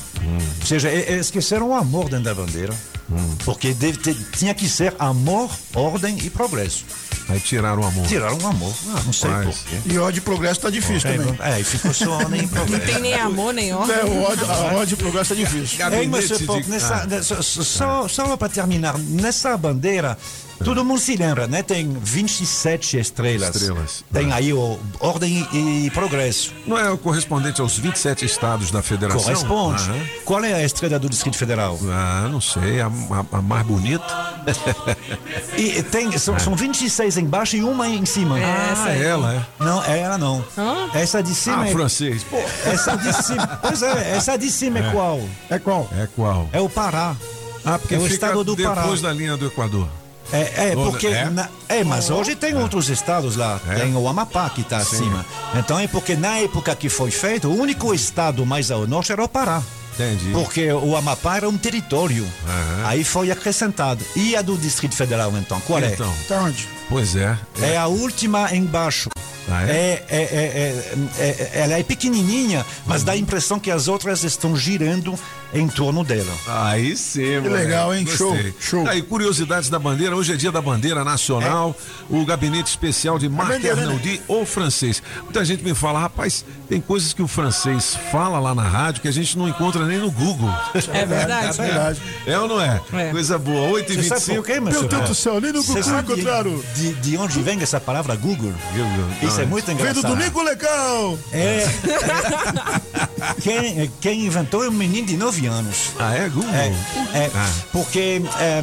[0.60, 2.74] Ou seja, esqueceram o amor dentro da bandeira.
[3.44, 6.84] Porque deve ter- tinha que ser amor, ordem e progresso.
[7.28, 8.06] Aí tiraram o amor.
[8.06, 8.74] Tiraram o amor.
[8.88, 9.56] Ah, não sei Rapaz.
[9.58, 9.76] porquê.
[9.94, 11.36] E ódio e progresso tá difícil É, também.
[11.40, 12.72] É, e ficou só ordem e progresso.
[12.86, 13.96] Não tem nem amor, nem ordem.
[13.96, 15.78] É, o ódio, a ódio e progresso tá difícil.
[15.92, 17.06] Ei, Pop, nessa, Ah.
[17.06, 20.16] nessa- só, só para terminar, nessa bandeira,
[20.64, 21.62] todo mundo se lembra, né?
[21.62, 23.54] Tem 27 estrelas.
[23.56, 24.04] Estrelas.
[24.12, 26.52] Tem aí o ordem e, progresso.
[26.66, 29.22] Não é o correspondente aos 27 estados da federação?
[29.22, 29.82] Corresponde.
[29.82, 30.00] Aham.
[30.24, 31.78] Qual é a estrela do Distrito Federal?
[31.90, 34.06] Ah, não sei, a, a- a mais bonita.
[35.56, 38.36] E tem, são, são 26 embaixo e uma em cima.
[38.38, 39.64] ah, ela, é.
[39.64, 40.44] Não, é ela não.
[40.94, 41.72] Essa de cima Ah, é.
[41.72, 42.22] francês.
[42.24, 42.36] Pô.
[42.64, 43.46] Essa de cima.
[43.62, 44.90] Pois é, essa de cima é, É.
[44.92, 45.20] qual?
[45.50, 45.88] É qual?
[45.98, 46.48] É qual?
[46.52, 47.16] É o Pará.
[47.64, 48.82] Ah, porque é o fica estado do Pará.
[48.82, 49.88] depois da linha do Equador.
[50.32, 51.06] É, é, porque.
[51.06, 51.30] é?
[51.30, 53.60] na- é, mas hoje tem outros estados lá.
[53.68, 53.74] É?
[53.76, 55.24] Tem o Amapá que está acima.
[55.54, 59.22] Então é porque na época que foi feito, o único estado mais ao norte era
[59.22, 59.62] o Pará.
[59.94, 60.30] Entendi.
[60.32, 62.26] Porque o Amapá era um território.
[62.84, 64.04] Aí foi acrescentado.
[64.14, 65.58] E a do Distrito Federal, então?
[65.60, 65.86] Qual é?
[65.92, 66.68] Então, Tá onde?
[66.88, 67.38] pois é.
[67.62, 69.08] É a última embaixo.
[69.48, 69.70] Ah, é?
[69.70, 74.24] É, é, é, é, é- ela é pequenininha, mas dá a impressão que as outras
[74.24, 75.16] estão girando
[75.54, 76.32] em torno dela.
[76.46, 78.04] Aí sim, Que legal, hein?
[78.04, 78.52] Gostei.
[78.58, 78.88] Show, show.
[78.88, 80.16] Aí, curiosidades da bandeira.
[80.16, 81.74] Hoje é dia da bandeira nacional.
[82.10, 83.82] O gabinete especial de Marc bandeira, né?
[83.82, 85.02] Arnaldi, o francês.
[85.22, 89.08] Muita gente me fala, rapaz, tem coisas que o francês fala lá na rádio que
[89.08, 90.52] a gente não encontra nem no Google.
[90.92, 91.60] É verdade.
[91.60, 92.00] É verdade.
[92.26, 92.80] É ou não é?
[92.92, 93.10] É.
[93.10, 93.68] Coisa boa.
[93.70, 94.88] 8 e Você sabe 25 por quê, meu?
[94.88, 96.62] Deus do céu, nem no Você Google sabe encontraram.
[96.74, 98.52] de, de onde vem essa palavra Google?
[99.22, 100.14] Isso é muito Vem do engraçado.
[100.14, 101.18] Domingo Legal.
[101.32, 101.66] É.
[103.40, 105.90] quem, quem inventou é um menino de 9 anos.
[105.98, 106.50] Ah, é Google?
[106.54, 106.66] É,
[107.18, 107.50] é, Ah.
[107.72, 108.62] porque é,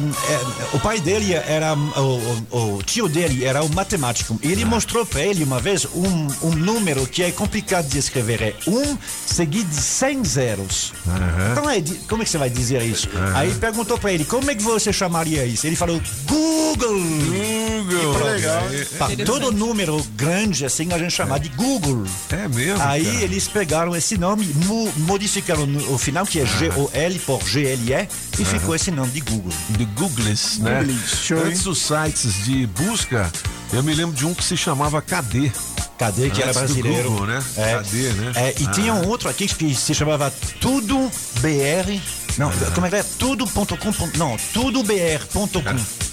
[0.72, 4.52] o pai dele era o, o- o tio dele era um matemático e Ah.
[4.52, 8.54] ele mostrou para ele uma vez um, um número que é complicado de escrever é
[8.66, 8.96] um
[9.26, 10.92] seguido de 100 zeros
[11.52, 14.54] então é, como é que você vai dizer isso aí perguntou para ele como é
[14.54, 16.94] que você chamaria isso ele falou Google
[17.84, 18.24] Google.
[18.24, 18.62] Legal.
[18.98, 22.82] Pá, todo número grande assim a gente chama de Google É mesmo?
[22.82, 23.22] Aí cara?
[23.22, 24.46] eles pegaram esse nome,
[24.98, 28.08] modificaram no- o final, que é G-O-L por G-L-E,
[28.38, 29.52] e ficou esse nome de Google.
[29.70, 30.78] de Googles, né?
[30.80, 31.30] Googles?
[31.32, 33.30] Antes dos sites de busca,
[33.72, 35.52] eu me lembro de um que se chamava KD.
[35.98, 37.10] Cadê que era Antes do brasileiro?
[37.10, 37.44] Google, né?
[37.56, 38.32] É, Cadê, né?
[38.34, 38.70] É, e Ah.
[38.70, 41.10] tinha um outro aqui que se chamava Tudo
[41.40, 42.00] BR.
[42.36, 43.02] Não, como é que é?
[43.18, 44.18] Tudo.com.
[44.18, 46.03] Não, tudobr.com.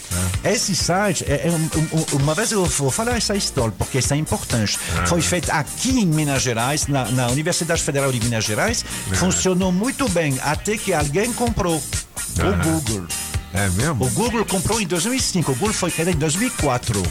[0.43, 4.13] Esse site, é, é um- um- uma vez eu vou falar essa história, porque isso
[4.13, 4.77] é importante.
[5.07, 8.83] Foi feito aqui em Minas Gerais, na, na Universidade Federal de Minas Gerais.
[9.15, 13.05] Funcionou muito bem, até que alguém comprou o Google.
[13.53, 14.05] É mesmo?
[14.05, 17.01] O Google comprou em 2005, o Google foi criado em 2004.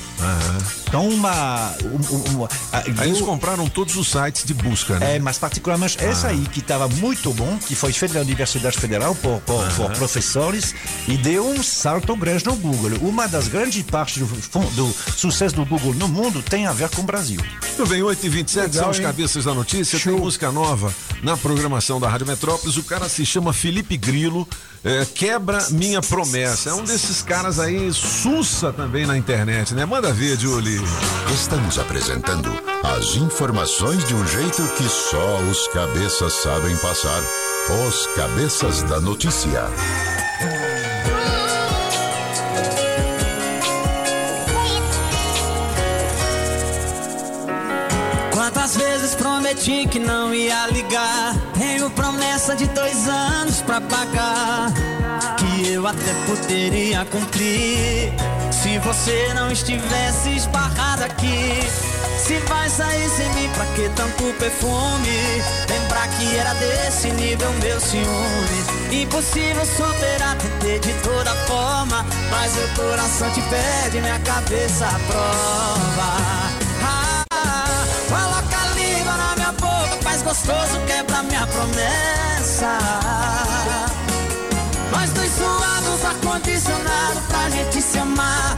[0.90, 1.72] Então, uma.
[1.84, 5.16] um- um- uma- a- Aí eles eu- compraram todos os sites de busca, né?
[5.16, 9.14] é, mas particularmente essa aí que estava muito bom, que foi feita na Universidade Federal
[9.14, 10.74] por, por, por professores
[11.06, 12.98] e deu um salto grande no Google.
[13.02, 14.26] Uma das grandes partes do,
[14.74, 17.40] do sucesso do Google no mundo tem a ver com o Brasil.
[17.62, 19.00] Muito bem, 8h27 são hein?
[19.02, 19.98] cabeças da notícia.
[20.00, 20.92] Tem música nova
[21.22, 22.76] na programação da Rádio Metrópolis.
[22.76, 24.46] O cara se chama Felipe Grilo.
[24.82, 26.70] é, quebra minha promessa.
[26.70, 29.84] É um desses caras aí, sussa também na internet, né?
[29.84, 30.79] Manda ver, Julie.
[31.32, 32.50] Estamos apresentando
[32.82, 37.22] as informações de um jeito que só os cabeças sabem passar.
[37.86, 39.62] Os cabeças da notícia.
[48.32, 51.34] Quantas vezes prometi que não ia ligar?
[51.58, 54.72] Tenho promessa de dois anos pra pagar.
[55.36, 58.12] Que eu até poderia cumprir.
[58.62, 61.60] Se você não estivesse esbarrado aqui.
[62.18, 65.42] Se vai sair sem mim, pra que tanto perfume?
[65.68, 69.02] Lembrar que era desse nível meu ciúme.
[69.02, 72.04] Impossível superar, tentei de toda forma.
[72.30, 76.18] Mas meu coração te pede, minha cabeça prova.
[76.84, 77.24] Ah,
[78.08, 82.78] Coloca a língua na minha boca, faz gostoso, quebra minha promessa.
[84.90, 88.56] Nós dois suados, ar-condicionado pra gente se amar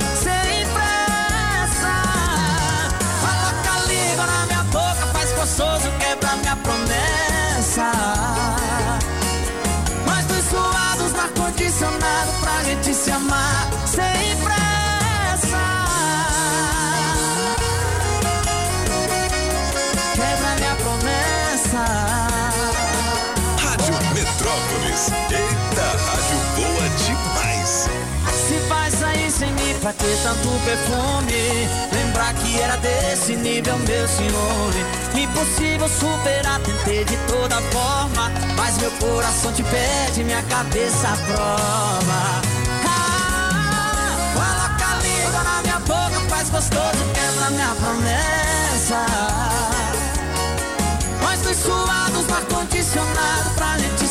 [29.83, 31.69] pra ter tanto perfume?
[31.93, 34.85] Lembrar que era desse nível meu ciúme.
[35.13, 38.31] Impossível superar, tentei de toda forma.
[38.57, 42.43] Mas meu coração te pede, minha cabeça prova.
[42.87, 49.05] Ah, coloca a língua na minha boca, faz gostoso, quebra minha promessa.
[51.21, 54.02] Nós dois suados no ar-condicionado pra gente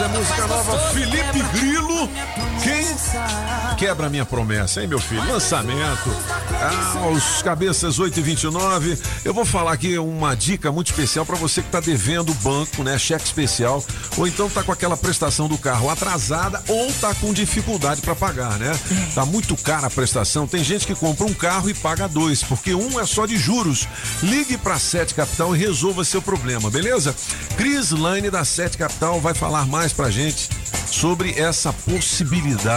[0.00, 2.08] é música nova, Felipe Grilo.
[2.62, 2.75] Quem
[3.78, 5.24] quebra minha promessa, hein, meu filho?
[5.30, 6.10] Lançamento.
[6.60, 11.36] Ah, os cabeças 8 e 29 Eu vou falar aqui uma dica muito especial para
[11.36, 12.98] você que tá devendo banco, né?
[12.98, 13.84] Cheque especial,
[14.16, 18.58] ou então tá com aquela prestação do carro atrasada ou tá com dificuldade para pagar,
[18.58, 18.78] né?
[19.14, 20.46] Tá muito cara a prestação.
[20.46, 23.86] Tem gente que compra um carro e paga dois, porque um é só de juros.
[24.22, 27.14] Ligue para Sete Capital e resolva seu problema, beleza?
[27.56, 30.48] Cris Lane da Sete Capital vai falar mais pra gente
[30.86, 32.75] sobre essa possibilidade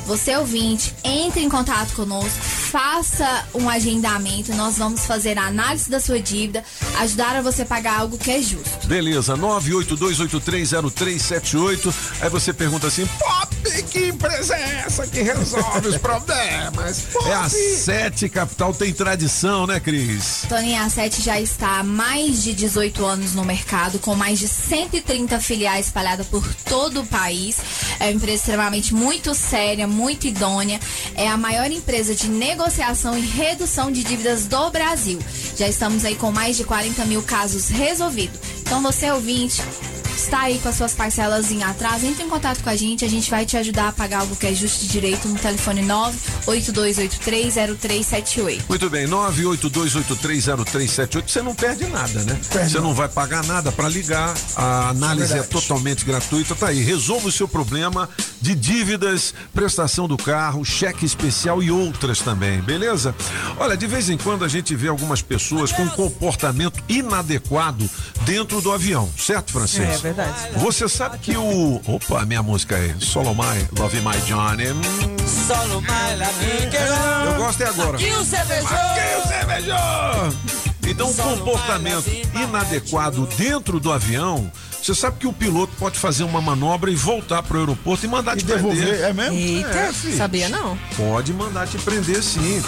[0.05, 2.39] Você ouvinte, entre em contato conosco,
[2.73, 6.63] faça um agendamento, nós vamos fazer a análise da sua dívida,
[6.99, 8.87] ajudar a você pagar algo que é justo.
[8.87, 11.93] Beleza, 982830378.
[12.19, 13.55] Aí você pergunta assim: Pop,
[13.91, 17.07] que empresa é essa que resolve os problemas?
[17.25, 20.41] É a Sete Capital, tem tradição, né, Cris?
[20.49, 24.49] Toninho, a Sete já está há mais de 18 anos no mercado, com mais de
[24.49, 27.57] 130 filiais espalhadas por todo o país.
[27.99, 30.79] É uma empresa extremamente muito séria, muito idônea.
[31.15, 35.19] É a maior empresa de negociação e redução de dívidas do Brasil.
[35.57, 38.62] Já estamos aí com mais de 40 mil casos resolvidos.
[38.73, 39.61] Então, você ouvinte,
[40.15, 43.07] está aí com as suas parcelas em atraso, entre em contato com a gente, a
[43.07, 48.61] gente vai te ajudar a pagar algo que é justo e direito no telefone 982830378.
[48.67, 51.27] Muito bem, 982830378.
[51.27, 52.39] Você não perde nada, né?
[52.41, 54.33] Você não vai pagar nada para ligar.
[54.55, 55.51] A análise é, verdade.
[55.51, 56.55] totalmente gratuita.
[56.55, 58.09] Tá aí, resolva o seu problema
[58.41, 63.15] de dívidas, prestação do carro, cheque especial e outras também, beleza?
[63.57, 67.89] Olha, de vez em quando a gente vê algumas pessoas com comportamento inadequado
[68.25, 69.89] dentro do avião, certo, Francês?
[69.89, 70.53] É verdade.
[70.55, 71.81] Você sabe que o.
[71.85, 72.95] Opa, minha música aí.
[72.99, 74.67] Solomai, Love My Johnny.
[75.27, 75.83] Solo
[76.17, 77.97] la Eu gosto é agora.
[77.97, 78.67] Aqui o cervejou.
[78.69, 80.63] Aqui o cervejou.
[80.87, 84.49] Então, um comportamento inadequado dentro do avião.
[84.81, 88.35] Você sabe que o piloto pode fazer uma manobra e voltar pro aeroporto e mandar
[88.35, 89.01] te devolver, prender.
[89.01, 89.37] é mesmo?
[89.37, 90.17] Eita, filho.
[90.17, 90.77] sabia não.
[90.97, 92.61] Pode mandar te prender sim.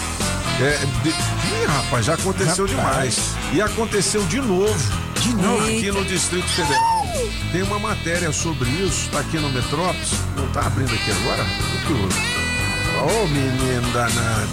[0.60, 1.10] É, de...
[1.10, 3.18] Ih, rapaz, já aconteceu demais.
[3.52, 4.74] E aconteceu de novo.
[5.20, 5.64] De novo?
[5.64, 7.06] Aqui no Distrito Federal.
[7.52, 10.10] Tem uma matéria sobre isso, tá aqui no Metrópolis.
[10.36, 11.44] Não tá abrindo aqui agora?
[13.02, 14.48] Ô, menino danado.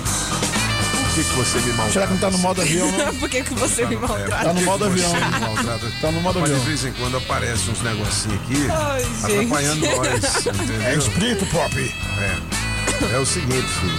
[1.14, 1.92] Por que, que você me maltrata?
[1.94, 3.14] Será que não tá no modo avião, não?
[3.20, 4.30] Por que, que você me maltrata?
[4.32, 5.10] Tá no Por que modo avião.
[5.12, 5.92] você me maltrata?
[6.02, 6.60] Tá no modo Mas avião.
[6.60, 9.26] de vez em quando aparece uns negocinhos aqui Ai, gente.
[9.26, 10.46] atrapalhando nós.
[10.48, 10.82] Entendeu?
[10.82, 11.94] É espírito pop.
[12.20, 13.16] É.
[13.16, 13.94] É o seguinte, filho.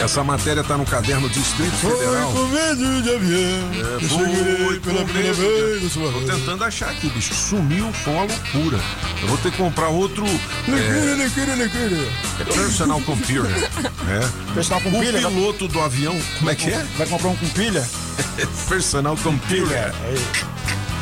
[0.00, 2.32] Essa matéria tá no caderno Distrito Federal.
[2.32, 3.70] com medo de avião.
[3.72, 7.32] É, eu foi segurei pela primeira vez Tô tentando achar aqui, bicho.
[7.34, 8.80] Sumiu com a loucura.
[9.20, 10.24] Eu vou ter que comprar outro.
[10.66, 12.08] Lecura, lecura, lecura.
[12.40, 13.42] É, personal computer.
[14.02, 14.52] É.
[14.54, 16.20] Personal com o pilha, vai- piloto do avião.
[16.38, 16.84] Como é que é?
[16.98, 17.88] Vai comprar um com pilha?
[18.68, 19.94] personal computer.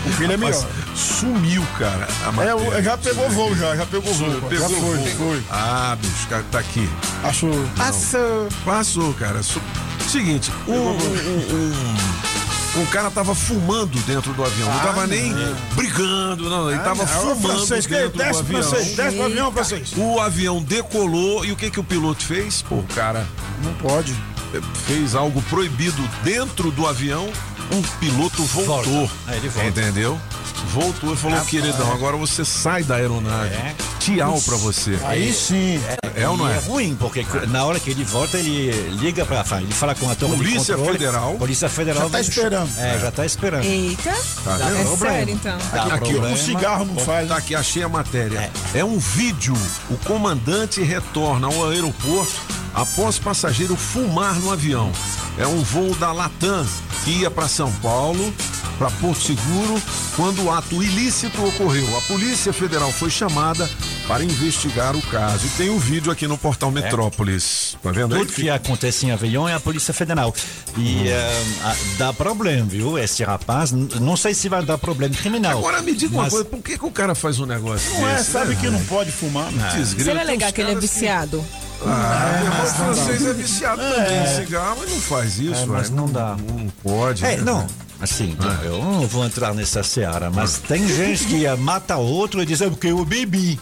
[0.02, 0.66] Com pilha é melhor.
[0.94, 2.08] Sumiu, cara.
[2.24, 4.40] A É, o- já pegou voo, já, já pegou voo.
[4.48, 5.06] Pegou já foi, voo.
[5.18, 5.42] foi.
[5.50, 6.88] Ah, bicho, cara, tá aqui.
[7.22, 7.68] Achou.
[7.76, 8.48] Passou.
[8.64, 9.40] Passou, cara.
[10.08, 14.68] Seguinte, um, um, um, cara tava fumando dentro do avião.
[14.72, 15.32] não tava nem
[15.74, 16.70] brigando, não.
[16.70, 17.36] Ele tava não.
[17.36, 18.62] fumando Francês, dentro do desce, avião.
[18.62, 19.92] francês, desce pro avião, francês.
[19.96, 22.62] O avião decolou e o que que o piloto fez?
[22.62, 23.26] Pô, o cara
[23.62, 24.14] Não pode.
[24.86, 27.30] fez algo proibido dentro do avião.
[27.72, 28.82] Um piloto voltou.
[28.82, 29.14] Volta.
[29.26, 29.68] Aí ele volta.
[29.68, 30.20] Entendeu?
[30.72, 31.50] Voltou e falou, Rapaz.
[31.50, 33.54] queridão, agora você sai da aeronave.
[33.98, 34.98] Tchau pra você.
[35.04, 35.80] Aí sim.
[36.14, 36.56] É ou não é?
[36.56, 39.44] é ruim, porque na hora que ele volta, ele liga pra.
[39.58, 40.98] Ele fala com a torre Polícia de controle.
[40.98, 41.34] Federal.
[41.34, 42.02] Polícia Federal.
[42.02, 42.78] Já tá esperando.
[42.78, 43.64] É, já tá esperando.
[43.64, 44.12] Eita.
[44.44, 45.58] Tá é sério, então.
[45.72, 46.28] Dá Aqui, ó, problema.
[46.28, 47.28] Um cigarro não faz.
[47.28, 48.50] Tá aqui, achei a matéria.
[48.74, 48.84] É.
[48.84, 49.54] um vídeo.
[49.88, 52.40] O comandante retorna ao aeroporto
[52.74, 54.90] após passageiro fumar no avião.
[55.38, 56.66] É um voo da Latam
[57.06, 58.32] ia para São Paulo,
[58.78, 59.80] para Porto Seguro,
[60.16, 61.96] quando o ato ilícito ocorreu.
[61.96, 63.68] A Polícia Federal foi chamada
[64.06, 65.46] para investigar o caso.
[65.46, 67.76] E tem um vídeo aqui no portal Metrópolis.
[67.82, 68.20] Tá vendo aí?
[68.20, 70.34] Tudo que acontece em avião é a Polícia Federal.
[70.76, 72.98] E eh, a- dá problema, viu?
[72.98, 75.58] Esse rapaz, não sei se vai dar problema criminal.
[75.58, 78.08] Agora me diga uma mas- coisa, por que, que o cara faz um negócio Não
[78.08, 78.30] é, desse?
[78.32, 79.50] sabe né, que não pode fumar.
[79.52, 79.72] né?
[79.76, 81.44] Desgrilo, Será tem legal que ele é caras que- viciado?
[81.86, 83.30] Ah, irmão mas francês dá.
[83.30, 86.36] é viciado também em cigarro, mas não faz isso, É, mas não dá.
[86.36, 87.24] Não pode.
[87.24, 87.66] É, né, não.
[88.00, 92.60] Assim, eu não vou entrar nessa seara, mas tem gente que mata outro e diz,
[92.60, 93.60] é porque eu bebi.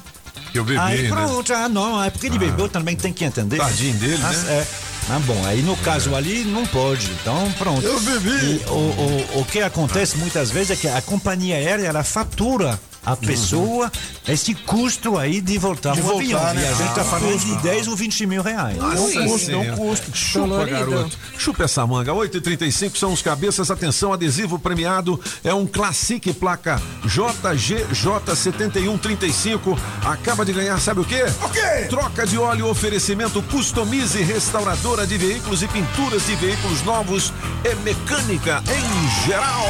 [0.55, 1.09] Eu bebi, Aí né?
[1.09, 3.59] pronto, ah não, é porque ele bebeu também tem que entender.
[3.59, 4.53] Tadinho dele, Mas, né?
[4.55, 4.67] É.
[5.11, 7.85] Ah, bom, aí no caso ali não pode, então pronto.
[7.85, 8.29] Eu bebi.
[8.29, 12.79] E o, o, o que acontece muitas vezes é que a companhia aérea ela fatura
[13.13, 13.91] a pessoa
[14.27, 16.55] esse custo aí de voltar De no voltar, avião.
[16.55, 16.63] né?
[16.63, 18.77] E a gente tá Ah, falando de 10 ou 20 mil reais.
[18.77, 20.11] Não custa, não custa.
[20.15, 20.91] Chupa, Dolorido.
[20.91, 21.17] garoto.
[21.39, 22.13] Chupa essa manga.
[22.13, 23.71] 8h35 são os cabeças.
[23.71, 29.79] Atenção, adesivo premiado é um Classic placa JGJ7135.
[30.05, 31.25] Acaba de ganhar, sabe o quê?
[31.43, 31.87] O quê?
[31.89, 37.33] Troca de óleo, oferecimento Customize Restauradora de Veículos e Pinturas de Veículos Novos
[37.65, 39.65] e Mecânica em geral.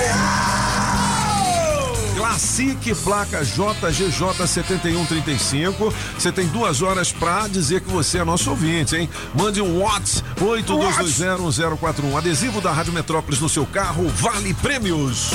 [2.19, 5.95] Classic placa JGJ7135.
[6.19, 9.09] Você tem duas horas pra dizer que você é nosso ouvinte, hein?
[9.35, 12.19] Mande um WhatsApp 82201041.
[12.19, 15.31] Adesivo da Rádio Metrópolis no seu carro, vale prêmios.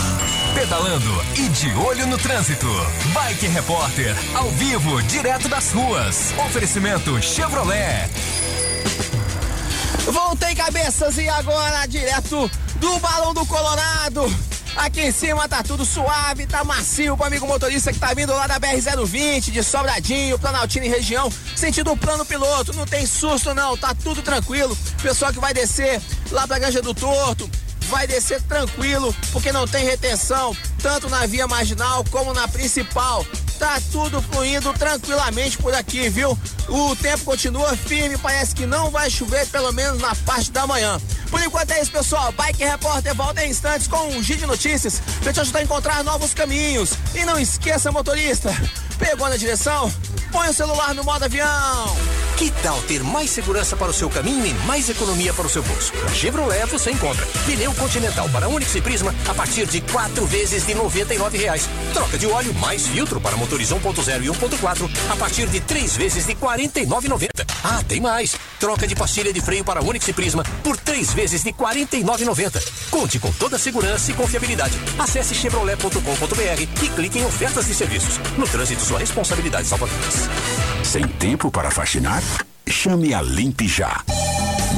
[0.53, 2.67] Pedalando e de olho no trânsito.
[3.13, 6.33] Bike Repórter, ao vivo, direto das ruas.
[6.45, 8.09] Oferecimento Chevrolet.
[10.11, 14.29] Voltei cabeças e agora direto do Balão do Colorado.
[14.75, 18.47] Aqui em cima tá tudo suave, tá macio pro amigo motorista que tá vindo lá
[18.47, 22.73] da BR-020, de Sobradinho, Planaltina e região, sentido plano piloto.
[22.73, 24.75] Não tem susto não, tá tudo tranquilo.
[25.01, 26.01] Pessoal que vai descer
[26.31, 27.49] lá pra Granja do Torto,
[27.81, 33.25] vai descer tranquilo, porque não tem retenção, tanto na via marginal como na principal.
[33.59, 36.37] Tá tudo fluindo tranquilamente por aqui, viu?
[36.67, 40.99] O tempo continua firme, parece que não vai chover, pelo menos na parte da manhã.
[41.33, 42.31] Por enquanto é isso, pessoal.
[42.31, 46.03] Bike Repórter volta em instantes com um giro de notícias pra te ajudar a encontrar
[46.03, 46.91] novos caminhos.
[47.15, 48.55] E não esqueça, motorista,
[48.99, 49.91] pegou na direção?
[50.31, 51.97] Põe o celular no modo avião.
[52.37, 55.63] Que tal ter mais segurança para o seu caminho e mais economia para o seu
[55.63, 55.91] bolso?
[56.03, 60.67] Na Chevrolet você encontra pneu Continental para Onix e Prisma a partir de quatro vezes
[60.67, 61.67] de 99 reais.
[61.95, 66.27] Troca de óleo mais filtro para motores 1.0 e 1.4 a partir de três vezes
[66.27, 67.42] de R$ 49,90.
[67.63, 68.35] Ah, tem mais.
[68.59, 72.61] Troca de pastilha de freio para Onix e Prisma por três vezes de R$ 49,90.
[72.89, 74.77] Conte com toda a segurança e confiabilidade.
[74.99, 78.17] Acesse chevrolet.com.br e clique em ofertas de serviços.
[78.37, 80.27] No trânsito, sua responsabilidade salva vidas.
[80.83, 82.21] Sem tempo para faxinar?
[82.67, 84.01] Chame a Limpe Já.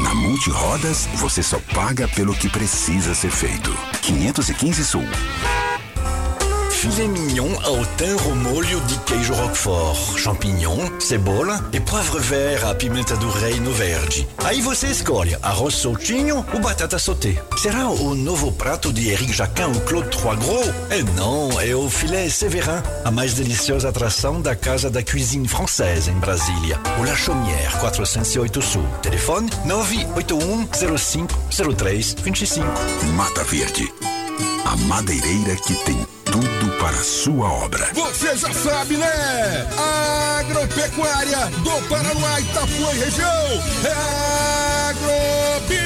[0.00, 3.76] Na Multirodas, você só paga pelo que precisa ser feito.
[4.02, 5.04] 515 Sul.
[6.76, 12.74] Filet mignon ao thym ao molho de queijo roquefort, champignon, cebola e poivre vert à
[12.74, 14.28] pimenta do reino verde.
[14.44, 17.42] Aí você escolhe arroz soltinho ou batata sauté.
[17.56, 20.66] Será o novo prato de Eric Jacquin ou Claude Trois Gros?
[20.90, 26.10] É não, é o filé Séverin, a mais deliciosa atração da Casa da Cuisine Française
[26.10, 26.78] em Brasília.
[27.00, 28.84] O La Chaumière, 408 Sul.
[29.00, 31.32] Telefone 981 05
[31.74, 32.66] 03 25.
[33.14, 34.15] Mata Verde.
[34.66, 37.88] A madeireira que tem tudo para a sua obra.
[37.94, 39.64] Você já sabe, né?
[40.40, 43.62] Agropecuária do Paraná, Itapuã e região.
[43.84, 43.92] É
[44.90, 45.85] Agrobinha.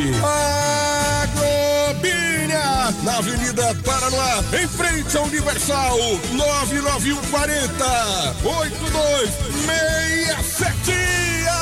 [1.23, 5.97] Agrobinha, na Avenida Paraná, em frente ao Universal,
[6.33, 10.91] 99140 8267.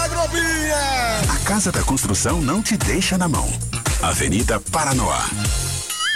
[0.04, 1.22] Agrobinha.
[1.30, 3.52] A Casa da Construção não te deixa na mão.
[4.02, 5.26] Avenida Paranoá.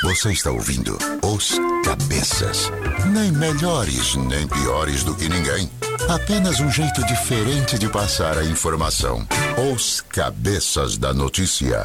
[0.04, 2.72] Você está ouvindo Os Cabeças.
[3.14, 5.70] Nem melhores, nem piores do que ninguém.
[6.10, 9.26] Apenas um jeito diferente de passar a informação.
[9.74, 11.82] Os Cabeças da Notícia.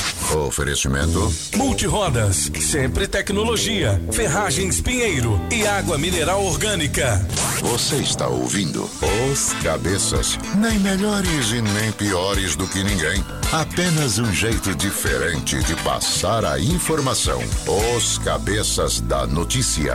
[0.46, 1.32] Oferecimento.
[1.56, 7.24] Multirodas, sempre tecnologia, ferragens Pinheiro e água mineral orgânica.
[7.60, 8.88] Você está ouvindo
[9.30, 10.38] Os Cabeças.
[10.56, 13.24] Nem melhores e nem piores do que ninguém.
[13.52, 17.42] Apenas um jeito diferente de passar a informação.
[17.96, 19.94] Os Cabeças da Notícia.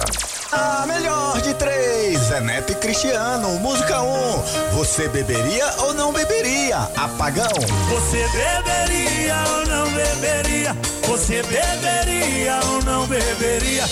[0.51, 4.02] A melhor de três, Zé Neto e Cristiano, música 1.
[4.03, 4.77] Um.
[4.77, 6.77] Você beberia ou não beberia?
[6.97, 7.47] Apagão.
[7.89, 10.75] Você beberia ou não beberia?
[11.07, 13.85] Você beberia ou não beberia?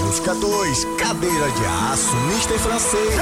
[0.00, 3.14] Música 2, cadeira de aço, mister francês.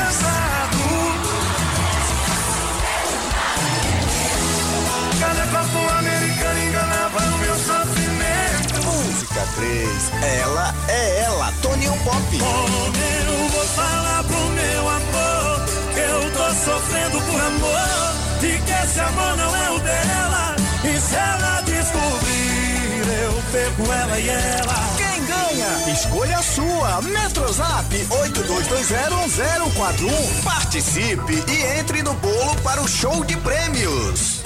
[5.18, 8.84] Cada copo americano enganava o meu sofrimento.
[8.84, 12.38] Música 3, ela é ela, Toninho Pop.
[12.38, 15.15] Como eu vou falar pro meu amor
[16.64, 20.56] sofrendo por amor e que esse amor não é o dela.
[20.84, 24.74] E se ela descobrir, eu pego ela e ela.
[24.96, 25.92] Quem ganha?
[25.92, 27.00] Escolha a sua.
[27.02, 30.42] Metrozap 82201041.
[30.44, 34.40] Participe e entre no bolo para o show de prêmios.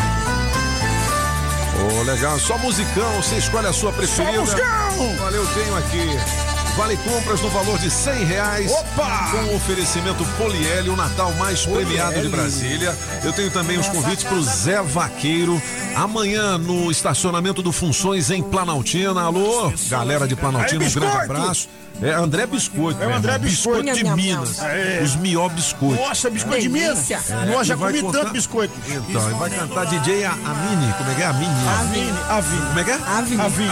[1.80, 4.34] Ô, legal, só musicão, você escolhe a sua preferida.
[4.34, 5.16] Só musicão!
[5.24, 6.49] Olha, eu tenho aqui.
[6.76, 8.70] Vale compras no valor de cem reais.
[8.70, 9.30] Opa!
[9.32, 12.96] Com oferecimento Poliel, o Natal mais premiado de Brasília.
[13.22, 15.60] Eu tenho também os convites para o Zé Vaqueiro.
[15.94, 19.20] Amanhã no estacionamento do Funções em Planaltina.
[19.22, 21.68] Alô, galera de Planaltina, um grande abraço.
[22.02, 23.02] É André Biscoito.
[23.02, 23.92] É o André Biscoito.
[23.92, 24.58] de Minas.
[24.60, 25.02] Aê.
[25.02, 26.00] Os Mió Biscoito.
[26.00, 27.10] Nossa, biscoito de Minas.
[27.10, 27.20] É,
[27.52, 28.72] Nós já comi contar- tanto biscoito.
[28.88, 30.94] Então, ele vai cantar DJ A- Amini.
[30.96, 31.26] Como é que é?
[31.26, 31.68] Amini.
[31.78, 32.66] Avini, Avini.
[32.68, 32.94] Como é que é?
[32.94, 33.40] Avini.
[33.42, 33.68] Avini.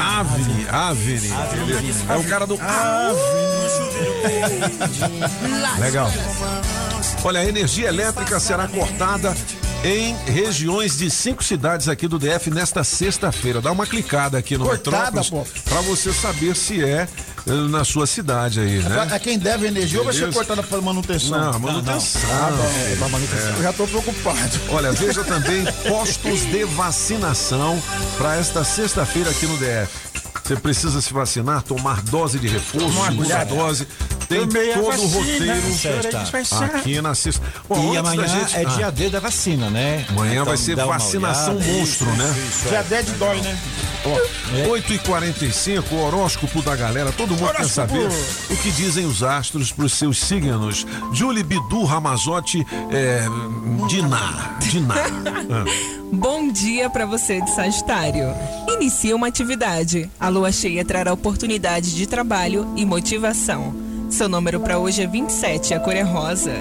[0.68, 1.32] Avini.
[1.32, 1.94] Avini.
[2.10, 2.58] É o cara do.
[5.80, 6.10] Legal.
[7.24, 9.34] Olha, a energia elétrica será cortada
[9.84, 13.60] em regiões de cinco cidades aqui do DF nesta sexta-feira.
[13.60, 17.08] Dá uma clicada aqui no Cortada, Metrópolis para você saber se é
[17.46, 19.08] eh, na sua cidade aí, né?
[19.12, 21.38] É quem deve energia ou vai ser cortada para manutenção?
[21.38, 22.20] Não, manutenção.
[22.30, 23.48] Ah, bom, pra manutenção.
[23.48, 23.58] É.
[23.58, 24.60] Eu já tô preocupado.
[24.70, 27.80] Olha, veja também postos de vacinação
[28.16, 29.88] para esta sexta-feira aqui no DF.
[30.48, 33.86] Você precisa se vacinar, tomar dose de reforço, segunda dose.
[34.28, 36.64] Tem Tomei a todo o roteiro sexta.
[36.66, 37.42] aqui na sexta.
[37.66, 38.68] Bom, e amanhã gente- é Ah.
[38.76, 40.04] dia D da vacina, né?
[40.10, 41.72] Amanhã vai Então, ser dá uma vacinação olhada.
[41.72, 42.34] monstro, né?
[42.48, 42.82] Isso, Dia é.
[42.82, 43.58] 10 dói, né?
[44.04, 47.10] Ó, 8h45, o horóscopo da galera.
[47.10, 47.68] Todo mundo quer Horóscopo.
[47.70, 48.08] saber
[48.50, 50.86] o que dizem os astros para os seus signos.
[51.12, 53.22] Julie Bidu Ramazotti, é,
[53.88, 54.56] Diná.
[54.60, 54.94] Diná.
[55.50, 55.64] Ah.
[56.12, 58.34] Bom dia para você de Sagitário.
[58.68, 60.10] Inicie uma atividade.
[60.20, 63.74] A lua cheia trará oportunidade de trabalho e motivação.
[64.10, 66.52] Seu número para hoje é 27, a cor é rosa.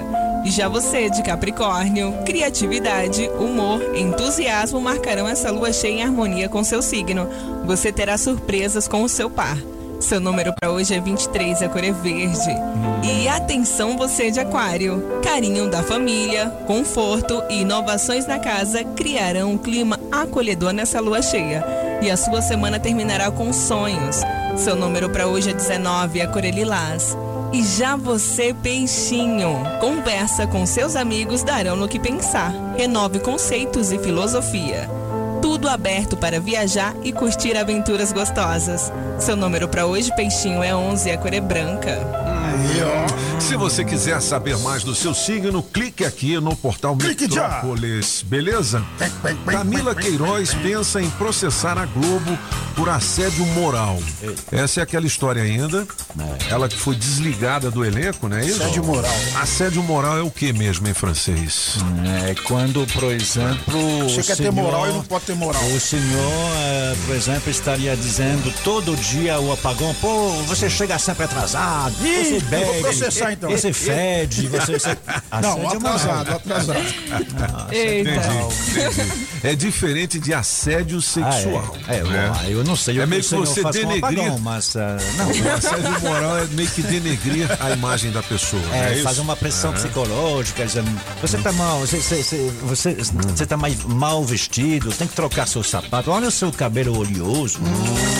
[0.44, 6.62] E já você de Capricórnio, criatividade, humor, entusiasmo marcarão essa lua cheia em harmonia com
[6.62, 7.26] seu signo.
[7.64, 9.56] Você terá surpresas com o seu par.
[9.98, 12.54] Seu número para hoje é 23, a cor é verde.
[13.02, 15.20] E atenção você de aquário.
[15.22, 21.64] Carinho da família, conforto e inovações na casa criarão um clima acolhedor nessa lua cheia.
[22.02, 24.20] E a sua semana terminará com sonhos.
[24.56, 27.16] Seu número para hoje é 19, a cor é lilás.
[27.52, 32.52] E já você, peixinho, conversa com seus amigos darão no que pensar.
[32.76, 34.88] Renove conceitos e filosofia.
[35.40, 38.92] Tudo aberto para viajar e curtir aventuras gostosas.
[39.18, 41.98] Seu número para hoje, peixinho, é 11, a cor é branca.
[43.40, 47.22] Se você quiser saber mais do seu signo, clique aqui no portal Clique.
[47.28, 48.84] Metrópolis, beleza?
[49.46, 52.38] Camila Queiroz pensa em processar a Globo
[52.76, 53.98] por assédio moral.
[54.52, 55.86] Essa é aquela história ainda.
[56.50, 58.44] Ela que foi desligada do elenco, né?
[58.44, 58.62] Isso?
[58.62, 59.14] Assédio moral.
[59.40, 61.76] Assédio moral é o que mesmo em francês?
[62.28, 64.04] É quando, por exemplo.
[64.08, 65.62] Você quer ter senhor- moral e não pode ter moral.
[65.74, 66.02] O senhor,
[66.56, 72.24] eh, por exemplo, estaria dizendo todo dia o apagão, pô, você chega sempre atrasado, Ih,
[72.24, 72.82] você eu bebe,
[73.28, 73.50] processar, então.
[73.50, 74.78] você fede, você.
[74.78, 74.98] você...
[75.42, 76.78] Não, atrasado, atrasado.
[77.70, 78.10] Eita.
[78.10, 79.37] Entendi, entendi.
[79.42, 81.76] É diferente de assédio sexual.
[81.86, 82.32] Ah, é, é, né?
[82.48, 84.38] eu não sei É o meio que você denegrir.
[84.40, 84.76] mas.
[84.76, 85.26] ah, não.
[85.28, 88.62] O assédio moral é meio que denegrir a imagem da pessoa.
[88.72, 89.02] É, isso?
[89.04, 89.74] fazer uma pressão É.
[89.74, 90.64] psicológica,
[91.20, 95.62] você tá mal, você, você, você, você, tá mais mal vestido, tem que trocar seu
[95.62, 97.58] sapato, olha o seu cabelo oleoso.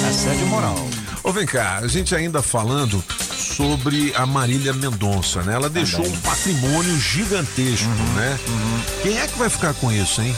[0.08, 0.76] Assédio moral.
[1.24, 3.02] Ô, vem cá, a gente ainda falando
[3.36, 5.54] sobre a Marília Mendonça, né?
[5.54, 8.38] Ela deixou um patrimônio gigantesco, né?
[9.02, 10.34] Quem é que vai ficar com isso, hein?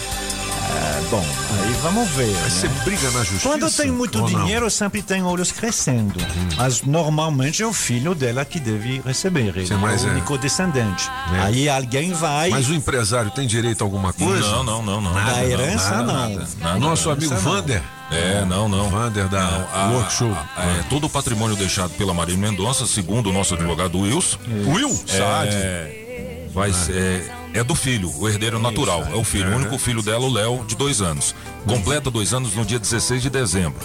[0.71, 1.25] É, bom,
[1.63, 2.29] aí vamos ver.
[2.29, 2.71] Né?
[2.85, 3.49] briga na justiça?
[3.49, 4.27] Quando tem muito não?
[4.27, 6.15] dinheiro, sempre tem olhos crescendo.
[6.57, 9.49] Mas normalmente é o filho dela que deve receber.
[9.57, 9.97] Ele Sim, é o é.
[10.13, 11.11] único descendente.
[11.35, 11.41] É.
[11.41, 12.51] Aí alguém vai.
[12.51, 14.41] Mas o empresário tem direito a alguma coisa?
[14.49, 15.13] Não, não, não, não.
[15.15, 16.15] Da Nada, herança, nada, não.
[16.31, 16.79] nada, nada.
[16.79, 17.41] Nosso amigo não.
[17.41, 17.83] Vander.
[18.11, 18.89] É, não, não.
[18.91, 20.37] Vander da Não, a- Workshop.
[20.57, 24.39] a- é, todo o patrimônio deixado pela Marília Mendonça, segundo o nosso advogado Wilson.
[24.67, 25.55] Will Saad.
[25.55, 29.07] É, vai ser, é, do filho, o herdeiro natural.
[29.13, 31.35] É o filho, o único filho dela, o Léo, de dois anos.
[31.67, 33.79] Completa dois anos no dia 16 de dezembro.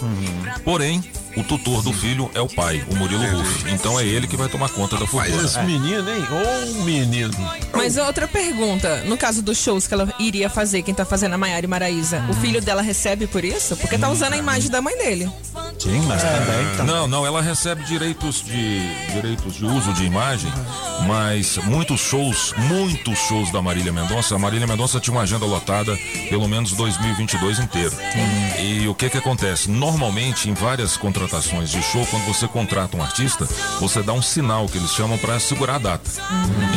[0.64, 1.02] Porém,
[1.36, 3.70] o tutor do filho é o pai, o Murilo Ruff.
[3.70, 5.44] Então é ele que vai tomar conta da fortuna.
[5.44, 6.24] esse menino, hein?
[6.30, 7.34] Ô, menino.
[7.74, 11.38] Mas outra pergunta, no caso dos shows que ela iria fazer, quem tá fazendo a
[11.38, 13.76] Maiara e Maraísa, o filho dela recebe por isso?
[13.76, 15.30] Porque tá usando a imagem da mãe dele.
[15.78, 16.76] Sim, mas também.
[16.76, 18.80] tá- Não, não, ela recebe direitos de
[19.12, 20.50] direitos de uso de imagem,
[21.06, 25.96] mas muitos shows, muitos shows da Marília Mendonça, a Marília Mendonça tinha uma agenda lotada
[26.28, 27.92] pelo menos 2022 inteiro.
[28.58, 29.70] E o que que acontece?
[29.70, 33.46] Normalmente em várias contratações de show, quando você contrata um artista,
[33.80, 36.10] você dá um sinal que eles chamam para segurar a data.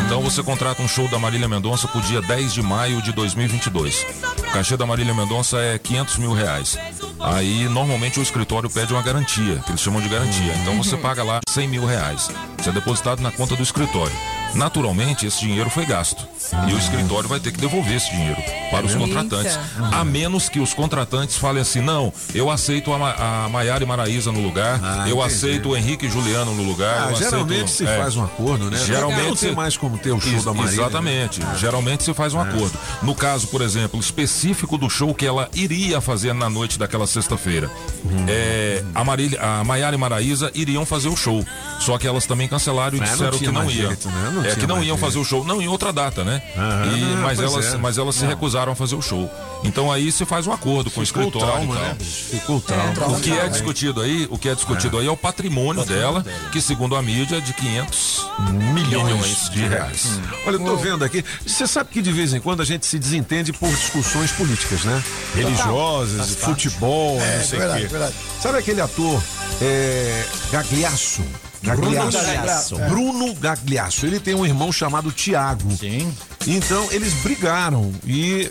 [0.06, 4.06] Então você contrata um show da Marília Mendonça pro dia 10 de maio de 2022.
[4.40, 6.78] O cachê da Marília Mendonça é 500 mil reais.
[7.22, 10.54] Aí, normalmente, o escritório pede uma garantia, que eles chamam de garantia.
[10.62, 12.30] Então, você paga lá 100 mil reais.
[12.60, 14.16] Isso é depositado na conta do escritório.
[14.56, 16.28] Naturalmente, esse dinheiro foi gasto.
[16.68, 18.38] E o escritório vai ter que devolver esse dinheiro
[18.72, 19.58] para os contratantes.
[19.92, 23.88] A menos que os contratantes falem assim: não, eu aceito a, Ma a Maiara e
[23.88, 25.22] Maraísa no lugar, Ah, eu entendi.
[25.36, 26.96] aceito o Henrique e Juliano no lugar.
[26.96, 27.98] Ah, eu aceito- geralmente se é.
[27.98, 28.78] faz um acordo, né?
[28.86, 30.82] Geralmente Não tem mais como ter o show da Marília.
[30.82, 31.40] Exatamente.
[31.42, 31.56] né?
[31.58, 32.74] Geralmente se faz um acordo.
[33.04, 37.70] No caso, por exemplo, específico do show que ela iria fazer na noite daquela sexta-feira.
[38.06, 38.26] Hum.
[38.28, 41.46] É, a, Marília, a Maiara e Maraísa iriam fazer o show.
[41.80, 43.88] Só que elas também cancelaram e não disseram tinha que não iam.
[43.88, 44.39] jeito, né?
[44.40, 45.44] Não é tinha que não iam fazer o show.
[45.44, 46.42] Não, em outra data, né?
[46.58, 47.78] Aham, E- mas, pois elas, é.
[47.78, 48.30] mas elas se Não.
[48.30, 49.30] recusaram a fazer o show.
[49.64, 51.48] Então aí se faz um acordo com o Ficou o escritório.
[51.68, 51.88] trauma, e tal.
[51.88, 51.98] né?
[52.00, 53.18] Ficou trauma.
[53.18, 56.62] O que é discutido aí, o que é discutido aí é o patrimônio dela, que
[56.62, 58.26] segundo a mídia é de 500
[58.74, 60.20] milhões de reais.
[60.48, 61.24] Olha, eu tô vendo aqui.
[61.46, 65.04] Você sabe que de vez em quando a gente se desentende por discussões políticas, né?
[65.36, 67.88] Religiosas, futebol, É, não sei o verdade, quê.
[67.88, 68.14] verdade.
[68.42, 69.22] Sabe aquele ator
[69.62, 71.22] é, Gagliasso?
[71.62, 72.80] Bruno Gagliasso.
[72.80, 72.90] É.
[72.90, 74.06] Bruno Gagliasso.
[74.06, 75.72] Ele tem um irmão chamado Tiago.
[75.78, 76.14] Sim.
[76.48, 78.50] Então eles brigaram e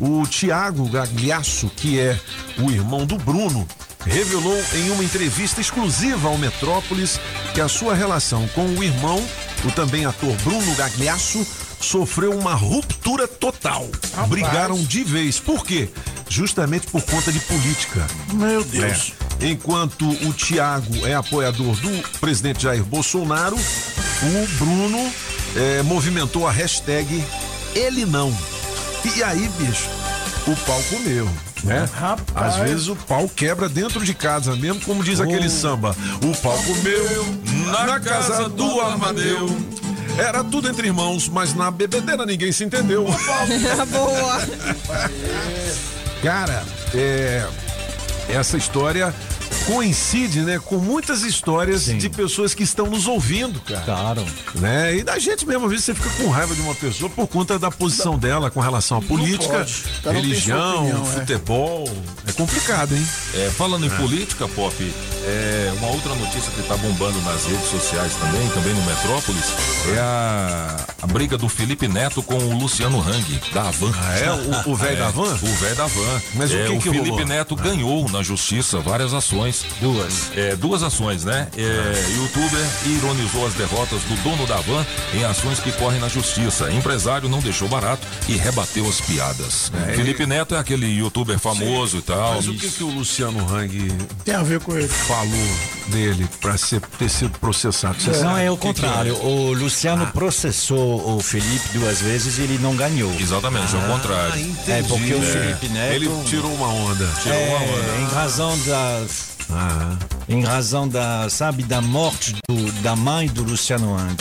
[0.00, 2.18] o Tiago Gagliasso, que é
[2.58, 3.66] o irmão do Bruno,
[4.06, 7.20] revelou em uma entrevista exclusiva ao Metrópolis
[7.54, 9.22] que a sua relação com o irmão,
[9.64, 11.46] o também ator Bruno Gagliasso,
[11.80, 13.88] sofreu uma ruptura total.
[14.28, 15.38] Brigaram de vez.
[15.38, 15.88] Por quê?
[16.28, 18.06] Justamente por conta de política.
[18.32, 19.12] Meu Deus.
[19.42, 25.12] Enquanto o Tiago é apoiador do presidente Jair Bolsonaro, o Bruno
[25.56, 27.24] eh, movimentou a hashtag
[27.74, 28.36] ele não.
[29.16, 29.88] E aí, bicho,
[30.46, 31.28] o pau comeu.
[31.62, 31.88] Né?
[32.34, 35.94] Às vezes o pau quebra dentro de casa mesmo, como diz aquele samba.
[36.22, 37.38] O pau comeu
[37.86, 39.48] na casa do Amadeu.
[40.18, 43.04] Era tudo entre irmãos, mas na bebedeira ninguém se entendeu.
[43.90, 44.40] Boa.
[46.22, 46.62] Cara,
[46.94, 47.46] é,
[48.32, 49.14] essa história
[49.66, 53.80] coincide, né, com muitas histórias de pessoas que estão nos ouvindo, cara.
[53.82, 54.24] Claro.
[54.56, 54.96] Né?
[54.96, 57.58] E da gente mesmo, às vezes você fica com raiva de uma pessoa por conta
[57.58, 59.66] da posição dela com relação à política,
[60.04, 61.20] religião, opinião, é.
[61.20, 61.90] futebol.
[62.26, 63.06] É complicado, hein?
[63.34, 63.96] É, falando em É.
[63.96, 64.92] política, Pop,
[65.24, 69.44] é, uma outra notícia que está bombando nas redes sociais também, também no Metrópolis,
[69.94, 73.92] é a, a briga do Felipe Neto com o Luciano Hang, da Havan.
[74.00, 74.30] Ah, é?
[74.32, 75.32] O- o velho da Havan?
[75.34, 76.22] O velho da Van.
[76.34, 77.26] Mas o é, que que Felipe rolou?
[77.26, 79.39] Neto ganhou na justiça várias ações.
[79.80, 80.30] Duas.
[80.36, 81.48] É, duas ações, né?
[81.56, 84.84] É, youtuber ironizou as derrotas do dono da van
[85.14, 86.70] em ações que correm na justiça.
[86.70, 89.72] Empresário não deixou barato e rebateu as piadas.
[89.88, 92.34] É, Felipe Neto é aquele youtuber famoso e tal.
[92.34, 93.88] Mas o que, que o Luciano Hang
[94.24, 94.88] tem a ver com ele?
[94.88, 98.00] Falou dele para ser, ter sido processado.
[98.00, 99.14] Você Não, sabe é o que que contrário.
[99.22, 103.12] O Luciano processou o Felipe duas vezes e ele não ganhou.
[103.20, 104.40] Exatamente, é o contrário.
[104.40, 104.70] entendi.
[104.72, 105.26] É porque o É.
[105.26, 105.94] Felipe Neto.
[105.94, 107.06] Ele tirou uma onda.
[107.22, 107.96] Tirou é, uma onda.
[108.00, 109.04] Em razão da.
[110.28, 114.16] Em razão da, sabe, da morte do- da mãe do Luciano Hang.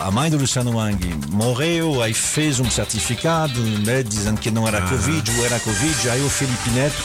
[0.00, 4.68] A, a- mãe do Luciano Hang morreu, aí fez um certificado, né, dizendo que não
[4.68, 7.02] era Covid, ou era Covid, aí o Felipe Neto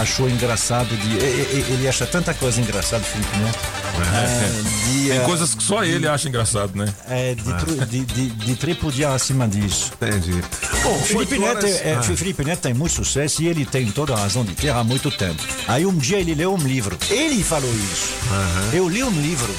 [0.00, 1.16] achou engraçado de.
[1.72, 3.58] Ele acha tanta coisa engraçada, Felipe Neto.
[3.98, 4.62] É,
[4.92, 6.86] de, Tem eh, coisas que só ele acha engraçado, né?
[7.08, 9.92] é, de, tru- de, de, de tripudiar acima disso.
[10.00, 10.40] Entendi.
[10.84, 12.02] Bom, Felipe Neto, horas- é, Ah.
[12.02, 15.10] Felipe Neto tem muito sucesso e ele tem toda a razão de ter há muito
[15.10, 15.42] tempo.
[15.66, 16.96] Aí um dia ele leu um livro.
[17.10, 18.12] Ele falou isso.
[18.72, 19.52] Eu li um livro.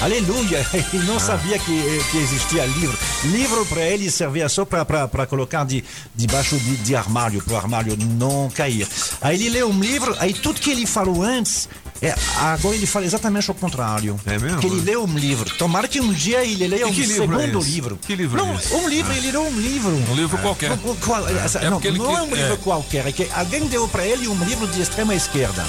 [0.00, 0.66] Aleluia!
[0.94, 2.96] Ele não sabia que, que existia livro.
[3.24, 7.94] Livro para ele servia só para colocar de, debaixo de, de armário, para o armário
[7.98, 8.88] não cair.
[9.20, 11.68] Aí ele leu um livro, aí tudo que ele falou antes,
[12.02, 14.18] é, agora ele fala exatamente o contrário.
[14.26, 14.58] É mesmo?
[14.60, 15.48] Que ele leu um livro.
[15.56, 17.70] Tomara que um dia ele leia um que livro é segundo esse?
[17.70, 17.98] livro.
[18.06, 18.74] Que livro não, é esse?
[18.74, 19.90] Um livro, ele leu um livro.
[20.10, 20.76] Um livro qualquer.
[20.78, 22.56] Qual- qual- essa- É não, não quis- é um livro é.
[22.56, 25.64] qualquer, é que alguém deu para ele um livro de extrema esquerda.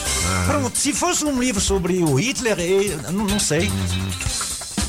[0.48, 2.58] Pronto, se fosse um livro sobre o Hitler,
[3.12, 3.66] não, não sei.
[3.66, 4.02] Entendi.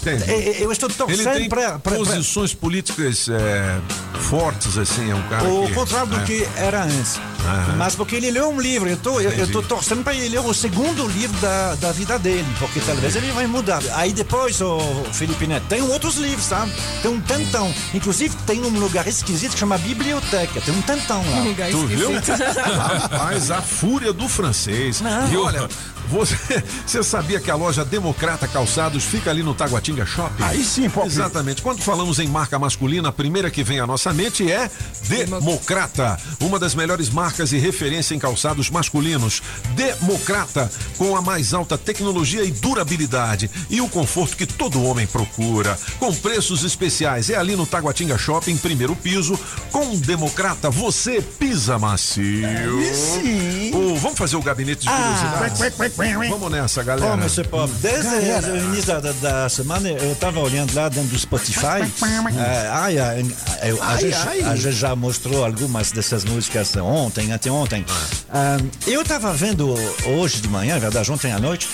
[0.05, 1.79] Eh, eh, Eu estou Ele torcendo tem para.
[1.79, 3.81] posições políticas é,
[4.20, 5.74] fortes, assim, é um cara O que...
[5.74, 6.24] contrário do é.
[6.24, 7.20] que era antes.
[7.45, 7.77] Aham.
[7.77, 11.07] Mas porque ele leu um livro, eu tô, eu, torcendo para ele ler o segundo
[11.09, 13.83] livro da, da vida dele, porque talvez ele vai mudar.
[13.95, 14.79] Aí depois, o
[15.12, 16.73] Felipe Neto, tem outros livros, sabe?
[17.03, 17.73] Tem um tantão.
[17.95, 20.61] Inclusive, tem um lugar esquisito que chama biblioteca.
[20.61, 21.41] Tem um tantão lá.
[21.53, 22.16] Lugar Tu viu?
[22.16, 22.39] esquisito.
[22.61, 25.01] Rapaz, a fúria do francês.
[25.01, 25.33] Não.
[25.33, 25.69] E olha,
[26.12, 26.36] você,
[26.86, 30.43] você sabia que a loja Democrata Calçados fica ali no Taguatinga Shopping?
[30.43, 31.06] Aí sim, Pop.
[31.06, 31.62] Exatamente.
[31.62, 34.70] Quando falamos em marca masculina, a primeira que vem à nossa mente é
[35.09, 39.43] Democrata, uma das melhores marcas e referência em calçados masculinos.
[39.74, 45.78] Democrata, com a mais alta tecnologia e durabilidade e o conforto que todo homem procura,
[45.98, 47.30] com preços especiais.
[47.30, 49.39] É ali no Taguatinga Shopping, primeiro piso.
[49.70, 52.43] Com Democrata, você pisa macio.
[53.74, 55.59] Ô, vamos fazer o gabinete de curiosidades?
[56.31, 57.12] Vamos nessa, galera.
[57.12, 57.45] Oh, Mr.
[57.49, 58.09] Pop, desde
[58.51, 61.83] o início da, da semana eu estava olhando lá dentro do Spotify.
[62.39, 63.27] É, ai, ai,
[63.62, 64.41] eu- a, Ai, gente, ai.
[64.43, 67.85] a gente já mostrou algumas dessas músicas ontem, anteontem.
[68.31, 68.57] Ah,
[68.87, 69.74] eu estava vendo
[70.07, 71.69] hoje de manhã, na verdade, ontem à noite.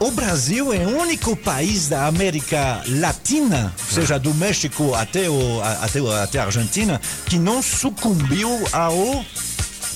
[0.00, 5.62] O Brasil é o único país da América Latina, ou seja, do México até, o,
[5.80, 9.24] até, até a Argentina, que não sucumbiu ao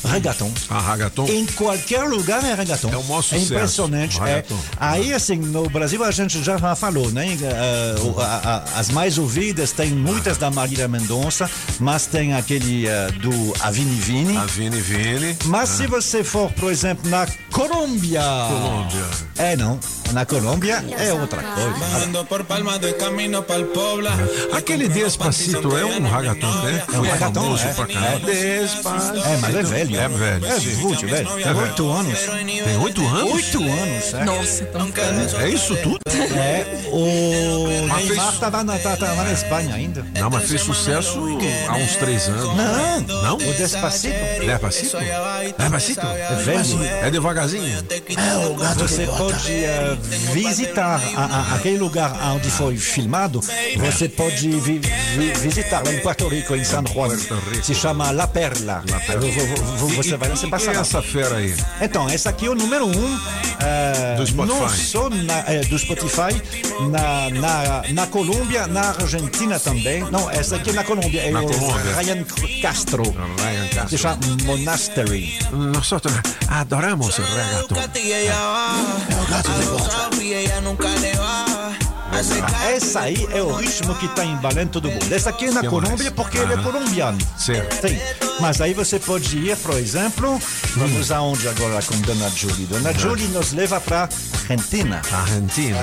[0.04, 0.52] reggaeton.
[0.70, 1.26] A Ragaton.
[1.28, 2.90] Em qualquer lugar é reggaeton.
[2.92, 4.20] É o maior É sucesso, impressionante.
[4.20, 4.44] o É.
[4.78, 7.36] Aí, assim, no Brasil a gente já falou, né?
[7.40, 7.94] Eh,
[8.76, 11.50] as mais ouvidas tem muitas da Marília Mendonça,
[11.80, 14.36] mas tem aquele eh, do Avini Vini.
[14.36, 15.36] A Vini Vini.
[15.44, 15.76] Mas Ah.
[15.76, 18.22] se você for, por exemplo, na Colômbia.
[18.48, 19.04] Colômbia.
[19.36, 19.78] É, não.
[20.12, 21.68] Na Colômbia é outra coisa.
[24.52, 26.82] Aquele Despacito é um ragaton, né?
[26.92, 28.28] É um ragaton, é.
[28.32, 28.60] É.
[28.62, 29.18] Despacito.
[29.18, 29.87] É, mas é velho.
[29.96, 30.04] Velho.
[30.04, 31.28] É velho, É muito velho.
[31.28, 32.18] Tem É oito anos.
[32.64, 33.32] Tem oito anos?
[33.34, 34.24] Oito anos, é.
[34.24, 35.36] Nossa, tão ficando.
[35.40, 35.98] É isso tudo?
[36.08, 40.04] É, o Mas Neymar fez- estava na, tá- tava na Espanha ainda.
[40.18, 41.18] Não, mas fez sucesso
[41.68, 42.54] há uns três anos.
[42.56, 43.34] Não, Não?
[43.36, 44.14] o Despacito.
[44.44, 44.96] Despacito?
[45.58, 46.06] Despacito?
[46.06, 46.84] É velho.
[47.02, 47.84] É devagarzinho?
[48.76, 49.96] Você pode eh,
[50.32, 53.40] visitar a- a- aquele lugar onde foi filmado.
[53.76, 54.78] Você pode vi-
[55.16, 57.16] vi- visitar lá em Puerto Rico, em San Juan.
[57.62, 58.82] Se chama La Perla.
[59.18, 59.46] Vo-
[59.76, 61.54] vo- Você vai lá, você E passa quem é essa fera aí?
[61.80, 63.20] Então, esse aqui é o número um
[63.60, 64.58] eh, Do Spotify.
[64.60, 66.42] não só na, eh, do Spotify,
[66.90, 70.02] na, na, na Colômbia, na Argentina também.
[70.10, 71.94] Não, essa aqui é na Colômbia, é Na o Colômbia.
[71.96, 72.24] Ryan
[72.60, 73.02] Castro.
[73.02, 73.88] Ryan Castro.
[73.88, 75.38] Se chama Monastery.
[75.52, 76.14] Nosotros
[76.48, 77.78] adoramos el reggaeton.
[82.68, 85.12] Essa aí é o ritmo que está embalando todo mundo.
[85.12, 87.18] Essa aqui é na Colômbia porque ele é colombiano.
[87.36, 87.88] Certo.
[87.88, 87.98] Sim.
[88.40, 90.40] Mas aí você pode ir, por exemplo,
[90.76, 92.66] vamos aonde agora com Dona Julie?
[92.66, 95.02] Dona Julie nos leva para Argentina.
[95.12, 95.78] Argentina.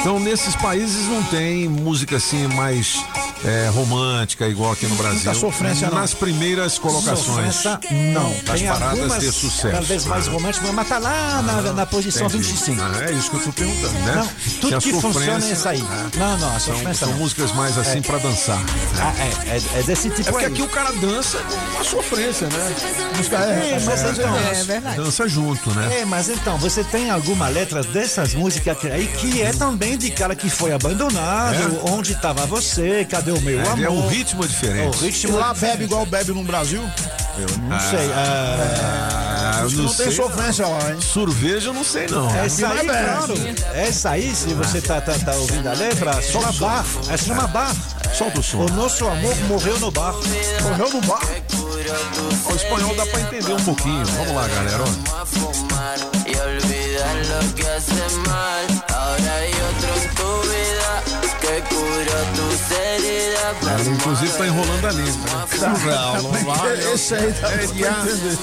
[0.00, 3.02] Então, nesses países não tem música assim mais
[3.44, 5.16] é, romântica, igual aqui no Brasil.
[5.24, 5.98] Muita sofrência, não.
[5.98, 7.54] Nas primeiras colocações.
[7.54, 7.78] Sofrência,
[8.12, 8.30] não.
[8.44, 9.70] Das Tem paradas algumas, de sucesso.
[9.76, 12.44] Talvez mais românticas, mas tá lá na, na posição Entendi.
[12.44, 12.82] 25.
[12.82, 14.14] Ah, é isso que eu tô perguntando, né?
[14.16, 14.28] Não,
[14.60, 15.84] tudo a que funciona é isso aí.
[16.16, 17.18] Não, não, a São, sofrência são não.
[17.18, 18.00] músicas mais assim É.
[18.00, 18.62] pra dançar.
[18.98, 20.52] Ah, é, é, é desse tipo É porque aí.
[20.52, 22.74] aqui o cara dança com a sofrência, né?
[23.16, 24.96] Música é, É, mas então, É verdade.
[24.96, 26.00] Dança junto, né?
[26.00, 30.10] É, mas então, você tem alguma letra dessas músicas que- aí que é também de
[30.10, 33.84] cara que foi abandonado, onde estava você, cadê o meu É, amor?
[33.84, 34.98] é um ritmo diferente.
[35.02, 36.82] O E ritmo lá bebe igual bebe no Brasil?
[37.38, 38.10] Eu não sei.
[38.14, 39.20] ah,
[39.56, 40.16] Ah, eu Acho que não não tem sei.
[40.16, 41.00] sofrência lá, hein?
[41.00, 42.28] Surveja eu não sei não.
[42.36, 43.34] essa aí, claro.
[43.74, 46.84] Essa aí, se você tá, tá, tá ouvindo a letra, chama bar.
[47.10, 47.74] Essa chama bar.
[48.16, 48.58] Solta o som.
[48.58, 50.14] O nosso amor morreu no bar.
[50.62, 51.22] Morreu no bar.
[52.50, 54.04] O espanhol dá pra entender um pouquinho.
[54.06, 54.84] Vamos lá, galera.
[54.84, 55.24] ó.
[63.44, 65.12] Ela, inclusive, tá enrolando a língua.
[65.12, 66.22] Né?
[66.22, 66.92] Não vai.
[66.94, 68.38] Esse aí dá pra entender.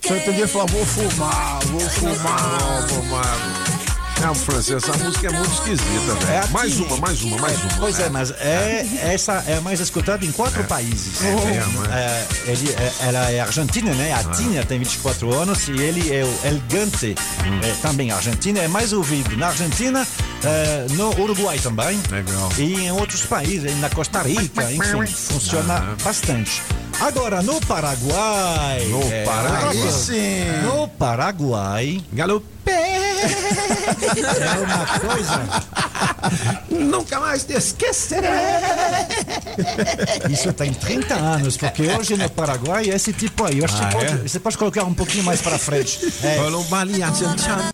[0.00, 2.42] Se eu entender, falar, vou fumar, vou fumar.
[2.60, 3.77] Não, pomado.
[4.20, 6.32] Não, francês, essa música é muito esquisita, velho.
[6.32, 7.70] É mais uma, mais uma, mais uma.
[7.78, 11.22] Pois é, mas é, essa é mais escutada em quatro países.
[11.24, 11.88] É mesmo, é.
[11.88, 14.12] É, ele, é- ela é argentina, né?
[14.12, 17.14] A Tinha tem 24 anos e ele é o El Gante,
[17.44, 17.60] Hum.
[17.62, 20.06] é, também argentina, é mais ouvido na Argentina,
[20.44, 22.00] é, no Uruguai também.
[22.10, 22.50] Legal.
[22.58, 26.60] E em outros países, na Costa Rica, enfim, funciona bastante.
[27.00, 28.84] Agora, no Paraguai.
[28.86, 29.92] No é, Paraguai.
[29.92, 30.44] Sim.
[30.64, 32.02] No Paraguai.
[32.12, 32.98] Galopé.
[33.18, 35.40] É uma coisa.
[36.70, 38.30] Nunca mais te esquecerei.
[40.30, 43.58] Isso tem 30 anos, porque hoje no Paraguai é esse tipo aí.
[43.58, 44.08] Eu acho que Ah, você, é?
[44.08, 45.98] pode, você pode colocar um pouquinho mais para frente.
[46.22, 46.36] É,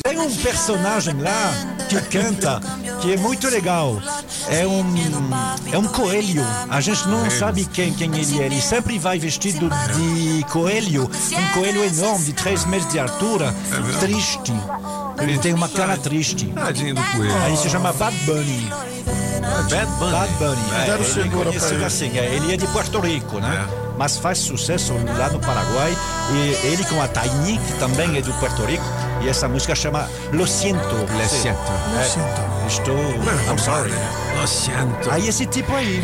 [0.04, 1.52] tem um personagem lá
[1.88, 2.60] que canta,
[3.00, 4.00] que é muito legal.
[4.48, 4.84] É um,
[5.72, 6.44] é um coelho.
[6.70, 8.46] A gente não sabe quem, quem ele é.
[8.46, 11.04] Ele sempre vai vestido de coelho.
[11.04, 13.54] Um coelho enorme, de 3 metros de altura,
[14.00, 14.54] triste.
[15.20, 16.46] Ele tem uma cara triste.
[16.46, 17.36] Tadinho do coelho.
[17.44, 18.66] Aí se chama Bad Bunny.
[19.68, 20.10] Bad Bunny.
[20.10, 20.62] Bad Bunny.
[20.72, 22.18] É, ele é conhecido assim.
[22.18, 23.68] é, ele é de Puerto Rico, né?
[23.68, 23.94] É.
[23.98, 25.94] Mas faz sucesso lá no Paraguai.
[26.32, 28.84] E ele com a Taini, que também é do Puerto Rico.
[29.22, 30.94] E essa música chama Lo Siento.
[30.94, 31.72] Lo siento.
[32.00, 32.96] É, Estou.
[32.96, 33.92] I'm sorry.
[34.40, 35.10] Lo siento.
[35.10, 36.02] Aí esse tipo aí.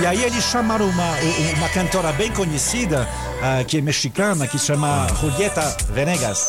[0.00, 1.10] E aí eles chamaram uma,
[1.56, 3.08] uma cantora bem conhecida,
[3.42, 6.48] ah, que é mexicana, que se chama Julieta Venegas.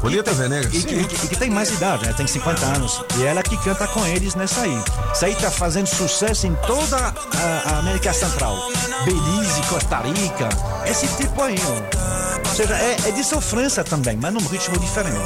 [0.00, 1.00] Julieta Venegas, E que, sim.
[1.00, 2.12] e que- e que tem mais idade, né?
[2.16, 3.02] tem 50 anos.
[3.18, 4.82] E ela que canta com eles nessa aí.
[5.12, 8.56] Isso aí tá fazendo sucesso em toda a, a América Central.
[9.04, 10.48] Belize, Costa Rica,
[10.86, 11.56] esse tipo aí.
[11.66, 12.48] ó.
[12.48, 15.16] Ou seja, é, é de sofrência também, mas num ritmo diferente.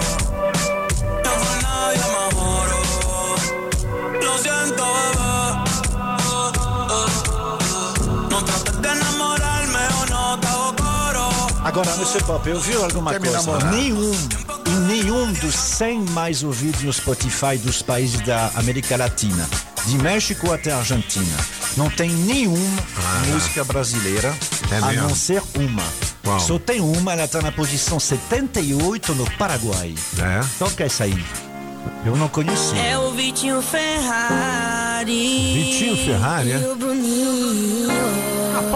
[11.74, 12.22] Agora, Mr.
[12.22, 13.42] Pop, eu vi alguma coisa?
[13.72, 14.12] Nenhum,
[14.64, 19.44] em nenhum dos 100 mais ouvidos no Spotify dos países da América Latina,
[19.84, 21.36] de México até a Argentina,
[21.76, 22.80] não tem nenhuma
[23.32, 24.32] música brasileira,
[24.70, 25.08] É a mesmo?
[25.08, 25.82] não ser uma.
[26.22, 26.38] Qual?
[26.38, 29.96] Só tem uma, ela está na posição 78 no Paraguai.
[30.16, 30.40] É?
[30.60, 31.24] Toca essa aí.
[32.06, 32.78] Eu não conheci.
[32.78, 35.54] É o Vitinho Ferrari.
[35.54, 36.56] Vitinho Ferrari, é?
[36.56, 37.83] E o Bruninho.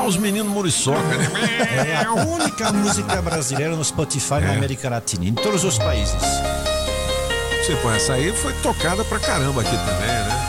[0.07, 1.29] Os meninos muriçoca, né?
[2.01, 4.57] É a única música brasileira no Spotify na É.
[4.57, 6.23] América Latina, em todos os países.
[7.67, 10.48] Tipo, essa aí foi tocada pra caramba aqui também, né?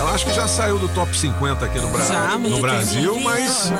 [0.00, 2.14] Ela acho que já saiu do top 50 aqui no Brasil.
[2.14, 3.70] Já, no Brasil, mas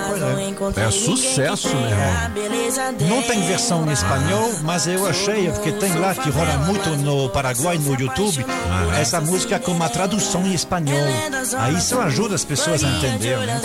[0.76, 2.30] é sucesso, né?
[3.08, 7.30] Não tem versão em espanhol, mas eu achei, porque tem lá que rola muito no
[7.30, 8.44] Paraguai, no YouTube,
[9.00, 11.00] essa música com uma tradução em espanhol.
[11.58, 13.60] Aí isso ajuda as pessoas a entender, né?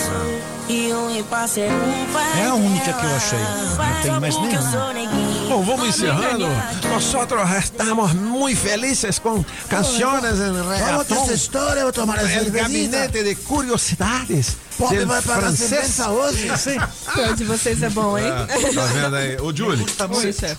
[2.41, 3.39] É a única que eu achei.
[3.39, 5.24] Não tem mais nenhuma.
[5.55, 6.49] Bom, vamos encerrando.
[6.89, 8.13] Nosotros estamos
[8.55, 10.53] felices con canciones en
[10.97, 14.57] Conta essa história, eu tomar El gabinete de curiosidades.
[14.77, 15.97] Pobre del vai pagar francês.
[15.99, 16.51] hoje.
[16.57, 16.77] Sim.
[17.05, 18.25] Qual de vocês é bom, hein?
[18.29, 19.37] Ah, tá vendo aí?
[19.37, 19.85] Ô, Julie,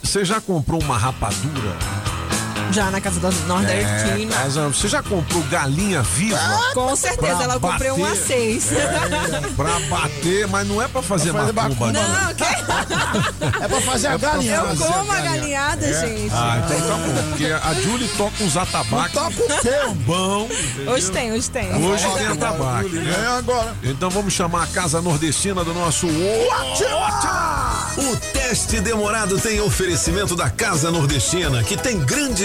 [0.03, 1.77] você já comprou uma rapadura?
[2.73, 4.33] Já na casa do nordestino.
[4.35, 6.39] É, você já comprou galinha viva?
[6.75, 8.23] Com certeza, ela comprei um a bater?
[8.27, 8.73] seis.
[8.73, 12.03] É, pra bater, mas não é pra fazer Pra fazer macumba, não.
[12.03, 12.45] Não, que?
[13.65, 14.73] É pra fazer a É pra galinhada.
[14.73, 16.33] Eu como a galinha- galinhada, gente.
[16.35, 17.29] Ah, então tá bom.
[17.31, 19.13] Porque a Julie toca uns atabaques.
[19.13, 19.95] Toca o teu.
[19.95, 20.49] Bom.
[20.87, 21.75] Hoje tem, hoje tem.
[21.75, 22.89] Hoje tem atabaque.
[22.91, 23.25] né?
[23.25, 23.75] É agora.
[23.83, 26.07] Então vamos chamar a casa nordestina do nosso
[27.99, 32.45] O teste demorado tem oferecimento da Casa Nordestina, que tem grande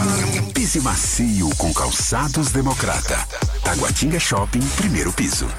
[0.71, 3.27] Pise macio com calçados democrata.
[3.61, 5.49] Taguatinga Shopping, primeiro piso.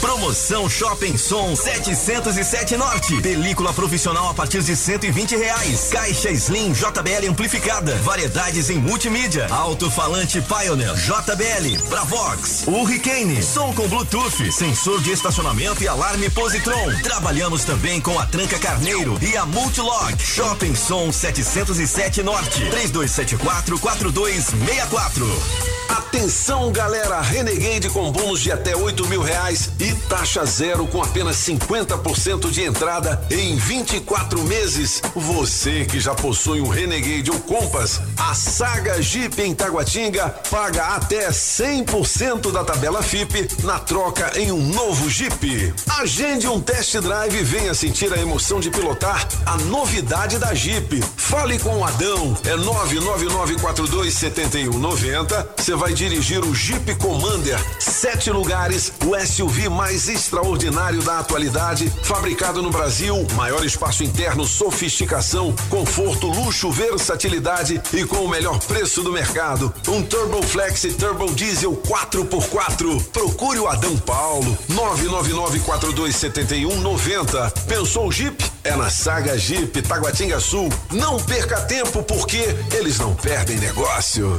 [0.00, 3.20] Promoção Shopping Som 707 Norte.
[3.20, 5.88] Película profissional a partir de 120 reais.
[5.90, 7.94] Caixa Slim JBL amplificada.
[7.96, 9.46] Variedades em multimídia.
[9.50, 11.88] Alto-falante Pioneer JBL.
[11.88, 12.66] Bravox.
[12.66, 13.42] Hurricane.
[13.42, 14.52] Som com Bluetooth.
[14.52, 16.92] Sensor de estacionamento e alarme Positron.
[17.02, 20.14] Trabalhamos também com a Tranca Carneiro e a Multilog.
[20.18, 22.60] Shopping Som 707 Norte.
[22.70, 25.74] 3274 4264.
[25.88, 27.20] Atenção, galera!
[27.20, 32.62] Renegade com bônus de até 8 mil reais e taxa zero com apenas 50% de
[32.62, 35.00] entrada em 24 meses.
[35.14, 41.30] Você que já possui um Renegade ou Compass, a Saga Jeep em Taguatinga paga até
[41.30, 45.72] 100% da tabela FIP na troca em um novo Jeep.
[45.98, 51.02] Agende um test drive e venha sentir a emoção de pilotar a novidade da Jeep.
[51.16, 55.46] Fale com o Adão, é 999427190.
[55.56, 62.62] Você vai dirigir o Jeep Commander, sete lugares, o SUV mais extraordinário da atualidade, fabricado
[62.62, 69.12] no Brasil, maior espaço interno, sofisticação, conforto, luxo, versatilidade e com o melhor preço do
[69.12, 69.74] mercado.
[69.88, 73.02] Um Turbo Flex Turbo Diesel 4x4.
[73.12, 77.50] Procure o Adão Paulo, 999427190.
[77.66, 78.44] Pensou Jeep?
[78.62, 80.68] É na Saga Jeep Taguatinga Sul.
[80.90, 84.38] Não perca tempo porque eles não perdem negócio.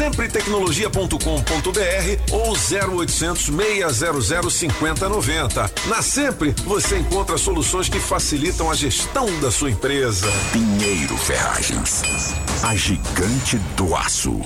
[0.00, 5.70] Sempretecnologia.com.br ou 0800 600 5090.
[5.88, 10.26] Na Sempre, você encontra soluções que facilitam a gestão da sua empresa.
[10.52, 12.02] Pinheiro Ferragens,
[12.62, 14.40] a gigante do aço.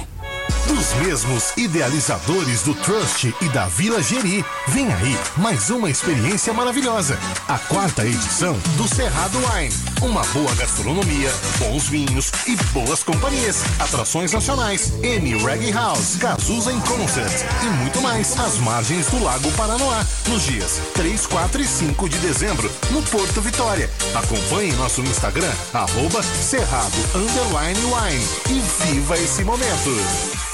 [0.67, 7.19] Dos mesmos idealizadores do Trust e da Vila Geri, vem aí mais uma experiência maravilhosa.
[7.47, 9.75] A quarta edição do Cerrado Wine.
[10.01, 13.63] Uma boa gastronomia, bons vinhos e boas companhias.
[13.79, 18.39] Atrações nacionais, M Reggae House, Cazuza em Concert e muito mais.
[18.39, 23.41] Às margens do Lago Paranoá, nos dias 3, 4 e 5 de dezembro, no Porto
[23.43, 23.91] Vitória.
[24.15, 30.54] Acompanhe nosso Instagram, arroba Cerrado Underline Wine e viva esse momento.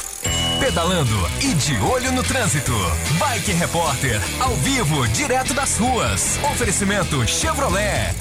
[0.60, 2.72] Pedalando e de olho no trânsito.
[3.18, 6.38] Bike Repórter, ao vivo, direto das ruas.
[6.52, 8.14] Oferecimento Chevrolet.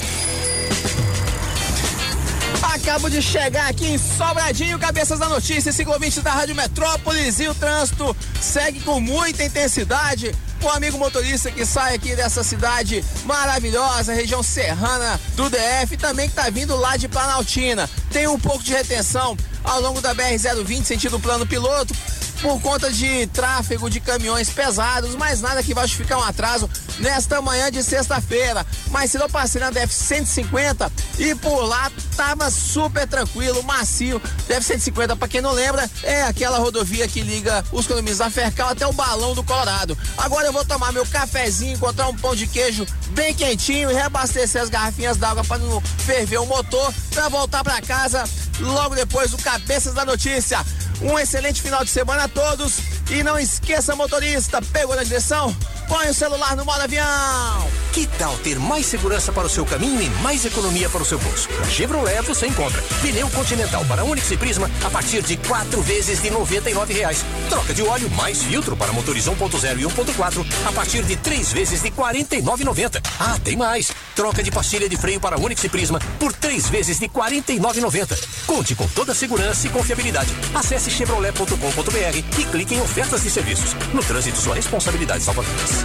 [2.62, 7.54] Acabo de chegar aqui em Sobradinho, cabeças da notícia, ciclovinte da Rádio Metrópolis e o
[7.54, 10.34] trânsito segue com muita intensidade.
[10.62, 16.34] O amigo motorista que sai aqui dessa cidade maravilhosa, região serrana do DF, também que
[16.34, 17.88] tá vindo lá de Planaltina.
[18.10, 21.94] Tem um pouco de retenção ao longo da BR-020, sentido plano piloto,
[22.40, 26.68] por conta de tráfego de caminhões pesados, mas nada que vai justificar um atraso
[26.98, 28.66] nesta manhã de sexta-feira.
[28.90, 34.20] Mas se eu passei na DF 150 e por lá tava super tranquilo, macio.
[34.48, 38.70] DF 150, para quem não lembra, é aquela rodovia que liga os condomínios da Fercal
[38.70, 39.96] até o balão do Colorado.
[40.16, 44.62] Agora eu vou tomar meu cafezinho, encontrar um pão de queijo bem quentinho e reabastecer
[44.62, 48.24] as garrafinhas d'água para não ferver o motor, para voltar para casa
[48.60, 50.64] logo depois do Cabeças da Notícia.
[51.02, 52.78] Um excelente final de semana a todos
[53.10, 55.56] e não esqueça, motorista, pegou na direção?
[55.88, 57.68] Põe o celular no modo avião.
[57.92, 61.18] Que tal ter mais segurança para o seu caminho e mais economia para o seu
[61.18, 61.48] bolso?
[61.58, 66.22] Na Chevrolet você encontra pneu Continental para Onix e Prisma a partir de quatro vezes
[66.22, 67.24] de 99 reais.
[67.48, 71.82] Troca de óleo mais filtro para motores 1.0 e 1.4 a partir de três vezes
[71.82, 73.02] de R$ 49,90.
[73.18, 73.90] Ah, tem mais!
[74.14, 78.16] Troca de pastilha de freio para Onix e Prisma por três vezes de R$ 49,90.
[78.50, 80.34] Conte com toda segurança e confiabilidade.
[80.52, 83.74] Acesse chevrolet.com.br e clique em ofertas de serviços.
[83.94, 85.84] No trânsito, sua responsabilidade salva vidas.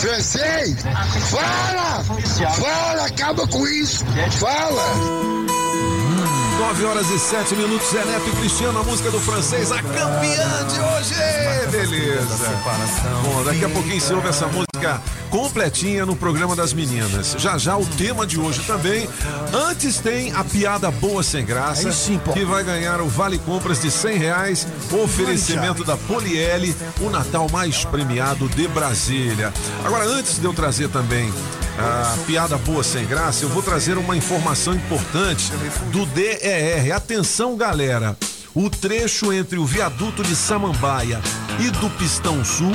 [0.00, 0.76] Francês,
[1.30, 2.02] fala!
[2.54, 4.02] Fala, acaba com isso!
[4.38, 5.39] Fala!
[6.60, 10.66] 9 horas e 7 minutos, Zé Neto e Cristiano, a música do francês, a campeã
[10.68, 11.14] de hoje.
[11.70, 12.50] Beleza.
[13.24, 15.00] Bom, daqui a pouquinho se ouve essa música
[15.30, 17.34] completinha no programa das meninas.
[17.38, 19.08] Já já o tema de hoje também.
[19.54, 21.88] Antes tem a piada boa sem graça,
[22.34, 27.86] que vai ganhar o Vale Compras de 100 reais, oferecimento da Poliele, o Natal mais
[27.86, 29.50] premiado de Brasília.
[29.82, 31.32] Agora, antes de eu trazer também
[31.80, 35.50] a piada boa sem graça, eu vou trazer uma informação importante
[35.90, 36.94] do DER.
[36.94, 38.16] Atenção, galera.
[38.54, 41.20] O trecho entre o viaduto de Samambaia
[41.58, 42.72] e do Pistão Sul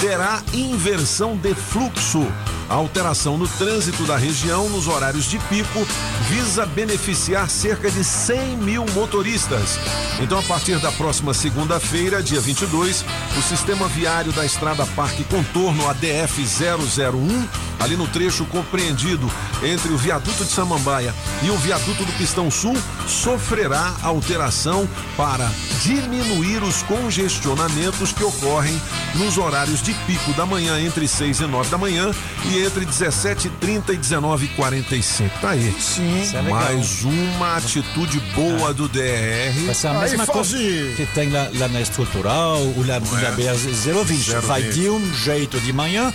[0.00, 2.26] terá inversão de fluxo.
[2.68, 5.86] A alteração no trânsito da região nos horários de pico
[6.28, 9.78] visa beneficiar cerca de 100 mil motoristas.
[10.20, 13.04] Então, a partir da próxima segunda-feira, dia 22,
[13.36, 17.48] o sistema viário da Estrada Parque Contorno ADF 001,
[17.82, 19.30] ali no trecho compreendido
[19.62, 22.76] entre o viaduto de Samambaia e o viaduto do Pistão Sul,
[23.06, 25.50] sofrerá alteração para
[25.82, 28.80] diminuir os congestionamentos que ocorrem
[29.16, 32.10] nos horários de pico da manhã entre 6 e 9 da manhã
[32.46, 35.38] e entre 17 e 30 e 19 e 45.
[35.40, 35.74] Tá aí.
[35.78, 36.22] Sim.
[36.34, 36.42] É.
[36.42, 39.52] Mais uma atitude boa do DR.
[39.66, 43.00] Vai ser a mesma coisa que tem lá, lá na estrutural, o lá, É.
[43.00, 44.40] na BR-020.
[44.40, 46.12] Vai de um jeito de manhã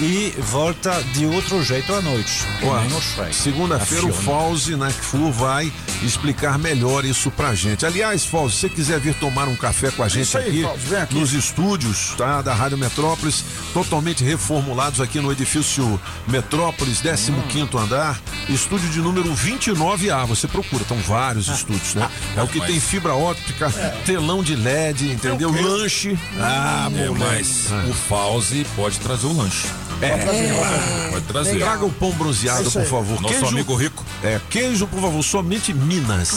[0.00, 2.32] e volta de outro jeito à noite.
[3.32, 4.12] Segunda-feira o.
[4.12, 5.70] Fauzi Nakfu vai
[6.02, 7.84] explicar melhor isso pra gente.
[7.84, 10.62] Aliás, Fauzi, se você quiser vir tomar um café com a gente Isso aí, aqui,
[10.62, 11.14] Fauzi, aqui.
[11.14, 12.78] nos estúdios tá, da Rádio
[13.10, 20.26] Metrópolis, totalmente reformulados aqui no edifício Metrópolis, 15º andar, estúdio de número 29A.
[20.26, 22.08] Você procura, estão vários estúdios, né?
[22.36, 23.68] É o que tem fibra óptica,
[24.04, 25.50] telão de LED, entendeu?
[25.50, 26.16] Lanche.
[26.38, 27.18] Ah, É, moleque.
[27.18, 29.66] mas o Fauzi pode trazer o lanche.
[30.02, 31.10] É.
[31.10, 31.58] Pode trazer.
[31.58, 33.20] Traga o pão bronzeado, É por favor.
[33.20, 34.04] Nosso amigo rico.
[34.22, 36.30] É, queijo, por favor, somente Minas.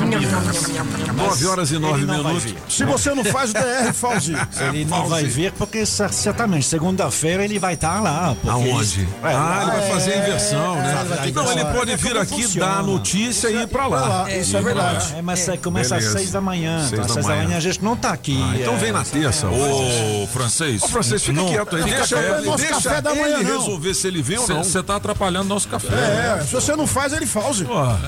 [0.00, 0.68] Minas.
[1.14, 2.54] 9 horas e 9 Ele não vai minutos.
[2.68, 4.34] Se você não faz o DR, Fauzi.
[4.68, 8.34] Ele não vai vir porque cer- certamente segunda-feira ele vai estar lá.
[8.40, 9.08] porque Aonde?
[9.22, 11.04] É, ah, ele vai fazer a inversão, né?
[11.08, 12.66] vai ter Não, ele pode É vir aqui, funciona.
[12.72, 14.30] dar a notícia e ir pra lá.
[14.30, 15.14] Isso é verdade.
[15.16, 16.86] É, mas é, começa às seis da manhã.
[16.88, 17.56] Seis às da seis da manhã.
[17.56, 18.38] a gente não tá aqui.
[18.42, 19.46] Ah, então é, vem na terça.
[19.48, 20.82] Ô, francês.
[20.82, 21.84] Ô, francês, fica não- quieto aí.
[21.84, 23.60] Deixa, ele, deixa da manhã, ele não.
[23.60, 24.64] resolver se ele vem ou não.
[24.64, 26.38] Você tá atrapalhando nosso café.
[26.40, 27.64] É, se você não faz, ele Fauzi.
[27.64, 27.98] Nove,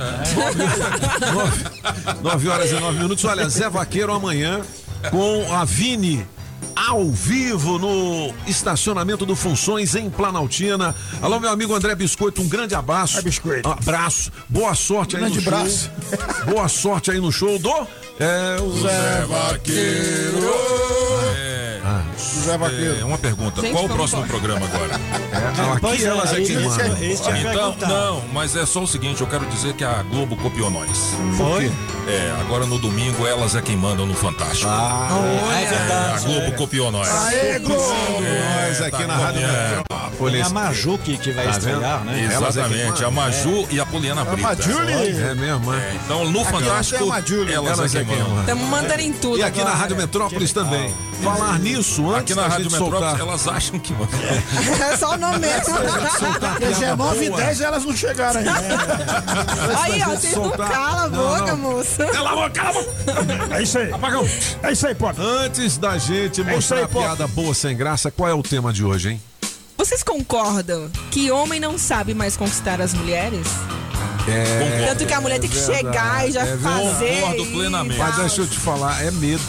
[2.22, 3.24] nove horas e nove minutos.
[3.24, 4.60] Olha, Zé Vaqueiro amanhã
[5.10, 6.26] com a Vini
[6.74, 10.94] ao vivo no estacionamento do Funções em Planaltina.
[11.20, 13.20] Alô, meu amigo André Biscoito, um grande abraço.
[13.22, 13.68] Biscoito.
[13.68, 14.30] Abraço.
[14.48, 15.52] Boa sorte aí Grande no show.
[15.52, 15.90] braço.
[16.46, 17.86] Boa sorte aí no show do
[18.20, 21.27] é, o Zé Vaqueiro.
[22.18, 23.06] José Vaqueiro.
[23.06, 24.38] uma pergunta, Gente, qual o próximo embora.
[24.38, 24.94] programa agora?
[25.32, 26.98] É, aqui elas é que mandam.
[27.02, 31.14] Então, não, mas é só o seguinte, eu quero dizer que a Globo copiou nós.
[31.36, 31.70] Foi?
[32.08, 34.68] É, agora no domingo elas é quem mandam no Fantástico.
[34.70, 35.08] Ah,
[35.62, 36.16] é verdade.
[36.16, 37.08] A Globo copiou nós.
[37.08, 37.82] Aê, Globo!
[38.24, 39.40] É, Nós aqui tá na Rádio.
[39.42, 42.10] É a Maju que, que vai Tá estrear, vendo?
[42.10, 42.24] né?
[42.24, 44.48] Exatamente, a Maju e a Poliana Brita.
[44.52, 45.94] É mesmo, é?
[46.04, 48.40] Então no Fantástico, a elas, elas é é quem quem mandam.
[48.40, 49.74] Estamos mandando em tudo E aqui agora.
[49.74, 50.92] na Rádio Metrópolis também.
[51.22, 53.28] Falar nisso, antes Aqui na da Rádio gente Metrópolis, soltar...
[53.28, 54.08] elas acham que mandam.
[54.92, 55.74] É só o nome mesmo.
[56.40, 58.52] Porque já é 9 e 10 e elas não chegaram ainda.
[59.82, 62.06] Aí, ó, vocês não calam a boca, moço.
[62.12, 63.56] Cala a boca, cala a boca!
[63.56, 63.92] É isso aí.
[63.92, 64.28] Apagão!
[64.62, 65.08] É isso aí, pô.
[65.18, 68.72] Antes da gente É mostrar aí, a piada boa sem graça, qual é o tema
[68.72, 69.22] de hoje, hein?
[69.76, 73.46] Vocês concordam que homem não sabe mais conquistar as mulheres?
[74.28, 77.20] É, Tanto que a mulher tem que verdade, chegar e já é fazer.
[77.20, 77.98] Concordo e plenamente.
[77.98, 79.42] Mas deixa eu te falar, é medo.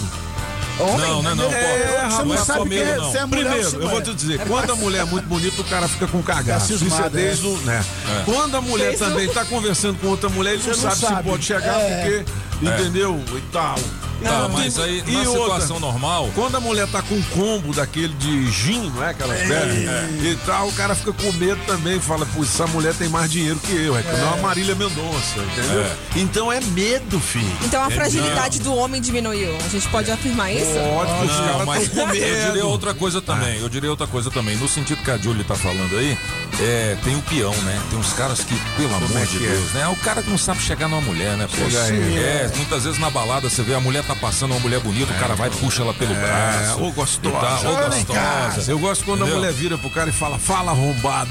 [0.79, 1.55] Não, não, não, pô.
[1.55, 3.11] É, não rapaz, é só medo, não.
[3.11, 5.61] você é mulher, Primeiro, você eu vou te dizer, quando a mulher é muito bonita,
[5.61, 6.73] o cara fica com cagaço.
[6.73, 7.57] Isso é desde o.
[7.59, 7.83] Né?
[8.19, 8.23] É.
[8.25, 10.95] Quando a mulher também o- tá conversando com outra mulher, ele não, Você não sabe,
[10.95, 11.29] se sabe.
[11.29, 12.01] pode chegar, É.
[12.23, 12.25] porque.
[12.61, 13.23] Entendeu?
[13.35, 13.75] E tal.
[14.21, 17.21] Tá, Não, mas aí e na outra, situação normal, Quando a mulher tá com um
[17.21, 19.11] combo daquele de gin, não é?
[19.11, 19.85] Aquelas bebem,
[20.21, 22.01] e tal, o cara fica com medo também.
[22.01, 23.97] Fala, pô, essa mulher tem mais dinheiro que eu.
[23.97, 25.83] É que não a Marília Mendonça, entendeu?
[25.83, 25.95] É.
[26.17, 27.49] Então é medo, filho.
[27.63, 29.55] Então a É fragilidade do homem diminuiu.
[29.65, 30.65] A gente pode afirmar isso?
[30.73, 32.15] Pode, que os Não, caras mas com medo.
[32.25, 33.57] eu diria outra coisa também.
[33.61, 34.57] Eu diria outra coisa também.
[34.57, 36.17] No sentido que a Julie tá falando aí,
[36.59, 37.81] é, tem o peão, né?
[37.89, 39.49] Tem uns caras que, pelo amor é de que é?
[39.49, 39.87] Deus, né?
[39.87, 41.47] O cara que não sabe chegar numa mulher, né?
[41.49, 42.48] Pô, Chega aí.
[42.53, 45.15] É, muitas vezes na balada você vê a mulher tá passando uma mulher bonita, o
[45.19, 46.83] cara vai e puxa ela pelo É, braço.
[46.83, 47.69] ô gostosa.
[47.69, 48.71] Olha em gostosa.
[48.71, 49.35] Eu gosto quando Entendeu?
[49.35, 51.29] a mulher vira pro cara e fala, fala arrombado.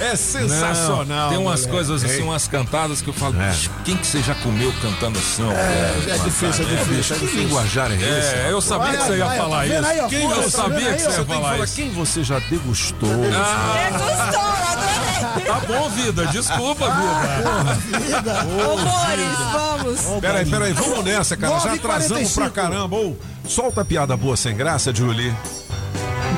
[0.00, 1.04] É, sensacional.
[1.06, 1.68] Não, tem umas moleque.
[1.72, 2.24] coisas assim, É.
[2.24, 3.50] umas cantadas que eu falo, É.
[3.50, 5.42] "Bicho, quem que você já comeu cantando assim?
[5.44, 7.40] ó, É, é difícil, é difícil, é Que difícil.
[7.48, 8.04] linguajar é esse?
[8.34, 9.86] É, eu sabia Olha que você ia olha, falar tá isso.
[9.86, 10.08] aí?
[10.08, 11.74] Quem eu tá sabia que você ia falar isso.
[11.76, 13.08] quem você já degustou.
[13.34, 15.44] Ah, É, gostou, adorei.
[15.46, 16.26] tá bom, vida.
[16.26, 18.13] Desculpa, vida.
[18.18, 20.20] Amores, vamos.
[20.20, 21.58] Peraí, peraí, vamos nessa, cara.
[21.60, 21.78] Já 9h45.
[21.78, 22.96] atrasamos pra caramba.
[22.96, 23.16] Ô,
[23.46, 25.34] solta a piada boa sem graça, Julie.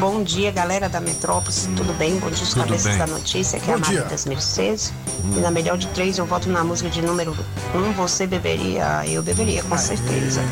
[0.00, 2.18] Bom dia, galera da Metrópolis, tudo bem?
[2.18, 2.98] Bom dia, os Tudo cabeças bem.
[2.98, 4.92] da notícia, aqui é a Maria das Mercedes.
[5.34, 7.34] E na melhor de três, eu voto na música de número
[7.74, 10.42] um, você beberia, eu beberia, com certeza.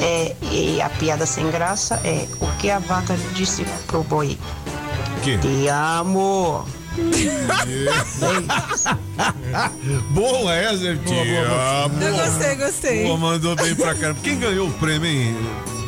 [0.00, 4.38] É, e a piada sem graça é o que a vaca disse pro boi?
[5.22, 5.36] Que?
[5.36, 6.64] Te amo.
[10.10, 11.46] Boa essa, tia.
[12.00, 13.06] Eu gostei, gostei.
[13.06, 14.20] Pô, mandou bem pra caramba.
[14.22, 15.36] Quem ganhou o prêmio, hein?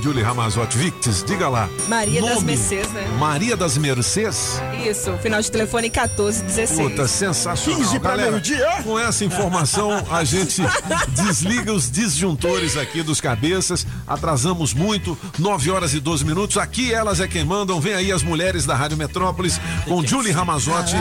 [0.08, 1.68] Julie Ramazotti Victis, diga lá.
[1.86, 2.46] Maria das Nome?
[2.46, 3.06] Mercês, né?
[3.18, 4.58] Maria das Mercês?
[4.88, 6.80] Isso, final de telefone 1416.
[6.80, 7.78] Puta, sensacional.
[7.78, 8.80] 15 pra Galera, meio-dia.
[8.84, 10.62] Com essa informação, a gente
[11.12, 13.86] desliga os disjuntores aqui dos cabeças.
[14.06, 16.56] Atrasamos muito, 9 horas e 12 minutos.
[16.56, 17.78] Aqui elas é quem mandam.
[17.78, 20.96] Vem aí as mulheres da Rádio Metrópolis com Julie Ramazotti,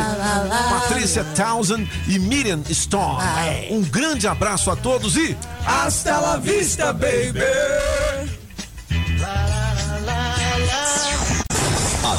[0.69, 3.23] Patrícia Townsend e Miriam Stone.
[3.71, 8.36] Um grande abraço a todos e Hasta la vista, baby.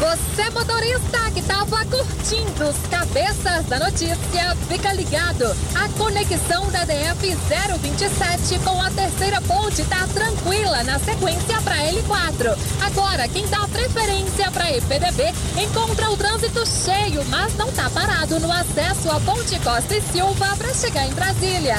[0.00, 5.54] Você, motorista que estava curtindo os cabeças da notícia, fica ligado.
[5.74, 7.36] A conexão da DF
[7.82, 12.58] 027 com a terceira ponte tá tranquila na sequência para L4.
[12.80, 18.50] Agora, quem dá preferência para EPDB encontra o trânsito cheio, mas não tá parado no
[18.50, 21.76] acesso à Ponte Costa e Silva para chegar em Brasília.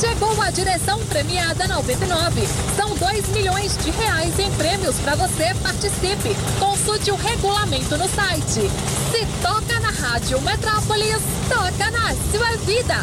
[0.00, 2.46] Chegou a direção premiada 99.
[2.76, 5.52] São 2 milhões de reais em prêmios para você.
[5.62, 6.36] Participe.
[6.60, 7.16] Consulte o
[7.64, 8.70] regulamento no site.
[9.10, 11.18] Se toca na Rádio Metrópolis,
[11.48, 13.02] toca na sua vida.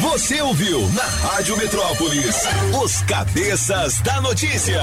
[0.00, 2.36] Você ouviu na Rádio Metrópolis
[2.82, 4.82] os cabeças da notícia.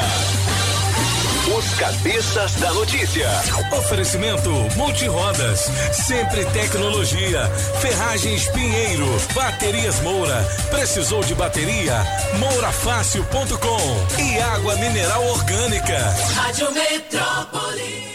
[1.56, 3.30] Os cabeças da notícia.
[3.78, 7.48] Oferecimento Multirodas, Sempre Tecnologia,
[7.80, 10.42] Ferragens Pinheiro, Baterias Moura,
[10.72, 12.04] precisou de bateria?
[12.40, 16.00] Mourafácil.com e água mineral orgânica.
[16.36, 18.13] Rádio Metrópolis.